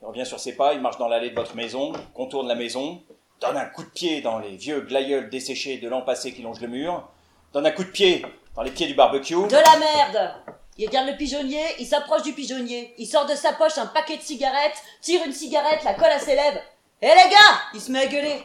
Il 0.00 0.06
revient 0.08 0.26
sur 0.26 0.40
ses 0.40 0.56
pas, 0.56 0.72
il 0.72 0.80
marche 0.80 0.98
dans 0.98 1.06
l'allée 1.06 1.30
de 1.30 1.36
votre 1.36 1.54
maison, 1.54 1.92
contourne 2.12 2.48
la 2.48 2.56
maison, 2.56 3.00
donne 3.40 3.56
un 3.56 3.66
coup 3.66 3.84
de 3.84 3.88
pied 3.88 4.20
dans 4.20 4.40
les 4.40 4.56
vieux 4.56 4.80
glaïeuls 4.80 5.30
desséchés 5.30 5.78
de 5.78 5.88
l'an 5.88 6.02
passé 6.02 6.32
qui 6.32 6.42
longent 6.42 6.60
le 6.60 6.66
mur, 6.66 7.08
donne 7.52 7.64
un 7.64 7.70
coup 7.70 7.84
de 7.84 7.90
pied 7.90 8.26
dans 8.56 8.62
les 8.62 8.72
pieds 8.72 8.88
du 8.88 8.94
barbecue. 8.94 9.46
De 9.46 9.52
la 9.54 9.78
merde 9.78 10.34
Il 10.76 10.88
regarde 10.88 11.06
le 11.06 11.16
pigeonnier, 11.16 11.62
il 11.78 11.86
s'approche 11.86 12.22
du 12.22 12.32
pigeonnier, 12.32 12.92
il 12.98 13.06
sort 13.06 13.26
de 13.26 13.36
sa 13.36 13.52
poche 13.52 13.78
un 13.78 13.86
paquet 13.86 14.16
de 14.16 14.22
cigarettes, 14.22 14.82
tire 15.00 15.20
une 15.24 15.32
cigarette, 15.32 15.84
la 15.84 15.94
colle 15.94 16.10
à 16.10 16.18
ses 16.18 16.34
lèvres. 16.34 16.62
Hé 17.00 17.06
les 17.06 17.30
gars 17.30 17.60
Il 17.74 17.80
se 17.80 17.92
met 17.92 18.00
à 18.00 18.06
gueuler. 18.06 18.42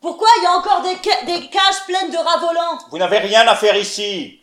Pourquoi 0.00 0.26
il 0.38 0.42
y 0.42 0.46
a 0.46 0.58
encore 0.58 0.82
des, 0.82 0.96
ca 1.00 1.24
des 1.26 1.46
cages 1.46 1.86
pleines 1.86 2.10
de 2.10 2.16
rats 2.16 2.40
volants 2.40 2.78
Vous 2.90 2.98
n'avez 2.98 3.18
rien 3.18 3.46
à 3.46 3.54
faire 3.54 3.76
ici 3.76 4.40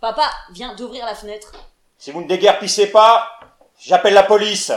Papa 0.00 0.30
vient 0.50 0.74
d'ouvrir 0.74 1.06
la 1.06 1.14
fenêtre. 1.14 1.52
Si 1.98 2.10
vous 2.10 2.20
ne 2.20 2.28
déguerpissez 2.28 2.88
pas, 2.88 3.30
j'appelle 3.78 4.12
la 4.12 4.22
police, 4.22 4.70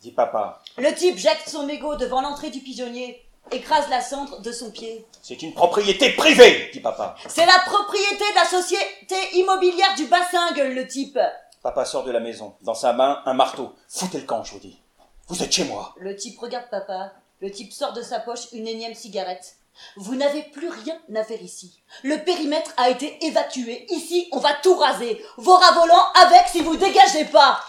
dit 0.00 0.10
papa. 0.10 0.60
Le 0.76 0.92
type 0.94 1.16
jette 1.16 1.48
son 1.48 1.64
mégot 1.64 1.94
devant 1.94 2.20
l'entrée 2.20 2.50
du 2.50 2.60
pigeonnier, 2.60 3.24
écrase 3.52 3.88
la 3.88 4.00
cendre 4.00 4.40
de 4.40 4.50
son 4.50 4.72
pied. 4.72 5.06
C'est 5.22 5.42
une 5.42 5.54
propriété 5.54 6.10
privée, 6.10 6.70
dit 6.72 6.80
papa. 6.80 7.14
C'est 7.28 7.46
la 7.46 7.60
propriété 7.64 8.24
de 8.30 8.34
la 8.34 8.44
société 8.46 9.16
immobilière 9.34 9.94
du 9.94 10.06
bassin, 10.06 10.52
gueule 10.54 10.74
le 10.74 10.88
type. 10.88 11.18
Papa 11.62 11.84
sort 11.84 12.02
de 12.04 12.10
la 12.10 12.20
maison, 12.20 12.56
dans 12.62 12.74
sa 12.74 12.92
main 12.92 13.22
un 13.26 13.34
marteau. 13.34 13.76
Foutez 13.88 14.18
le 14.18 14.26
camp, 14.26 14.42
je 14.42 14.52
vous 14.52 14.60
dis. 14.60 14.80
Vous 15.28 15.40
êtes 15.42 15.52
chez 15.52 15.64
moi. 15.64 15.94
Le 15.98 16.16
type 16.16 16.40
regarde 16.40 16.68
papa. 16.68 17.12
Le 17.40 17.50
type 17.50 17.72
sort 17.72 17.92
de 17.92 18.02
sa 18.02 18.18
poche 18.18 18.48
une 18.52 18.66
énième 18.66 18.94
cigarette. 18.94 19.56
Vous 19.96 20.14
n'avez 20.14 20.42
plus 20.42 20.68
rien 20.68 20.98
à 21.14 21.24
faire 21.24 21.42
ici. 21.42 21.82
Le 22.02 22.22
périmètre 22.24 22.72
a 22.76 22.90
été 22.90 23.24
évacué. 23.24 23.86
Ici, 23.90 24.28
on 24.32 24.38
va 24.38 24.54
tout 24.54 24.74
raser. 24.76 25.24
Vos 25.36 25.56
rats 25.56 25.72
volants 25.72 26.12
avec 26.22 26.48
si 26.48 26.60
vous 26.62 26.76
dégagez 26.76 27.24
pas. 27.26 27.60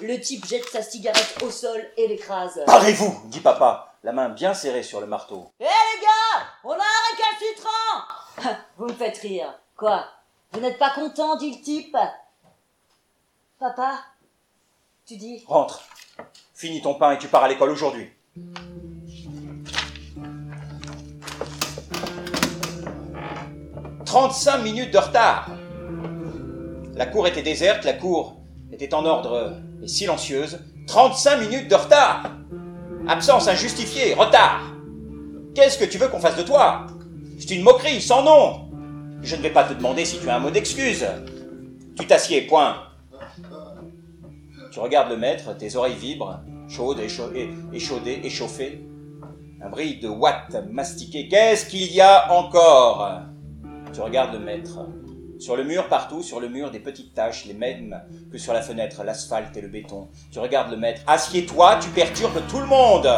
Le 0.00 0.18
type 0.20 0.44
jette 0.46 0.68
sa 0.68 0.82
cigarette 0.82 1.36
au 1.42 1.50
sol 1.50 1.86
et 1.96 2.08
l'écrase. 2.08 2.62
Parlez-vous 2.66 3.22
dit 3.26 3.40
papa, 3.40 3.94
la 4.02 4.12
main 4.12 4.28
bien 4.30 4.54
serrée 4.54 4.82
sur 4.82 5.00
le 5.00 5.06
marteau. 5.06 5.50
Hé 5.60 5.64
les 5.64 6.00
gars 6.02 6.46
On 6.64 6.72
a 6.72 6.76
un 6.76 7.10
récalcitrant 7.10 8.58
Vous 8.78 8.86
me 8.86 8.94
faites 8.94 9.18
rire. 9.18 9.54
Quoi? 9.76 10.04
Vous 10.52 10.60
n'êtes 10.60 10.78
pas 10.78 10.90
content, 10.90 11.36
dit 11.36 11.54
le 11.56 11.62
type? 11.62 11.96
Papa 13.58 14.00
Tu 15.06 15.16
dis? 15.16 15.44
Rentre. 15.46 15.82
Finis 16.54 16.82
ton 16.82 16.94
pain 16.94 17.12
et 17.12 17.18
tu 17.18 17.28
pars 17.28 17.44
à 17.44 17.48
l'école 17.48 17.70
aujourd'hui. 17.70 18.10
«35 24.12 24.58
minutes 24.58 24.92
de 24.92 24.98
retard. 24.98 25.48
La 26.94 27.06
cour 27.06 27.26
était 27.26 27.40
déserte, 27.40 27.86
la 27.86 27.94
cour 27.94 28.42
était 28.70 28.92
en 28.92 29.06
ordre 29.06 29.56
et 29.82 29.88
silencieuse. 29.88 30.58
35 30.86 31.36
minutes 31.38 31.70
de 31.70 31.74
retard. 31.76 32.30
Absence 33.08 33.48
injustifiée, 33.48 34.12
retard. 34.12 34.74
Qu'est-ce 35.54 35.78
que 35.78 35.86
tu 35.86 35.96
veux 35.96 36.08
qu'on 36.08 36.20
fasse 36.20 36.36
de 36.36 36.42
toi? 36.42 36.88
C'est 37.38 37.52
une 37.52 37.62
moquerie, 37.62 38.02
sans 38.02 38.22
nom. 38.22 38.68
Je 39.22 39.34
ne 39.34 39.40
vais 39.40 39.48
pas 39.48 39.64
te 39.64 39.72
demander 39.72 40.04
si 40.04 40.18
tu 40.18 40.28
as 40.28 40.36
un 40.36 40.40
mot 40.40 40.50
d'excuse. 40.50 41.06
Tu 41.98 42.06
t'assieds, 42.06 42.42
point. 42.42 42.76
Tu 44.72 44.78
regardes 44.78 45.08
le 45.08 45.16
maître, 45.16 45.56
tes 45.56 45.74
oreilles 45.74 45.96
vibrent, 45.96 46.40
chaudes, 46.68 47.00
échaudées, 47.00 48.20
échauffées. 48.22 48.86
Un 49.62 49.70
bruit 49.70 50.00
de 50.00 50.08
watts 50.08 50.54
mastiqué. 50.70 51.28
Qu'est-ce 51.28 51.64
qu'il 51.64 51.90
y 51.90 52.02
a 52.02 52.30
encore? 52.30 53.31
Tu 53.92 54.00
regardes 54.00 54.32
le 54.32 54.40
maître. 54.40 54.78
Sur 55.38 55.56
le 55.56 55.64
mur, 55.64 55.88
partout, 55.88 56.22
sur 56.22 56.40
le 56.40 56.48
mur, 56.48 56.70
des 56.70 56.78
petites 56.78 57.14
taches, 57.14 57.46
les 57.46 57.54
mêmes 57.54 58.00
que 58.30 58.38
sur 58.38 58.52
la 58.52 58.62
fenêtre, 58.62 59.02
l'asphalte 59.04 59.56
et 59.56 59.60
le 59.60 59.68
béton. 59.68 60.08
Tu 60.30 60.38
regardes 60.38 60.70
le 60.70 60.76
maître. 60.76 61.02
Assieds-toi, 61.06 61.78
tu 61.82 61.88
perturbes 61.90 62.40
tout 62.48 62.60
le 62.60 62.66
monde 62.66 63.08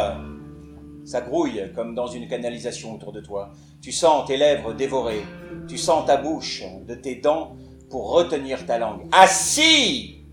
Ça 1.05 1.21
grouille 1.21 1.71
comme 1.75 1.95
dans 1.95 2.07
une 2.07 2.27
canalisation 2.27 2.93
autour 2.95 3.11
de 3.11 3.21
toi. 3.21 3.51
Tu 3.81 3.91
sens 3.91 4.25
tes 4.27 4.37
lèvres 4.37 4.73
dévorées. 4.73 5.23
Tu 5.67 5.77
sens 5.77 6.05
ta 6.05 6.17
bouche 6.17 6.63
de 6.87 6.95
tes 6.95 7.15
dents 7.15 7.55
pour 7.89 8.11
retenir 8.11 8.65
ta 8.65 8.77
langue. 8.79 9.07
Assis 9.11 10.25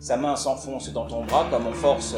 Sa 0.00 0.16
main 0.16 0.34
s'enfonce 0.34 0.92
dans 0.92 1.06
ton 1.06 1.24
bras 1.24 1.46
comme 1.50 1.66
on 1.66 1.74
force 1.74 2.16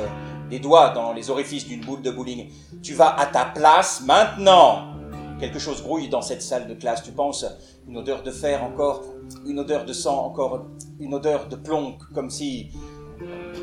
des 0.48 0.60
doigts 0.60 0.90
dans 0.90 1.12
les 1.12 1.30
orifices 1.30 1.66
d'une 1.66 1.84
boule 1.84 2.02
de 2.02 2.10
bowling. 2.10 2.48
Tu 2.82 2.94
vas 2.94 3.14
à 3.18 3.26
ta 3.26 3.44
place 3.44 4.02
maintenant. 4.06 4.95
Quelque 5.38 5.58
chose 5.58 5.82
grouille 5.82 6.08
dans 6.08 6.22
cette 6.22 6.40
salle 6.40 6.66
de 6.66 6.74
classe. 6.74 7.02
Tu 7.02 7.12
penses? 7.12 7.44
Une 7.86 7.98
odeur 7.98 8.22
de 8.22 8.30
fer 8.30 8.64
encore, 8.64 9.02
une 9.44 9.58
odeur 9.58 9.84
de 9.84 9.92
sang 9.92 10.24
encore, 10.24 10.64
une 10.98 11.14
odeur 11.14 11.46
de 11.46 11.56
plomb, 11.56 11.98
comme 12.14 12.30
si 12.30 12.70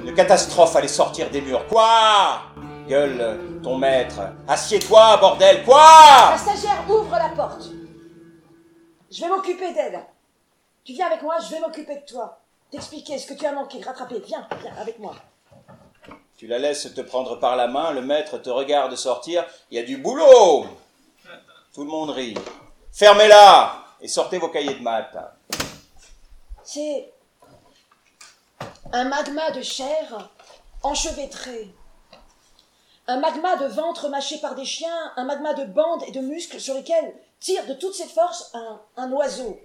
une 0.06 0.14
catastrophe 0.14 0.76
allait 0.76 0.88
sortir 0.88 1.30
des 1.32 1.42
murs. 1.42 1.66
Quoi? 1.68 2.42
Gueule 2.88 3.40
ton 3.64 3.78
maître. 3.78 4.22
Assieds-toi, 4.48 5.18
bordel. 5.18 5.64
Quoi? 5.64 6.32
La 6.32 6.38
stagiaire 6.38 6.84
ouvre 6.88 7.18
la 7.18 7.30
porte. 7.30 7.70
Je 9.12 9.22
vais 9.22 9.30
m'occuper 9.30 9.74
d'elle. 9.74 10.06
Tu 10.84 10.94
viens 10.94 11.08
avec 11.08 11.24
moi, 11.24 11.36
je 11.40 11.56
vais 11.56 11.60
m'occuper 11.60 11.96
de 11.96 12.06
toi. 12.06 12.40
T'expliquer 12.72 13.18
ce 13.18 13.28
que 13.28 13.34
tu 13.34 13.46
as 13.46 13.54
manqué, 13.54 13.82
rattraper. 13.82 14.22
Viens, 14.26 14.48
viens 14.62 14.74
avec 14.80 15.00
moi. 15.00 15.16
Tu 16.38 16.48
la 16.48 16.60
laisses 16.60 16.94
te 16.94 17.02
prendre 17.02 17.40
par 17.40 17.56
la 17.56 17.68
main, 17.68 17.92
le 17.92 18.02
maître 18.02 18.38
te 18.38 18.50
regarde 18.50 18.96
sortir. 18.96 19.46
Il 19.72 19.78
y 19.78 19.80
a 19.80 19.84
du 19.84 19.98
boulot 19.98 20.66
Tout 21.74 21.84
le 21.84 21.90
monde 21.90 22.12
rit. 22.12 22.36
Fermez-la 22.92 23.84
et 24.00 24.08
sortez 24.08 24.38
vos 24.38 24.50
cahiers 24.50 24.76
de 24.76 24.84
maths. 24.84 25.18
C'est 26.64 27.12
un 28.92 29.06
magma 29.06 29.50
de 29.50 29.64
chair 29.64 30.30
enchevêtré. 30.84 31.74
Un 33.08 33.20
magma 33.20 33.56
de 33.56 33.66
ventre 33.66 34.08
mâché 34.08 34.38
par 34.38 34.54
des 34.54 34.66
chiens, 34.66 35.14
un 35.16 35.26
magma 35.26 35.56
de 35.56 35.66
bandes 35.66 36.04
et 36.08 36.12
de 36.12 36.22
muscles 36.22 36.62
sur 36.62 36.76
lesquels 36.76 37.16
tire 37.40 37.66
de 37.66 37.74
toutes 37.74 37.96
ses 37.96 38.08
forces 38.08 38.52
un, 38.54 38.80
un 38.96 39.12
oiseau. 39.12 39.60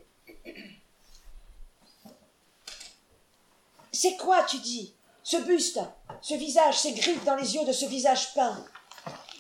C'est 3.93 4.17
quoi, 4.17 4.45
tu 4.45 4.57
dis? 4.59 4.95
Ce 5.23 5.37
buste, 5.37 5.81
ce 6.23 6.35
visage, 6.35 6.79
ces 6.79 6.95
griffes 6.95 7.25
dans 7.25 7.37
les 7.37 7.55
yeux 7.55 7.67
de 7.67 7.73
ce 7.73 7.85
visage 7.85 8.33
peint. 8.33 8.65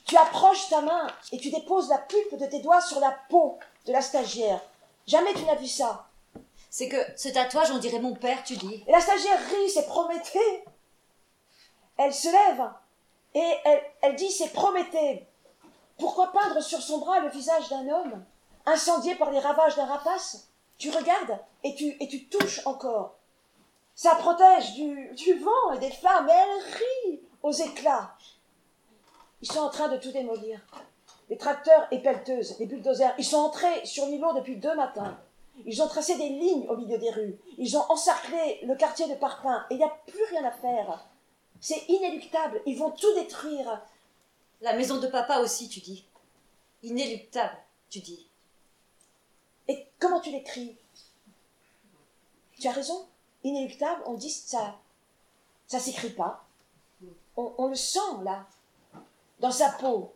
Tu 0.08 0.16
approches 0.16 0.70
ta 0.70 0.80
main 0.80 1.06
et 1.32 1.38
tu 1.38 1.50
déposes 1.50 1.90
la 1.90 1.98
pulpe 1.98 2.38
de 2.38 2.46
tes 2.46 2.60
doigts 2.60 2.80
sur 2.80 2.98
la 2.98 3.14
peau 3.28 3.58
de 3.84 3.92
la 3.92 4.00
stagiaire. 4.00 4.58
Jamais 5.06 5.34
tu 5.34 5.44
n'as 5.44 5.54
vu 5.54 5.66
ça. 5.66 6.06
C'est 6.70 6.88
que 6.88 6.96
ce 7.14 7.28
tatouage, 7.28 7.70
on 7.70 7.78
dirait 7.78 8.00
mon 8.00 8.14
père, 8.14 8.42
tu 8.42 8.56
dis. 8.56 8.82
Et 8.86 8.90
la 8.90 9.02
stagiaire 9.02 9.38
rit, 9.38 9.70
c'est 9.70 9.86
Prométhée. 9.86 10.64
Elle 11.98 12.14
se 12.14 12.28
lève 12.28 12.70
et 13.34 13.54
elle, 13.66 13.82
elle 14.00 14.16
dit 14.16 14.30
c'est 14.30 14.48
Prométhée. 14.48 15.26
Pourquoi 15.98 16.32
peindre 16.32 16.62
sur 16.62 16.80
son 16.80 16.98
bras 16.98 17.20
le 17.20 17.28
visage 17.28 17.68
d'un 17.68 17.88
homme, 17.90 18.24
incendié 18.64 19.14
par 19.14 19.30
les 19.30 19.40
ravages 19.40 19.76
d'un 19.76 19.84
rapace? 19.84 20.48
Tu 20.78 20.90
regardes 20.90 21.38
et 21.64 21.74
tu, 21.74 21.96
et 22.00 22.08
tu 22.08 22.28
touches 22.28 22.66
encore. 22.66 23.16
Ça 23.94 24.14
protège 24.14 24.72
du, 24.72 25.10
du 25.16 25.34
vent 25.34 25.72
et 25.74 25.78
des 25.80 25.90
flammes, 25.90 26.30
et 26.30 26.32
elle 26.32 26.74
rit 26.74 27.20
aux 27.42 27.52
éclats. 27.52 28.14
Ils 29.40 29.50
sont 29.50 29.60
en 29.60 29.70
train 29.70 29.88
de 29.88 29.96
tout 29.96 30.12
démolir. 30.12 30.60
Les 31.30 31.36
tracteurs 31.36 31.86
et 31.90 32.00
pelleteuses, 32.00 32.58
les 32.58 32.66
bulldozers, 32.66 33.14
ils 33.18 33.24
sont 33.24 33.36
entrés 33.36 33.84
sur 33.84 34.06
l'îlot 34.06 34.32
depuis 34.34 34.56
deux 34.56 34.74
matins. 34.74 35.18
Ils 35.66 35.82
ont 35.82 35.88
tracé 35.88 36.16
des 36.16 36.28
lignes 36.28 36.66
au 36.68 36.76
milieu 36.76 36.98
des 36.98 37.10
rues. 37.10 37.38
Ils 37.58 37.76
ont 37.76 37.84
encerclé 37.90 38.60
le 38.62 38.76
quartier 38.76 39.08
de 39.08 39.14
Parpin 39.14 39.66
et 39.70 39.74
il 39.74 39.78
n'y 39.78 39.84
a 39.84 39.96
plus 40.06 40.24
rien 40.30 40.44
à 40.44 40.52
faire. 40.52 41.06
C'est 41.60 41.88
inéluctable. 41.88 42.62
Ils 42.66 42.78
vont 42.78 42.92
tout 42.92 43.12
détruire. 43.14 43.82
La 44.60 44.74
maison 44.74 44.98
de 44.98 45.06
papa 45.06 45.38
aussi, 45.40 45.68
tu 45.68 45.80
dis. 45.80 46.04
Inéluctable, 46.82 47.56
tu 47.90 48.00
dis. 48.00 48.28
Et 49.66 49.86
comment 49.98 50.20
tu 50.20 50.30
l'écris? 50.30 50.76
Tu 52.58 52.66
as 52.66 52.72
raison. 52.72 53.06
Inéluctable, 53.44 54.02
on 54.06 54.14
dit 54.14 54.30
ça. 54.30 54.76
Ça 55.66 55.78
s'écrit 55.78 56.10
pas. 56.10 56.44
On, 57.36 57.52
on 57.58 57.66
le 57.68 57.74
sent 57.74 57.98
là, 58.22 58.46
dans 59.40 59.50
sa 59.50 59.70
peau. 59.70 60.14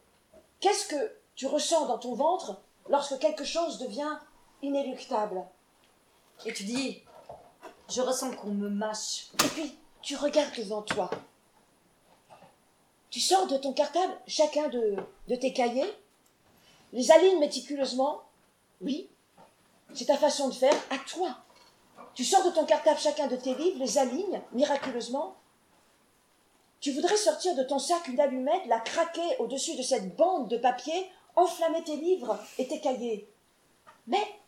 Qu'est-ce 0.61 0.87
que 0.87 1.13
tu 1.35 1.47
ressens 1.47 1.87
dans 1.87 1.99
ton 1.99 2.15
ventre 2.15 2.61
lorsque 2.89 3.19
quelque 3.19 3.45
chose 3.45 3.79
devient 3.79 4.19
inéluctable? 4.63 5.45
Et 6.45 6.53
tu 6.53 6.65
dis, 6.65 7.03
je 7.89 8.01
ressens 8.01 8.33
qu'on 8.33 8.51
me 8.51 8.69
mâche. 8.69 9.29
Et 9.45 9.49
puis, 9.49 9.79
tu 10.01 10.17
regardes 10.17 10.57
devant 10.57 10.83
toi. 10.83 11.11
Tu 13.11 13.21
sors 13.21 13.47
de 13.47 13.59
ton 13.59 13.73
cartable 13.73 14.15
chacun 14.27 14.69
de, 14.69 14.97
de 15.29 15.37
tes 15.37 15.53
cahiers, 15.53 15.93
les 16.93 17.11
alignes 17.11 17.41
méticuleusement. 17.41 18.23
Oui, 18.81 19.11
c'est 19.93 20.07
ta 20.07 20.17
façon 20.17 20.49
de 20.49 20.55
faire 20.55 20.75
à 20.91 20.99
toi. 20.99 21.37
Tu 22.15 22.25
sors 22.25 22.45
de 22.45 22.51
ton 22.51 22.65
cartable 22.65 22.99
chacun 22.99 23.27
de 23.27 23.37
tes 23.37 23.55
livres, 23.55 23.79
les 23.79 23.99
alignes 23.99 24.41
miraculeusement. 24.53 25.37
Tu 26.83 26.91
voudrais 26.91 27.17
sortir 27.17 27.55
de 27.55 27.63
ton 27.63 27.79
sac 27.79 28.09
une 28.09 28.19
allumette, 28.19 28.67
la 28.67 28.81
craquer 28.81 29.37
au-dessus 29.39 29.77
de 29.77 29.83
cette 29.83 30.17
bande 30.17 30.49
de 30.49 30.59
papier, 30.59 31.09
enflammer 31.37 31.85
tes 31.85 31.97
livres 31.97 32.37
et 32.59 32.67
tes 32.67 32.81
cahiers. 32.81 33.31
Mais 34.09 34.41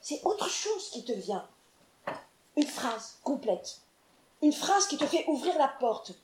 c'est 0.00 0.20
autre 0.24 0.48
chose 0.48 0.90
qui 0.90 1.04
te 1.04 1.12
vient. 1.12 1.48
Une 2.56 2.66
phrase 2.66 3.18
complète. 3.22 3.78
Une 4.42 4.52
phrase 4.52 4.88
qui 4.88 4.98
te 4.98 5.06
fait 5.06 5.24
ouvrir 5.28 5.56
la 5.56 5.68
porte. 5.68 6.14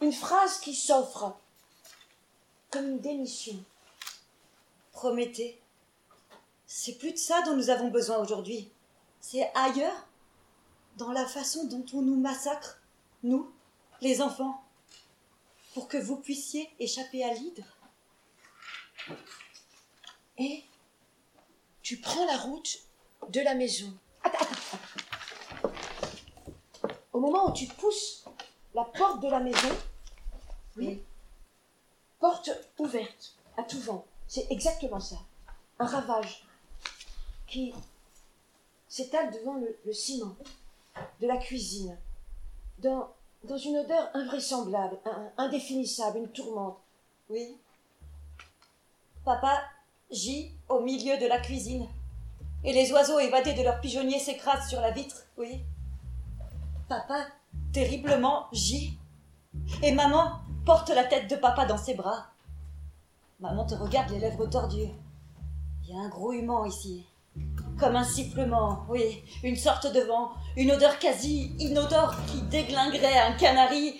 Une 0.00 0.12
phrase 0.12 0.60
qui 0.60 0.76
s'offre 0.76 1.36
comme 2.70 2.88
une 2.88 3.00
démission. 3.00 3.56
Prométhée. 4.92 5.60
C'est 6.68 6.98
plus 6.98 7.10
de 7.10 7.18
ça 7.18 7.42
dont 7.42 7.56
nous 7.56 7.70
avons 7.70 7.88
besoin 7.88 8.18
aujourd'hui. 8.18 8.70
C'est 9.20 9.50
ailleurs, 9.56 10.06
dans 10.98 11.10
la 11.10 11.26
façon 11.26 11.64
dont 11.64 11.84
on 11.94 12.02
nous 12.02 12.20
massacre, 12.20 12.80
nous, 13.24 13.50
les 14.00 14.22
enfants, 14.22 14.62
pour 15.78 15.86
que 15.86 15.96
vous 15.96 16.16
puissiez 16.16 16.68
échapper 16.80 17.22
à 17.22 17.32
l'hydre. 17.32 17.62
Et 20.36 20.64
tu 21.82 21.98
prends 21.98 22.26
la 22.26 22.36
route 22.36 22.80
de 23.28 23.40
la 23.40 23.54
maison. 23.54 23.96
Au 27.12 27.20
moment 27.20 27.48
où 27.48 27.52
tu 27.52 27.66
pousses 27.66 28.24
la 28.74 28.86
porte 28.86 29.22
de 29.22 29.28
la 29.28 29.38
maison, 29.38 29.68
oui, 30.76 31.00
porte 32.18 32.50
ouverte, 32.80 33.36
à 33.56 33.62
tout 33.62 33.78
vent. 33.78 34.04
C'est 34.26 34.50
exactement 34.50 34.98
ça. 34.98 35.18
Un 35.78 35.86
ravage 35.86 36.44
qui 37.46 37.72
s'étale 38.88 39.30
devant 39.30 39.54
le, 39.54 39.78
le 39.84 39.92
ciment 39.92 40.34
de 41.20 41.28
la 41.28 41.36
cuisine, 41.36 41.96
dans, 42.78 43.14
dans 43.44 43.58
une 43.58 43.78
odeur 43.78 44.10
invraisemblable, 44.14 44.98
indéfinissable, 45.36 46.18
une 46.18 46.28
tourmente. 46.28 46.78
Oui. 47.30 47.56
Papa 49.24 49.60
gît 50.10 50.52
au 50.68 50.80
milieu 50.80 51.18
de 51.18 51.26
la 51.26 51.38
cuisine. 51.38 51.86
Et 52.64 52.72
les 52.72 52.90
oiseaux 52.92 53.20
évadés 53.20 53.54
de 53.54 53.62
leur 53.62 53.80
pigeonnier 53.80 54.18
s'écrasent 54.18 54.68
sur 54.68 54.80
la 54.80 54.90
vitre, 54.90 55.24
oui. 55.36 55.60
Papa 56.88 57.26
terriblement 57.72 58.46
J. 58.52 58.98
Et 59.82 59.92
maman 59.92 60.40
porte 60.64 60.90
la 60.90 61.04
tête 61.04 61.30
de 61.30 61.36
papa 61.36 61.66
dans 61.66 61.78
ses 61.78 61.94
bras. 61.94 62.26
Maman 63.40 63.66
te 63.66 63.74
regarde 63.74 64.10
les 64.10 64.18
lèvres 64.18 64.46
tordues. 64.46 64.90
Il 65.84 65.90
y 65.90 65.98
a 65.98 66.02
un 66.02 66.08
grouillement 66.08 66.64
ici. 66.64 67.06
Comme 67.78 67.94
un 67.94 68.04
sifflement, 68.04 68.84
oui, 68.88 69.22
une 69.44 69.56
sorte 69.56 69.92
de 69.92 70.00
vent, 70.00 70.32
une 70.58 70.72
odeur 70.72 70.98
quasi 70.98 71.52
inodore 71.60 72.16
qui 72.26 72.42
déglinguerait 72.42 73.16
un 73.16 73.32
canari. 73.34 73.94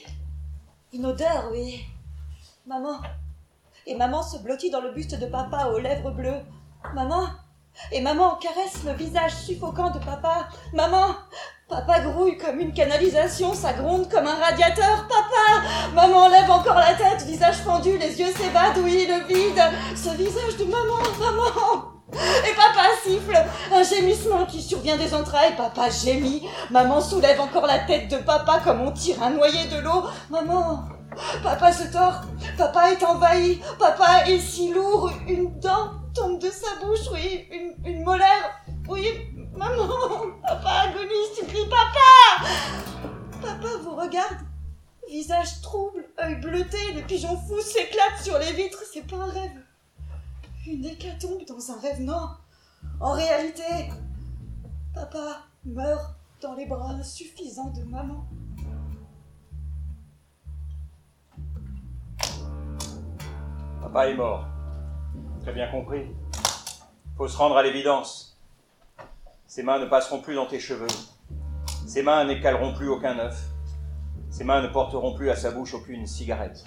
Une 0.93 1.07
odeur, 1.07 1.51
oui. 1.53 1.85
Maman. 2.67 2.99
Et 3.87 3.95
maman 3.95 4.25
se 4.25 4.39
blottit 4.39 4.69
dans 4.69 4.81
le 4.81 4.91
buste 4.91 5.15
de 5.21 5.27
papa 5.27 5.67
aux 5.69 5.79
lèvres 5.79 6.11
bleues. 6.11 6.43
Maman. 6.95 7.29
Et 7.93 8.01
maman 8.01 8.35
caresse 8.37 8.83
le 8.85 8.93
visage 8.95 9.37
suffocant 9.37 9.91
de 9.91 10.01
papa. 10.01 10.49
Maman. 10.73 11.15
Papa 11.69 12.01
grouille 12.01 12.37
comme 12.39 12.59
une 12.59 12.73
canalisation, 12.73 13.55
ça 13.55 13.75
gronde 13.75 14.09
comme 14.09 14.27
un 14.27 14.35
radiateur. 14.35 15.07
Papa 15.07 15.65
Maman 15.95 16.29
lève 16.29 16.51
encore 16.51 16.75
la 16.75 16.95
tête, 16.95 17.23
visage 17.25 17.59
fendu, 17.59 17.97
les 17.99 18.19
yeux 18.19 18.33
s'évadent, 18.33 18.79
oui, 18.79 19.07
le 19.07 19.25
vide. 19.29 19.63
Ce 19.95 20.11
visage 20.17 20.57
de 20.57 20.65
maman, 20.65 20.97
maman 21.21 21.98
et 22.13 22.55
papa 22.55 22.89
siffle, 23.03 23.37
un 23.73 23.83
gémissement 23.83 24.47
qui 24.47 24.63
survient 24.63 24.97
des 24.97 25.15
entrailles. 25.15 25.57
Papa 25.57 25.91
gémit. 25.91 26.47
Maman 26.71 27.01
soulève 27.01 27.41
encore 27.41 27.67
la 27.67 27.81
tête 27.81 28.09
de 28.09 28.17
papa 28.19 28.61
comme 28.65 28.81
on 28.81 28.93
tire 28.93 29.23
un 29.23 29.31
noyé 29.31 29.67
de 29.67 29.79
l'eau. 29.81 30.05
Maman, 30.31 30.85
papa 31.43 31.73
se 31.73 31.93
tord. 31.93 32.23
Papa 32.57 32.93
est 32.93 33.05
envahi. 33.05 33.61
Papa 33.79 34.27
est 34.27 34.41
si 34.41 34.73
lourd. 34.73 35.11
Une 35.27 35.59
dent 35.61 35.93
tombe 36.15 36.39
de 36.39 36.51
sa 36.51 36.85
bouche. 36.85 37.11
Oui, 37.13 37.47
une, 37.51 37.75
une 37.85 38.05
molaire. 38.05 38.63
Oui, 38.89 39.07
maman. 39.55 39.89
Papa 40.43 40.89
agonise. 40.89 41.39
Tu 41.39 41.47
cries 41.47 41.69
papa. 41.69 42.49
Papa 43.43 43.69
vous 43.83 43.95
regarde. 43.97 44.39
Visage 45.11 45.63
trouble, 45.63 46.05
œil 46.23 46.35
bleuté, 46.35 46.77
les 46.95 47.01
pigeons 47.01 47.35
fous 47.49 47.63
s'éclatent 47.63 48.23
sur 48.23 48.39
les 48.39 48.53
vitres. 48.53 48.83
C'est 48.93 49.07
pas 49.07 49.17
un 49.17 49.31
rêve. 49.31 49.63
Une 50.71 50.85
hécatombe 50.85 51.47
dans 51.49 51.71
un 51.71 51.81
rêve, 51.81 52.03
non 52.03 52.29
En 53.01 53.13
réalité, 53.13 53.91
papa 54.93 55.39
meurt 55.65 56.15
dans 56.43 56.55
les 56.55 56.67
bras 56.67 56.91
insuffisants 56.91 57.71
de 57.71 57.85
maman. 57.85 58.27
Papa 63.81 64.09
est 64.09 64.15
mort. 64.15 64.47
Très 65.41 65.55
bien 65.55 65.71
compris. 65.71 66.05
Faut 67.17 67.29
se 67.29 67.39
rendre 67.39 67.57
à 67.57 67.63
l'évidence. 67.63 68.39
Ses 69.47 69.63
mains 69.63 69.79
ne 69.79 69.87
passeront 69.87 70.21
plus 70.21 70.35
dans 70.35 70.47
tes 70.47 70.61
cheveux. 70.61 70.87
Ses 71.87 72.03
mains 72.03 72.27
n'écaleront 72.27 72.75
plus 72.75 72.91
aucun 72.91 73.19
œuf. 73.19 73.43
Ses 74.29 74.45
mains 74.45 74.61
ne 74.61 74.69
porteront 74.69 75.15
plus 75.15 75.31
à 75.31 75.37
sa 75.37 75.51
bouche 75.51 75.73
aucune 75.73 76.07
cigarette. 76.07 76.63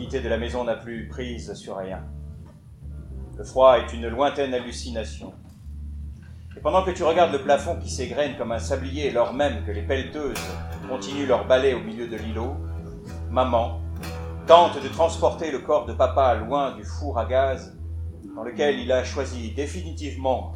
L'humidité 0.00 0.24
de 0.24 0.30
la 0.30 0.38
maison 0.38 0.64
n'a 0.64 0.76
plus 0.76 1.08
prise 1.08 1.52
sur 1.52 1.76
rien. 1.76 2.02
Le 3.36 3.44
froid 3.44 3.76
est 3.76 3.92
une 3.92 4.08
lointaine 4.08 4.54
hallucination. 4.54 5.34
Et 6.56 6.60
pendant 6.60 6.82
que 6.82 6.90
tu 6.90 7.02
regardes 7.02 7.32
le 7.32 7.42
plafond 7.42 7.76
qui 7.76 7.90
s'égrène 7.90 8.34
comme 8.38 8.50
un 8.50 8.58
sablier, 8.58 9.10
lors 9.10 9.34
même 9.34 9.62
que 9.66 9.70
les 9.70 9.82
pelleteuses 9.82 10.40
continuent 10.88 11.26
leur 11.26 11.46
balai 11.46 11.74
au 11.74 11.80
milieu 11.80 12.08
de 12.08 12.16
l'îlot, 12.16 12.56
maman 13.28 13.78
tente 14.46 14.82
de 14.82 14.88
transporter 14.88 15.50
le 15.50 15.58
corps 15.58 15.84
de 15.84 15.92
papa 15.92 16.34
loin 16.34 16.74
du 16.74 16.82
four 16.82 17.18
à 17.18 17.26
gaz 17.26 17.76
dans 18.34 18.42
lequel 18.42 18.78
il 18.78 18.90
a 18.92 19.04
choisi 19.04 19.52
définitivement 19.52 20.54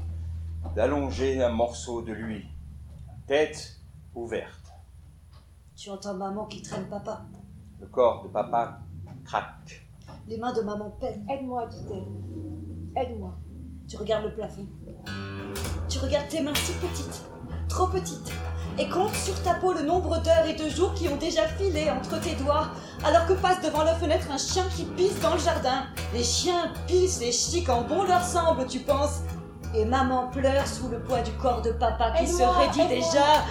d'allonger 0.75 1.43
un 1.43 1.51
morceau 1.51 2.01
de 2.01 2.15
lui, 2.15 2.47
tête 3.27 3.79
ouverte. 4.15 4.73
Tu 5.77 5.91
entends 5.91 6.15
maman 6.15 6.47
qui 6.47 6.63
traîne 6.63 6.89
papa. 6.89 7.27
Le 7.79 7.87
corps 7.89 8.23
de 8.23 8.29
papa 8.29 8.81
craque. 9.25 9.87
Les 10.29 10.39
mains 10.39 10.53
de 10.53 10.63
maman 10.63 10.91
peinent. 11.01 11.27
Aide-moi, 11.29 11.67
dit-elle. 11.67 13.03
Aide-moi. 13.03 13.35
Tu 13.89 13.97
regardes 13.97 14.25
le 14.25 14.35
plafond. 14.35 14.67
Tu 15.89 15.99
regardes 15.99 16.29
tes 16.29 16.41
mains 16.41 16.55
si 16.55 16.73
petites, 16.73 17.23
trop 17.69 17.87
petites, 17.89 18.33
et 18.79 18.89
compte 18.89 19.15
sur 19.15 19.41
ta 19.43 19.55
peau 19.55 19.73
le 19.73 19.83
nombre 19.83 20.21
d'heures 20.23 20.47
et 20.47 20.55
de 20.55 20.69
jours 20.69 20.95
qui 20.95 21.09
ont 21.09 21.17
déjà 21.17 21.47
filé 21.47 21.91
entre 21.91 22.21
tes 22.21 22.35
doigts, 22.37 22.69
alors 23.05 23.27
que 23.27 23.35
passe 23.35 23.61
devant 23.63 23.85
la 23.85 23.95
fenêtre 23.95 24.31
un 24.31 24.39
chien 24.39 24.65
qui 24.75 24.85
pisse 24.85 25.21
dans 25.21 25.35
le 25.35 25.41
jardin. 25.41 25.85
Les 26.15 26.25
chiens 26.25 26.73
pissent 26.87 27.21
les 27.21 27.33
chics 27.33 27.69
en 27.69 27.83
bon 27.83 28.05
leur 28.05 28.23
semble, 28.23 28.67
tu 28.67 28.81
penses. 28.81 29.21
Et 29.75 29.85
maman 29.85 30.29
pleure 30.29 30.67
sous 30.67 30.89
le 30.89 31.01
poids 31.01 31.21
du 31.21 31.33
corps 31.33 31.61
de 31.61 31.73
papa 31.73 32.13
qui 32.19 32.27
se 32.27 32.43
raidit 32.43 32.81
aide-moi. 32.81 32.97
déjà. 32.97 33.45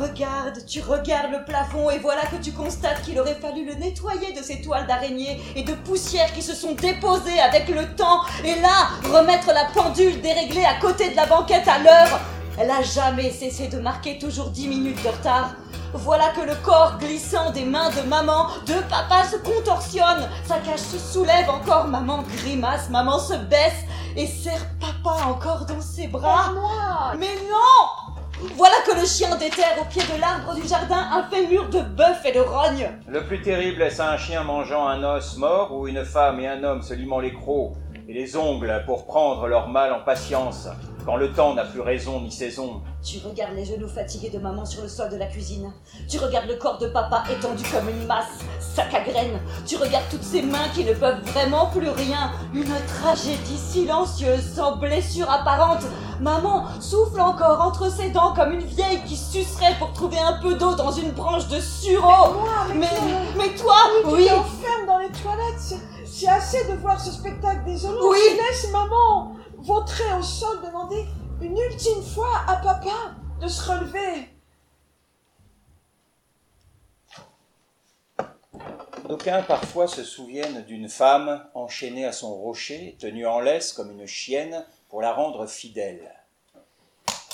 Regarde, 0.00 0.64
tu 0.66 0.80
regardes 0.80 1.32
le 1.32 1.44
plafond 1.44 1.90
et 1.90 1.98
voilà 1.98 2.22
que 2.22 2.36
tu 2.36 2.52
constates 2.52 3.02
qu'il 3.02 3.20
aurait 3.20 3.34
fallu 3.34 3.64
le 3.66 3.74
nettoyer 3.74 4.32
de 4.32 4.42
ces 4.42 4.62
toiles 4.62 4.86
d'araignée 4.86 5.40
et 5.54 5.62
de 5.62 5.74
poussière 5.74 6.32
qui 6.32 6.42
se 6.42 6.54
sont 6.54 6.72
déposées 6.72 7.40
avec 7.40 7.68
le 7.68 7.94
temps. 7.94 8.22
Et 8.44 8.54
là, 8.60 8.88
remettre 9.12 9.48
la 9.48 9.66
pendule 9.74 10.20
déréglée 10.20 10.64
à 10.64 10.80
côté 10.80 11.10
de 11.10 11.16
la 11.16 11.26
banquette 11.26 11.68
à 11.68 11.78
l'heure. 11.78 12.20
Elle 12.58 12.70
a 12.70 12.82
jamais 12.82 13.30
cessé 13.30 13.68
de 13.68 13.78
marquer 13.78 14.18
toujours 14.18 14.50
10 14.50 14.68
minutes 14.68 15.02
de 15.02 15.08
retard. 15.08 15.54
Voilà 15.94 16.30
que 16.30 16.40
le 16.40 16.54
corps 16.64 16.96
glissant 16.98 17.50
des 17.50 17.64
mains 17.64 17.90
de 17.90 18.08
maman, 18.08 18.48
de 18.66 18.74
papa 18.88 19.24
se 19.24 19.36
contorsionne. 19.36 20.28
Sa 20.46 20.58
cage 20.58 20.80
se 20.80 20.98
soulève 20.98 21.50
encore, 21.50 21.86
maman 21.86 22.24
grimace, 22.36 22.88
maman 22.88 23.18
se 23.18 23.34
baisse 23.34 23.84
et 24.16 24.26
serre 24.26 24.66
papa 24.80 25.26
encore 25.26 25.66
dans 25.66 25.80
ses 25.80 26.08
bras. 26.08 26.52
Mais 27.18 27.34
non 27.50 28.01
Voilà 28.56 28.74
que 28.84 28.98
le 28.98 29.06
chien 29.06 29.36
déterre 29.36 29.76
au 29.80 29.84
pied 29.84 30.02
de 30.02 30.20
l'arbre 30.20 30.54
du 30.54 30.66
jardin 30.66 30.98
un 31.12 31.22
fémur 31.30 31.68
de 31.68 31.80
bœuf 31.80 32.24
et 32.24 32.32
de 32.32 32.40
rogne. 32.40 32.90
Le 33.06 33.24
plus 33.24 33.40
terrible 33.40 33.82
est-ce 33.82 34.02
un 34.02 34.16
chien 34.16 34.42
mangeant 34.42 34.86
un 34.86 35.04
os 35.04 35.36
mort 35.36 35.72
ou 35.72 35.86
une 35.86 36.04
femme 36.04 36.40
et 36.40 36.48
un 36.48 36.64
homme 36.64 36.82
se 36.82 36.92
limant 36.92 37.20
les 37.20 37.32
crocs 37.32 37.74
et 38.08 38.12
les 38.12 38.36
ongles 38.36 38.82
pour 38.84 39.06
prendre 39.06 39.46
leur 39.46 39.68
mal 39.68 39.92
en 39.92 40.00
patience? 40.00 40.68
Quand 41.04 41.16
le 41.16 41.32
temps 41.32 41.54
n'a 41.54 41.64
plus 41.64 41.80
raison 41.80 42.20
ni 42.20 42.30
saison. 42.30 42.80
Tu 43.02 43.18
regardes 43.26 43.54
les 43.54 43.64
genoux 43.64 43.88
fatigués 43.88 44.30
de 44.30 44.38
maman 44.38 44.64
sur 44.64 44.82
le 44.82 44.88
sol 44.88 45.10
de 45.10 45.16
la 45.16 45.26
cuisine. 45.26 45.72
Tu 46.08 46.18
regardes 46.18 46.46
le 46.48 46.56
corps 46.56 46.78
de 46.78 46.86
papa 46.88 47.24
étendu 47.30 47.64
comme 47.72 47.88
une 47.88 48.06
masse, 48.06 48.38
sac 48.60 48.94
à 48.94 49.00
graines. 49.00 49.40
Tu 49.66 49.76
regardes 49.76 50.08
toutes 50.10 50.22
ces 50.22 50.42
mains 50.42 50.68
qui 50.74 50.84
ne 50.84 50.94
peuvent 50.94 51.20
vraiment 51.32 51.66
plus 51.66 51.88
rien. 51.88 52.30
Une 52.54 52.70
tragédie 53.00 53.58
silencieuse, 53.58 54.52
sans 54.54 54.76
blessure 54.76 55.30
apparente. 55.30 55.82
Maman 56.20 56.66
souffle 56.80 57.20
encore 57.20 57.60
entre 57.62 57.90
ses 57.90 58.10
dents 58.10 58.32
comme 58.34 58.52
une 58.52 58.64
vieille 58.64 59.02
qui 59.04 59.16
sucerait 59.16 59.74
pour 59.80 59.92
trouver 59.92 60.18
un 60.20 60.34
peu 60.40 60.54
d'eau 60.54 60.74
dans 60.76 60.92
une 60.92 61.10
branche 61.10 61.48
de 61.48 61.58
sureau. 61.58 62.34
Moi, 62.34 62.48
Mais, 62.76 62.86
toi, 62.86 62.96
mais 63.36 63.54
toi, 63.56 63.74
tu 64.04 64.14
oui, 64.14 64.26
t'enfermes 64.28 64.86
dans 64.86 64.98
les 64.98 65.08
toilettes. 65.10 65.58
C'est- 65.58 66.28
assez 66.28 66.64
de 66.70 66.74
voir 66.76 67.00
ce 67.00 67.10
spectacle 67.10 67.64
désolant. 67.64 67.98
Oui. 68.08 68.18
Tu 68.30 68.36
laisses 68.36 68.70
maman 68.70 69.32
vautrer 69.62 70.12
au 70.18 70.22
sol 70.22 70.60
demander 70.64 71.04
une 71.40 71.56
ultime 71.56 72.02
fois 72.02 72.42
à 72.48 72.56
papa 72.56 73.14
de 73.40 73.46
se 73.46 73.70
relever. 73.70 74.28
D'aucuns 79.08 79.42
parfois 79.42 79.86
se 79.88 80.04
souviennent 80.04 80.64
d'une 80.64 80.88
femme 80.88 81.44
enchaînée 81.54 82.04
à 82.04 82.12
son 82.12 82.34
rocher, 82.34 82.96
tenue 82.98 83.26
en 83.26 83.40
laisse 83.40 83.72
comme 83.72 83.90
une 83.90 84.06
chienne 84.06 84.64
pour 84.88 85.00
la 85.00 85.12
rendre 85.12 85.46
fidèle. 85.46 86.12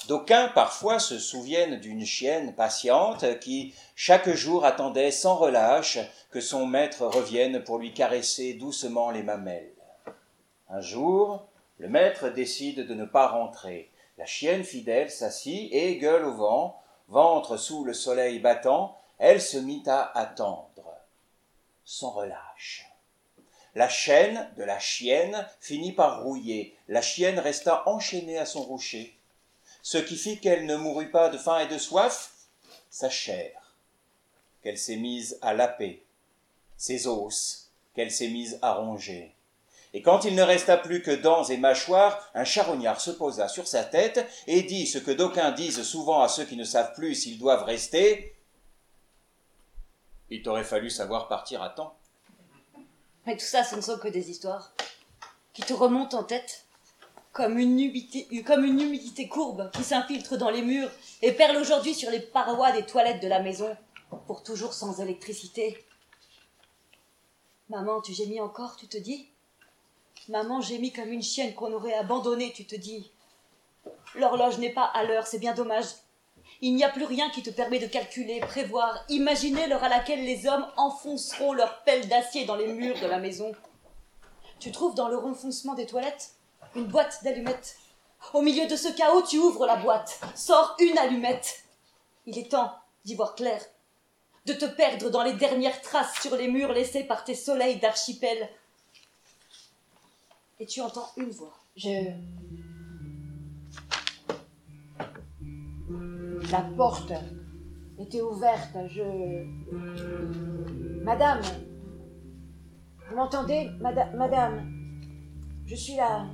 D'aucuns 0.07 0.49
parfois 0.55 0.99
se 0.99 1.18
souviennent 1.18 1.81
d'une 1.81 2.05
chienne 2.05 2.55
patiente 2.55 3.39
qui 3.41 3.74
chaque 3.95 4.31
jour 4.31 4.64
attendait 4.64 5.11
sans 5.11 5.37
relâche 5.37 5.99
que 6.31 6.41
son 6.41 6.66
maître 6.66 7.05
revienne 7.07 7.62
pour 7.62 7.79
lui 7.79 7.93
caresser 7.93 8.55
doucement 8.55 9.11
les 9.11 9.22
mamelles. 9.22 9.72
Un 10.70 10.81
jour, 10.81 11.47
le 11.79 11.89
maître 11.89 12.29
décide 12.29 12.87
de 12.87 12.95
ne 12.95 13.05
pas 13.05 13.29
rentrer. 13.29 13.91
La 14.16 14.26
chienne 14.26 14.64
fidèle 14.64 15.11
s'assit 15.11 15.72
et, 15.72 15.97
gueule 15.99 16.24
au 16.24 16.35
vent, 16.35 16.83
ventre 17.09 17.57
sous 17.57 17.85
le 17.85 17.95
soleil 17.95 18.41
battant, 18.41 18.99
elle 19.18 19.41
se 19.41 19.57
mit 19.57 19.83
à 19.87 20.18
attendre 20.18 20.68
sans 21.85 22.11
relâche. 22.11 22.87
La 23.74 23.89
chaîne 23.89 24.51
de 24.57 24.62
la 24.62 24.79
chienne 24.79 25.47
finit 25.61 25.93
par 25.93 26.22
rouiller. 26.22 26.76
La 26.89 27.01
chienne 27.01 27.39
resta 27.39 27.89
enchaînée 27.89 28.39
à 28.39 28.45
son 28.45 28.62
rocher. 28.62 29.16
Ce 29.83 29.99
qui 29.99 30.16
fit 30.16 30.39
qu'elle 30.39 30.66
ne 30.66 30.76
mourut 30.76 31.11
pas 31.11 31.31
de 31.31 31.39
faim 31.39 31.61
et 31.61 31.66
de 31.66 31.79
soif, 31.79 32.33
sa 32.91 33.09
chair, 33.09 33.74
qu'elle 34.62 34.79
s'est 34.79 34.97
mise 34.97 35.39
à 35.41 35.55
laper, 35.55 36.03
ses 36.76 37.07
os, 37.07 37.70
qu'elle 37.95 38.11
s'est 38.11 38.29
mise 38.29 38.59
à 38.61 38.74
ronger. 38.74 39.35
Et 39.95 40.03
quand 40.03 40.24
il 40.24 40.34
ne 40.34 40.43
resta 40.43 40.76
plus 40.76 41.03
que 41.03 41.11
dents 41.11 41.45
et 41.45 41.57
mâchoires, 41.57 42.30
un 42.34 42.45
charognard 42.45 43.01
se 43.01 43.11
posa 43.11 43.49
sur 43.49 43.66
sa 43.66 43.84
tête 43.84 44.26
et 44.47 44.62
dit 44.62 44.86
ce 44.86 44.99
que 44.99 45.11
d'aucuns 45.11 45.53
disent 45.53 45.82
souvent 45.82 46.20
à 46.20 46.28
ceux 46.28 46.45
qui 46.45 46.57
ne 46.57 46.64
savent 46.64 46.93
plus 46.95 47.14
s'ils 47.14 47.39
doivent 47.39 47.64
rester. 47.64 48.36
Il 50.30 50.43
t'aurait 50.43 50.64
fallu 50.64 50.91
savoir 50.91 51.28
partir 51.28 51.62
à 51.62 51.70
temps. 51.70 51.97
Mais 53.24 53.36
tout 53.36 53.47
ça, 53.47 53.64
ce 53.64 53.76
ne 53.76 53.80
sont 53.80 53.99
que 53.99 54.09
des 54.09 54.30
histoires 54.30 54.72
qui 55.55 55.62
te 55.62 55.72
remontent 55.72 56.18
en 56.18 56.24
tête. 56.24 56.66
comme 57.32 57.59
une, 57.59 57.78
humidité, 57.78 59.28
courbe 59.28 59.70
qui 59.72 59.84
s'infiltre 59.84 60.36
dans 60.36 60.51
les 60.51 60.62
murs 60.62 60.91
et 61.22 61.32
perle 61.32 61.57
aujourd'hui 61.57 61.95
sur 61.95 62.11
les 62.11 62.20
parois 62.20 62.72
des 62.72 62.84
toilettes 62.84 63.22
de 63.22 63.28
la 63.28 63.41
maison, 63.41 63.76
pour 64.26 64.43
toujours 64.43 64.72
sans 64.72 65.01
électricité. 65.01 65.84
Maman, 67.68 68.01
tu 68.01 68.12
gémis 68.12 68.41
encore, 68.41 68.76
tu 68.76 68.89
te 68.89 68.99
dis? 68.99 69.28
Maman 70.29 70.61
gémit 70.61 70.93
comme 70.93 71.12
une 71.12 71.22
chienne 71.22 71.55
qu'on 71.55 71.72
aurait 71.72 71.95
abandonnée, 71.95 72.53
tu 72.53 72.66
te 72.66 72.76
dis. 72.76 73.11
L'horloge 74.14 74.59
n'est 74.59 74.72
pas 74.72 74.85
à 74.85 75.05
l'heure, 75.05 75.26
c'est 75.26 75.39
bien 75.39 75.55
dommage. 75.55 75.87
Il 76.61 76.74
n'y 76.74 76.85
a 76.85 76.91
plus 76.91 77.05
rien 77.05 77.31
qui 77.31 77.43
te 77.43 77.51
permet 77.51 77.79
de 77.79 77.87
calculer, 77.87 78.41
prévoir, 78.41 79.05
imaginer 79.09 79.66
l'heure 79.66 79.85
à 79.85 79.89
laquelle 79.89 80.24
les 80.24 80.47
hommes 80.47 80.66
enfonceront 80.76 81.53
leurs 81.53 81.83
pelles 81.85 82.09
d'acier 82.09 82.45
dans 82.45 82.57
les 82.57 82.72
murs 82.72 83.01
de 83.01 83.07
la 83.07 83.18
maison. 83.18 83.53
Tu 84.59 84.72
trouves 84.72 84.95
dans 84.95 85.09
le 85.09 85.16
renfoncement 85.16 85.74
des 85.74 85.87
toilettes 85.87 86.33
une 86.74 86.87
boîte 86.87 87.22
d'allumettes. 87.22 87.76
Au 88.35 88.43
milieu 88.43 88.66
de 88.66 88.76
ce 88.76 88.89
chaos, 88.89 89.22
tu 89.22 89.39
ouvres 89.39 89.66
la 89.66 89.76
boîte, 89.76 90.20
sors 90.35 90.76
une 90.81 90.99
allumette. 90.99 91.64
Il 92.26 92.37
est 92.37 92.51
temps 92.51 92.74
d'y 93.05 93.14
voir 93.14 93.35
clair, 93.35 93.62
de 94.45 94.53
te 94.53 94.64
perdre 94.64 95.11
dans 95.11 95.22
les 95.22 95.35
dernières 95.35 95.81
traces 95.81 96.20
sur 96.20 96.37
les 96.37 96.49
murs 96.49 96.72
laissées 96.72 97.05
par 97.05 97.24
tes 97.24 97.35
soleils 97.35 97.79
d'archipel. 97.79 98.49
Et 100.61 100.67
tu 100.67 100.81
entends 100.81 101.09
une 101.17 101.31
voix. 101.31 101.55
Je. 101.77 102.11
La 106.51 106.63
porte 106.77 107.13
était 107.99 108.23
ouverte. 108.23 108.77
Je. 108.89 109.45
Madame. 111.05 111.41
Vous 113.09 113.17
m'entendez, 113.17 113.71
Mada- 113.81 114.11
Madame? 114.17 114.67
Je 115.67 115.75
suis 115.75 115.97
la. 115.97 116.27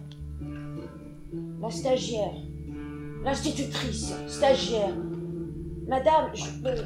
La 1.60 1.70
stagiaire. 1.70 2.32
L'institutrice. 3.22 4.12
Stagiaire. 4.26 4.94
Madame, 5.86 6.34
je 6.34 6.62
peux. 6.62 6.82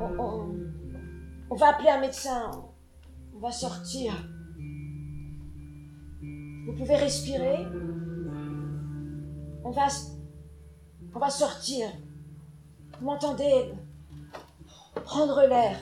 On, 0.00 0.18
on- 0.18 0.56
on 1.50 1.54
va 1.54 1.68
appeler 1.68 1.90
un 1.90 2.00
médecin. 2.00 2.50
On 3.34 3.38
va 3.38 3.50
sortir. 3.52 4.12
Vous 6.66 6.72
pouvez 6.72 6.96
respirer. 6.96 7.66
On 9.64 9.70
va, 9.70 9.86
on 11.14 11.18
va 11.18 11.30
sortir. 11.30 11.88
Vous 13.00 13.06
m'entendez? 13.06 13.72
Prendre 15.04 15.40
l'air. 15.48 15.76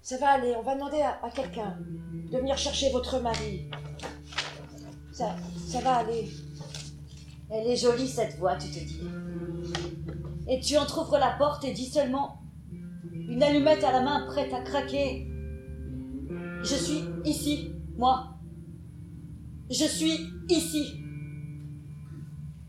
Ça 0.00 0.16
va 0.18 0.30
aller. 0.30 0.54
On 0.58 0.62
va 0.62 0.74
demander 0.74 1.00
à, 1.00 1.18
à 1.24 1.30
quelqu'un 1.30 1.78
de 2.30 2.38
venir 2.38 2.56
chercher 2.56 2.90
votre 2.90 3.20
mari. 3.20 3.70
Ça, 5.12 5.36
ça 5.66 5.80
va 5.80 5.96
aller. 5.96 6.28
Elle 7.50 7.66
est 7.68 7.76
jolie 7.76 8.08
cette 8.08 8.38
voix, 8.38 8.56
tu 8.56 8.68
te 8.68 8.78
dis. 8.78 9.00
Et 10.48 10.60
tu 10.60 10.76
entr'ouvres 10.76 11.18
la 11.18 11.32
porte 11.38 11.64
et 11.64 11.72
dis 11.72 11.86
seulement 11.86 12.42
une 13.12 13.42
allumette 13.42 13.82
à 13.84 13.92
la 13.92 14.00
main 14.00 14.26
prête 14.26 14.52
à 14.52 14.60
craquer. 14.60 15.28
Je 16.62 16.74
suis 16.74 17.04
ici, 17.24 17.72
moi. 17.96 18.35
Je 19.68 19.84
suis 19.84 20.30
ici. 20.48 21.02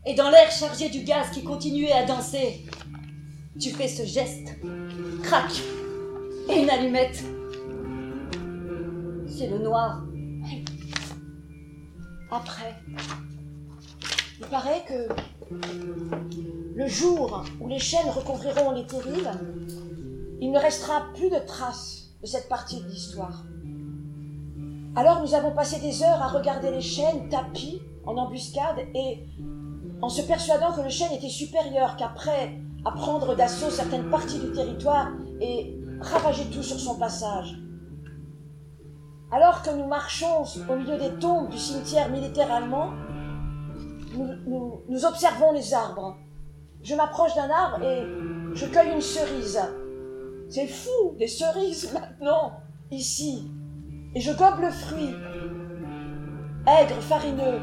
Et 0.04 0.14
dans 0.14 0.30
l'air 0.30 0.50
chargé 0.50 0.88
du 0.88 1.04
gaz 1.04 1.30
qui 1.30 1.44
continuait 1.44 1.92
à 1.92 2.04
danser, 2.04 2.66
tu 3.60 3.70
fais 3.70 3.86
ce 3.86 4.04
geste. 4.04 4.56
Crac 5.22 5.52
Et 6.48 6.62
une 6.62 6.70
allumette. 6.70 7.22
C'est 9.28 9.48
le 9.48 9.58
noir. 9.58 10.02
Après, 12.32 12.74
il 14.40 14.46
paraît 14.46 14.84
que 14.88 15.08
le 16.74 16.88
jour 16.88 17.44
où 17.60 17.68
les 17.68 17.78
chaînes 17.78 18.10
recouvriront 18.10 18.72
les 18.72 18.86
terrils, 18.86 19.30
il 20.40 20.50
ne 20.50 20.58
restera 20.58 21.06
plus 21.14 21.30
de 21.30 21.38
traces 21.46 22.10
de 22.20 22.26
cette 22.26 22.48
partie 22.48 22.80
de 22.80 22.88
l'histoire. 22.88 23.44
Alors 24.96 25.22
nous 25.22 25.34
avons 25.34 25.52
passé 25.52 25.80
des 25.80 26.02
heures 26.02 26.20
à 26.22 26.28
regarder 26.28 26.70
les 26.70 26.80
chaînes 26.80 27.28
tapies 27.28 27.80
en 28.06 28.16
embuscade 28.16 28.78
et 28.94 29.24
en 30.02 30.08
se 30.08 30.22
persuadant 30.22 30.72
que 30.72 30.80
le 30.80 30.88
chêne 30.88 31.12
était 31.12 31.28
supérieur, 31.28 31.96
qu'après 31.96 32.58
à 32.84 32.92
prendre 32.92 33.34
d'assaut 33.34 33.70
certaines 33.70 34.08
parties 34.10 34.38
du 34.38 34.52
territoire 34.52 35.08
et 35.40 35.76
ravager 36.00 36.44
tout 36.46 36.62
sur 36.62 36.78
son 36.78 36.96
passage. 36.98 37.58
Alors 39.30 39.62
que 39.62 39.70
nous 39.70 39.86
marchons 39.86 40.44
au 40.68 40.76
milieu 40.76 40.96
des 40.96 41.10
tombes 41.18 41.48
du 41.50 41.58
cimetière 41.58 42.08
militaire 42.10 42.50
allemand, 42.52 42.92
nous- 44.14 44.80
nous 44.88 45.04
observons 45.04 45.52
les 45.52 45.74
arbres. 45.74 46.16
Je 46.82 46.94
m'approche 46.94 47.34
d'un 47.34 47.50
arbre 47.50 47.84
et 47.84 48.04
je 48.54 48.66
cueille 48.66 48.94
une 48.94 49.00
cerise. 49.02 49.60
C'est 50.48 50.66
fou, 50.68 51.14
des 51.18 51.26
cerises 51.28 51.92
maintenant, 52.20 52.52
ici. 52.90 53.50
Et 54.14 54.20
je 54.20 54.32
gobe 54.32 54.60
le 54.60 54.70
fruit. 54.70 55.14
Aigre, 56.66 57.00
farineux. 57.00 57.60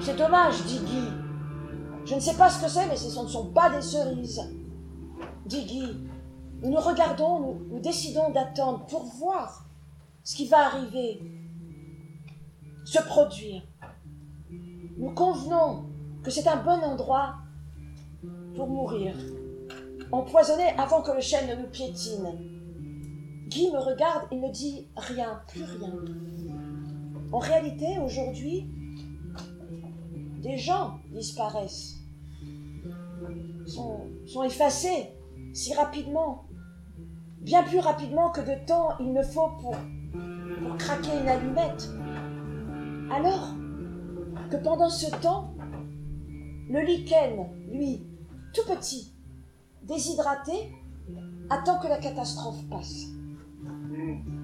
C'est 0.00 0.16
dommage, 0.16 0.62
dit 0.64 0.80
Guy. 0.80 1.08
Je 2.04 2.14
ne 2.14 2.20
sais 2.20 2.36
pas 2.36 2.50
ce 2.50 2.62
que 2.62 2.70
c'est, 2.70 2.86
mais 2.86 2.96
ce 2.96 3.06
ne 3.20 3.28
sont 3.28 3.52
pas 3.52 3.70
des 3.70 3.82
cerises. 3.82 4.42
Dit 5.46 5.64
Guy. 5.64 6.08
Nous 6.62 6.70
nous 6.70 6.80
regardons, 6.80 7.40
nous, 7.40 7.66
nous 7.70 7.80
décidons 7.80 8.30
d'attendre 8.30 8.86
pour 8.86 9.04
voir 9.04 9.66
ce 10.22 10.36
qui 10.36 10.46
va 10.46 10.66
arriver, 10.66 11.20
se 12.84 13.02
produire. 13.02 13.62
Nous 14.96 15.12
convenons 15.12 15.84
que 16.22 16.30
c'est 16.30 16.48
un 16.48 16.56
bon 16.56 16.80
endroit 16.80 17.34
pour 18.54 18.68
mourir, 18.68 19.14
empoisonné 20.12 20.68
avant 20.78 21.02
que 21.02 21.12
le 21.12 21.20
chêne 21.20 21.48
ne 21.50 21.62
nous 21.62 21.68
piétine. 21.68 22.53
Guy 23.48 23.70
me 23.70 23.78
regarde 23.78 24.26
et 24.30 24.36
ne 24.36 24.50
dit 24.50 24.88
rien, 24.96 25.40
plus 25.48 25.64
rien. 25.64 25.92
En 27.32 27.38
réalité, 27.38 27.98
aujourd'hui, 27.98 28.70
des 30.42 30.58
gens 30.58 30.98
disparaissent, 31.12 31.96
sont, 33.66 34.42
effacés 34.44 35.10
si 35.52 35.74
rapidement, 35.74 36.44
bien 37.40 37.62
plus 37.62 37.78
rapidement 37.78 38.30
que 38.30 38.40
de 38.40 38.66
temps 38.66 38.90
il 39.00 39.12
ne 39.12 39.22
faut 39.22 39.50
pour 39.60 39.76
craquer 40.78 41.18
une 41.20 41.28
allumette. 41.28 41.88
Alors 43.10 43.54
que 44.50 44.56
pendant 44.56 44.90
ce 44.90 45.10
temps, 45.16 45.54
le 46.68 46.80
lichen, 46.80 47.46
lui, 47.70 48.06
tout 48.52 48.66
petit, 48.66 49.14
déshydraté, 49.82 50.72
attend 51.50 51.78
que 51.78 51.88
la 51.88 51.98
catastrophe 51.98 52.68
passe. 52.68 53.13
Hmm. 53.94 54.43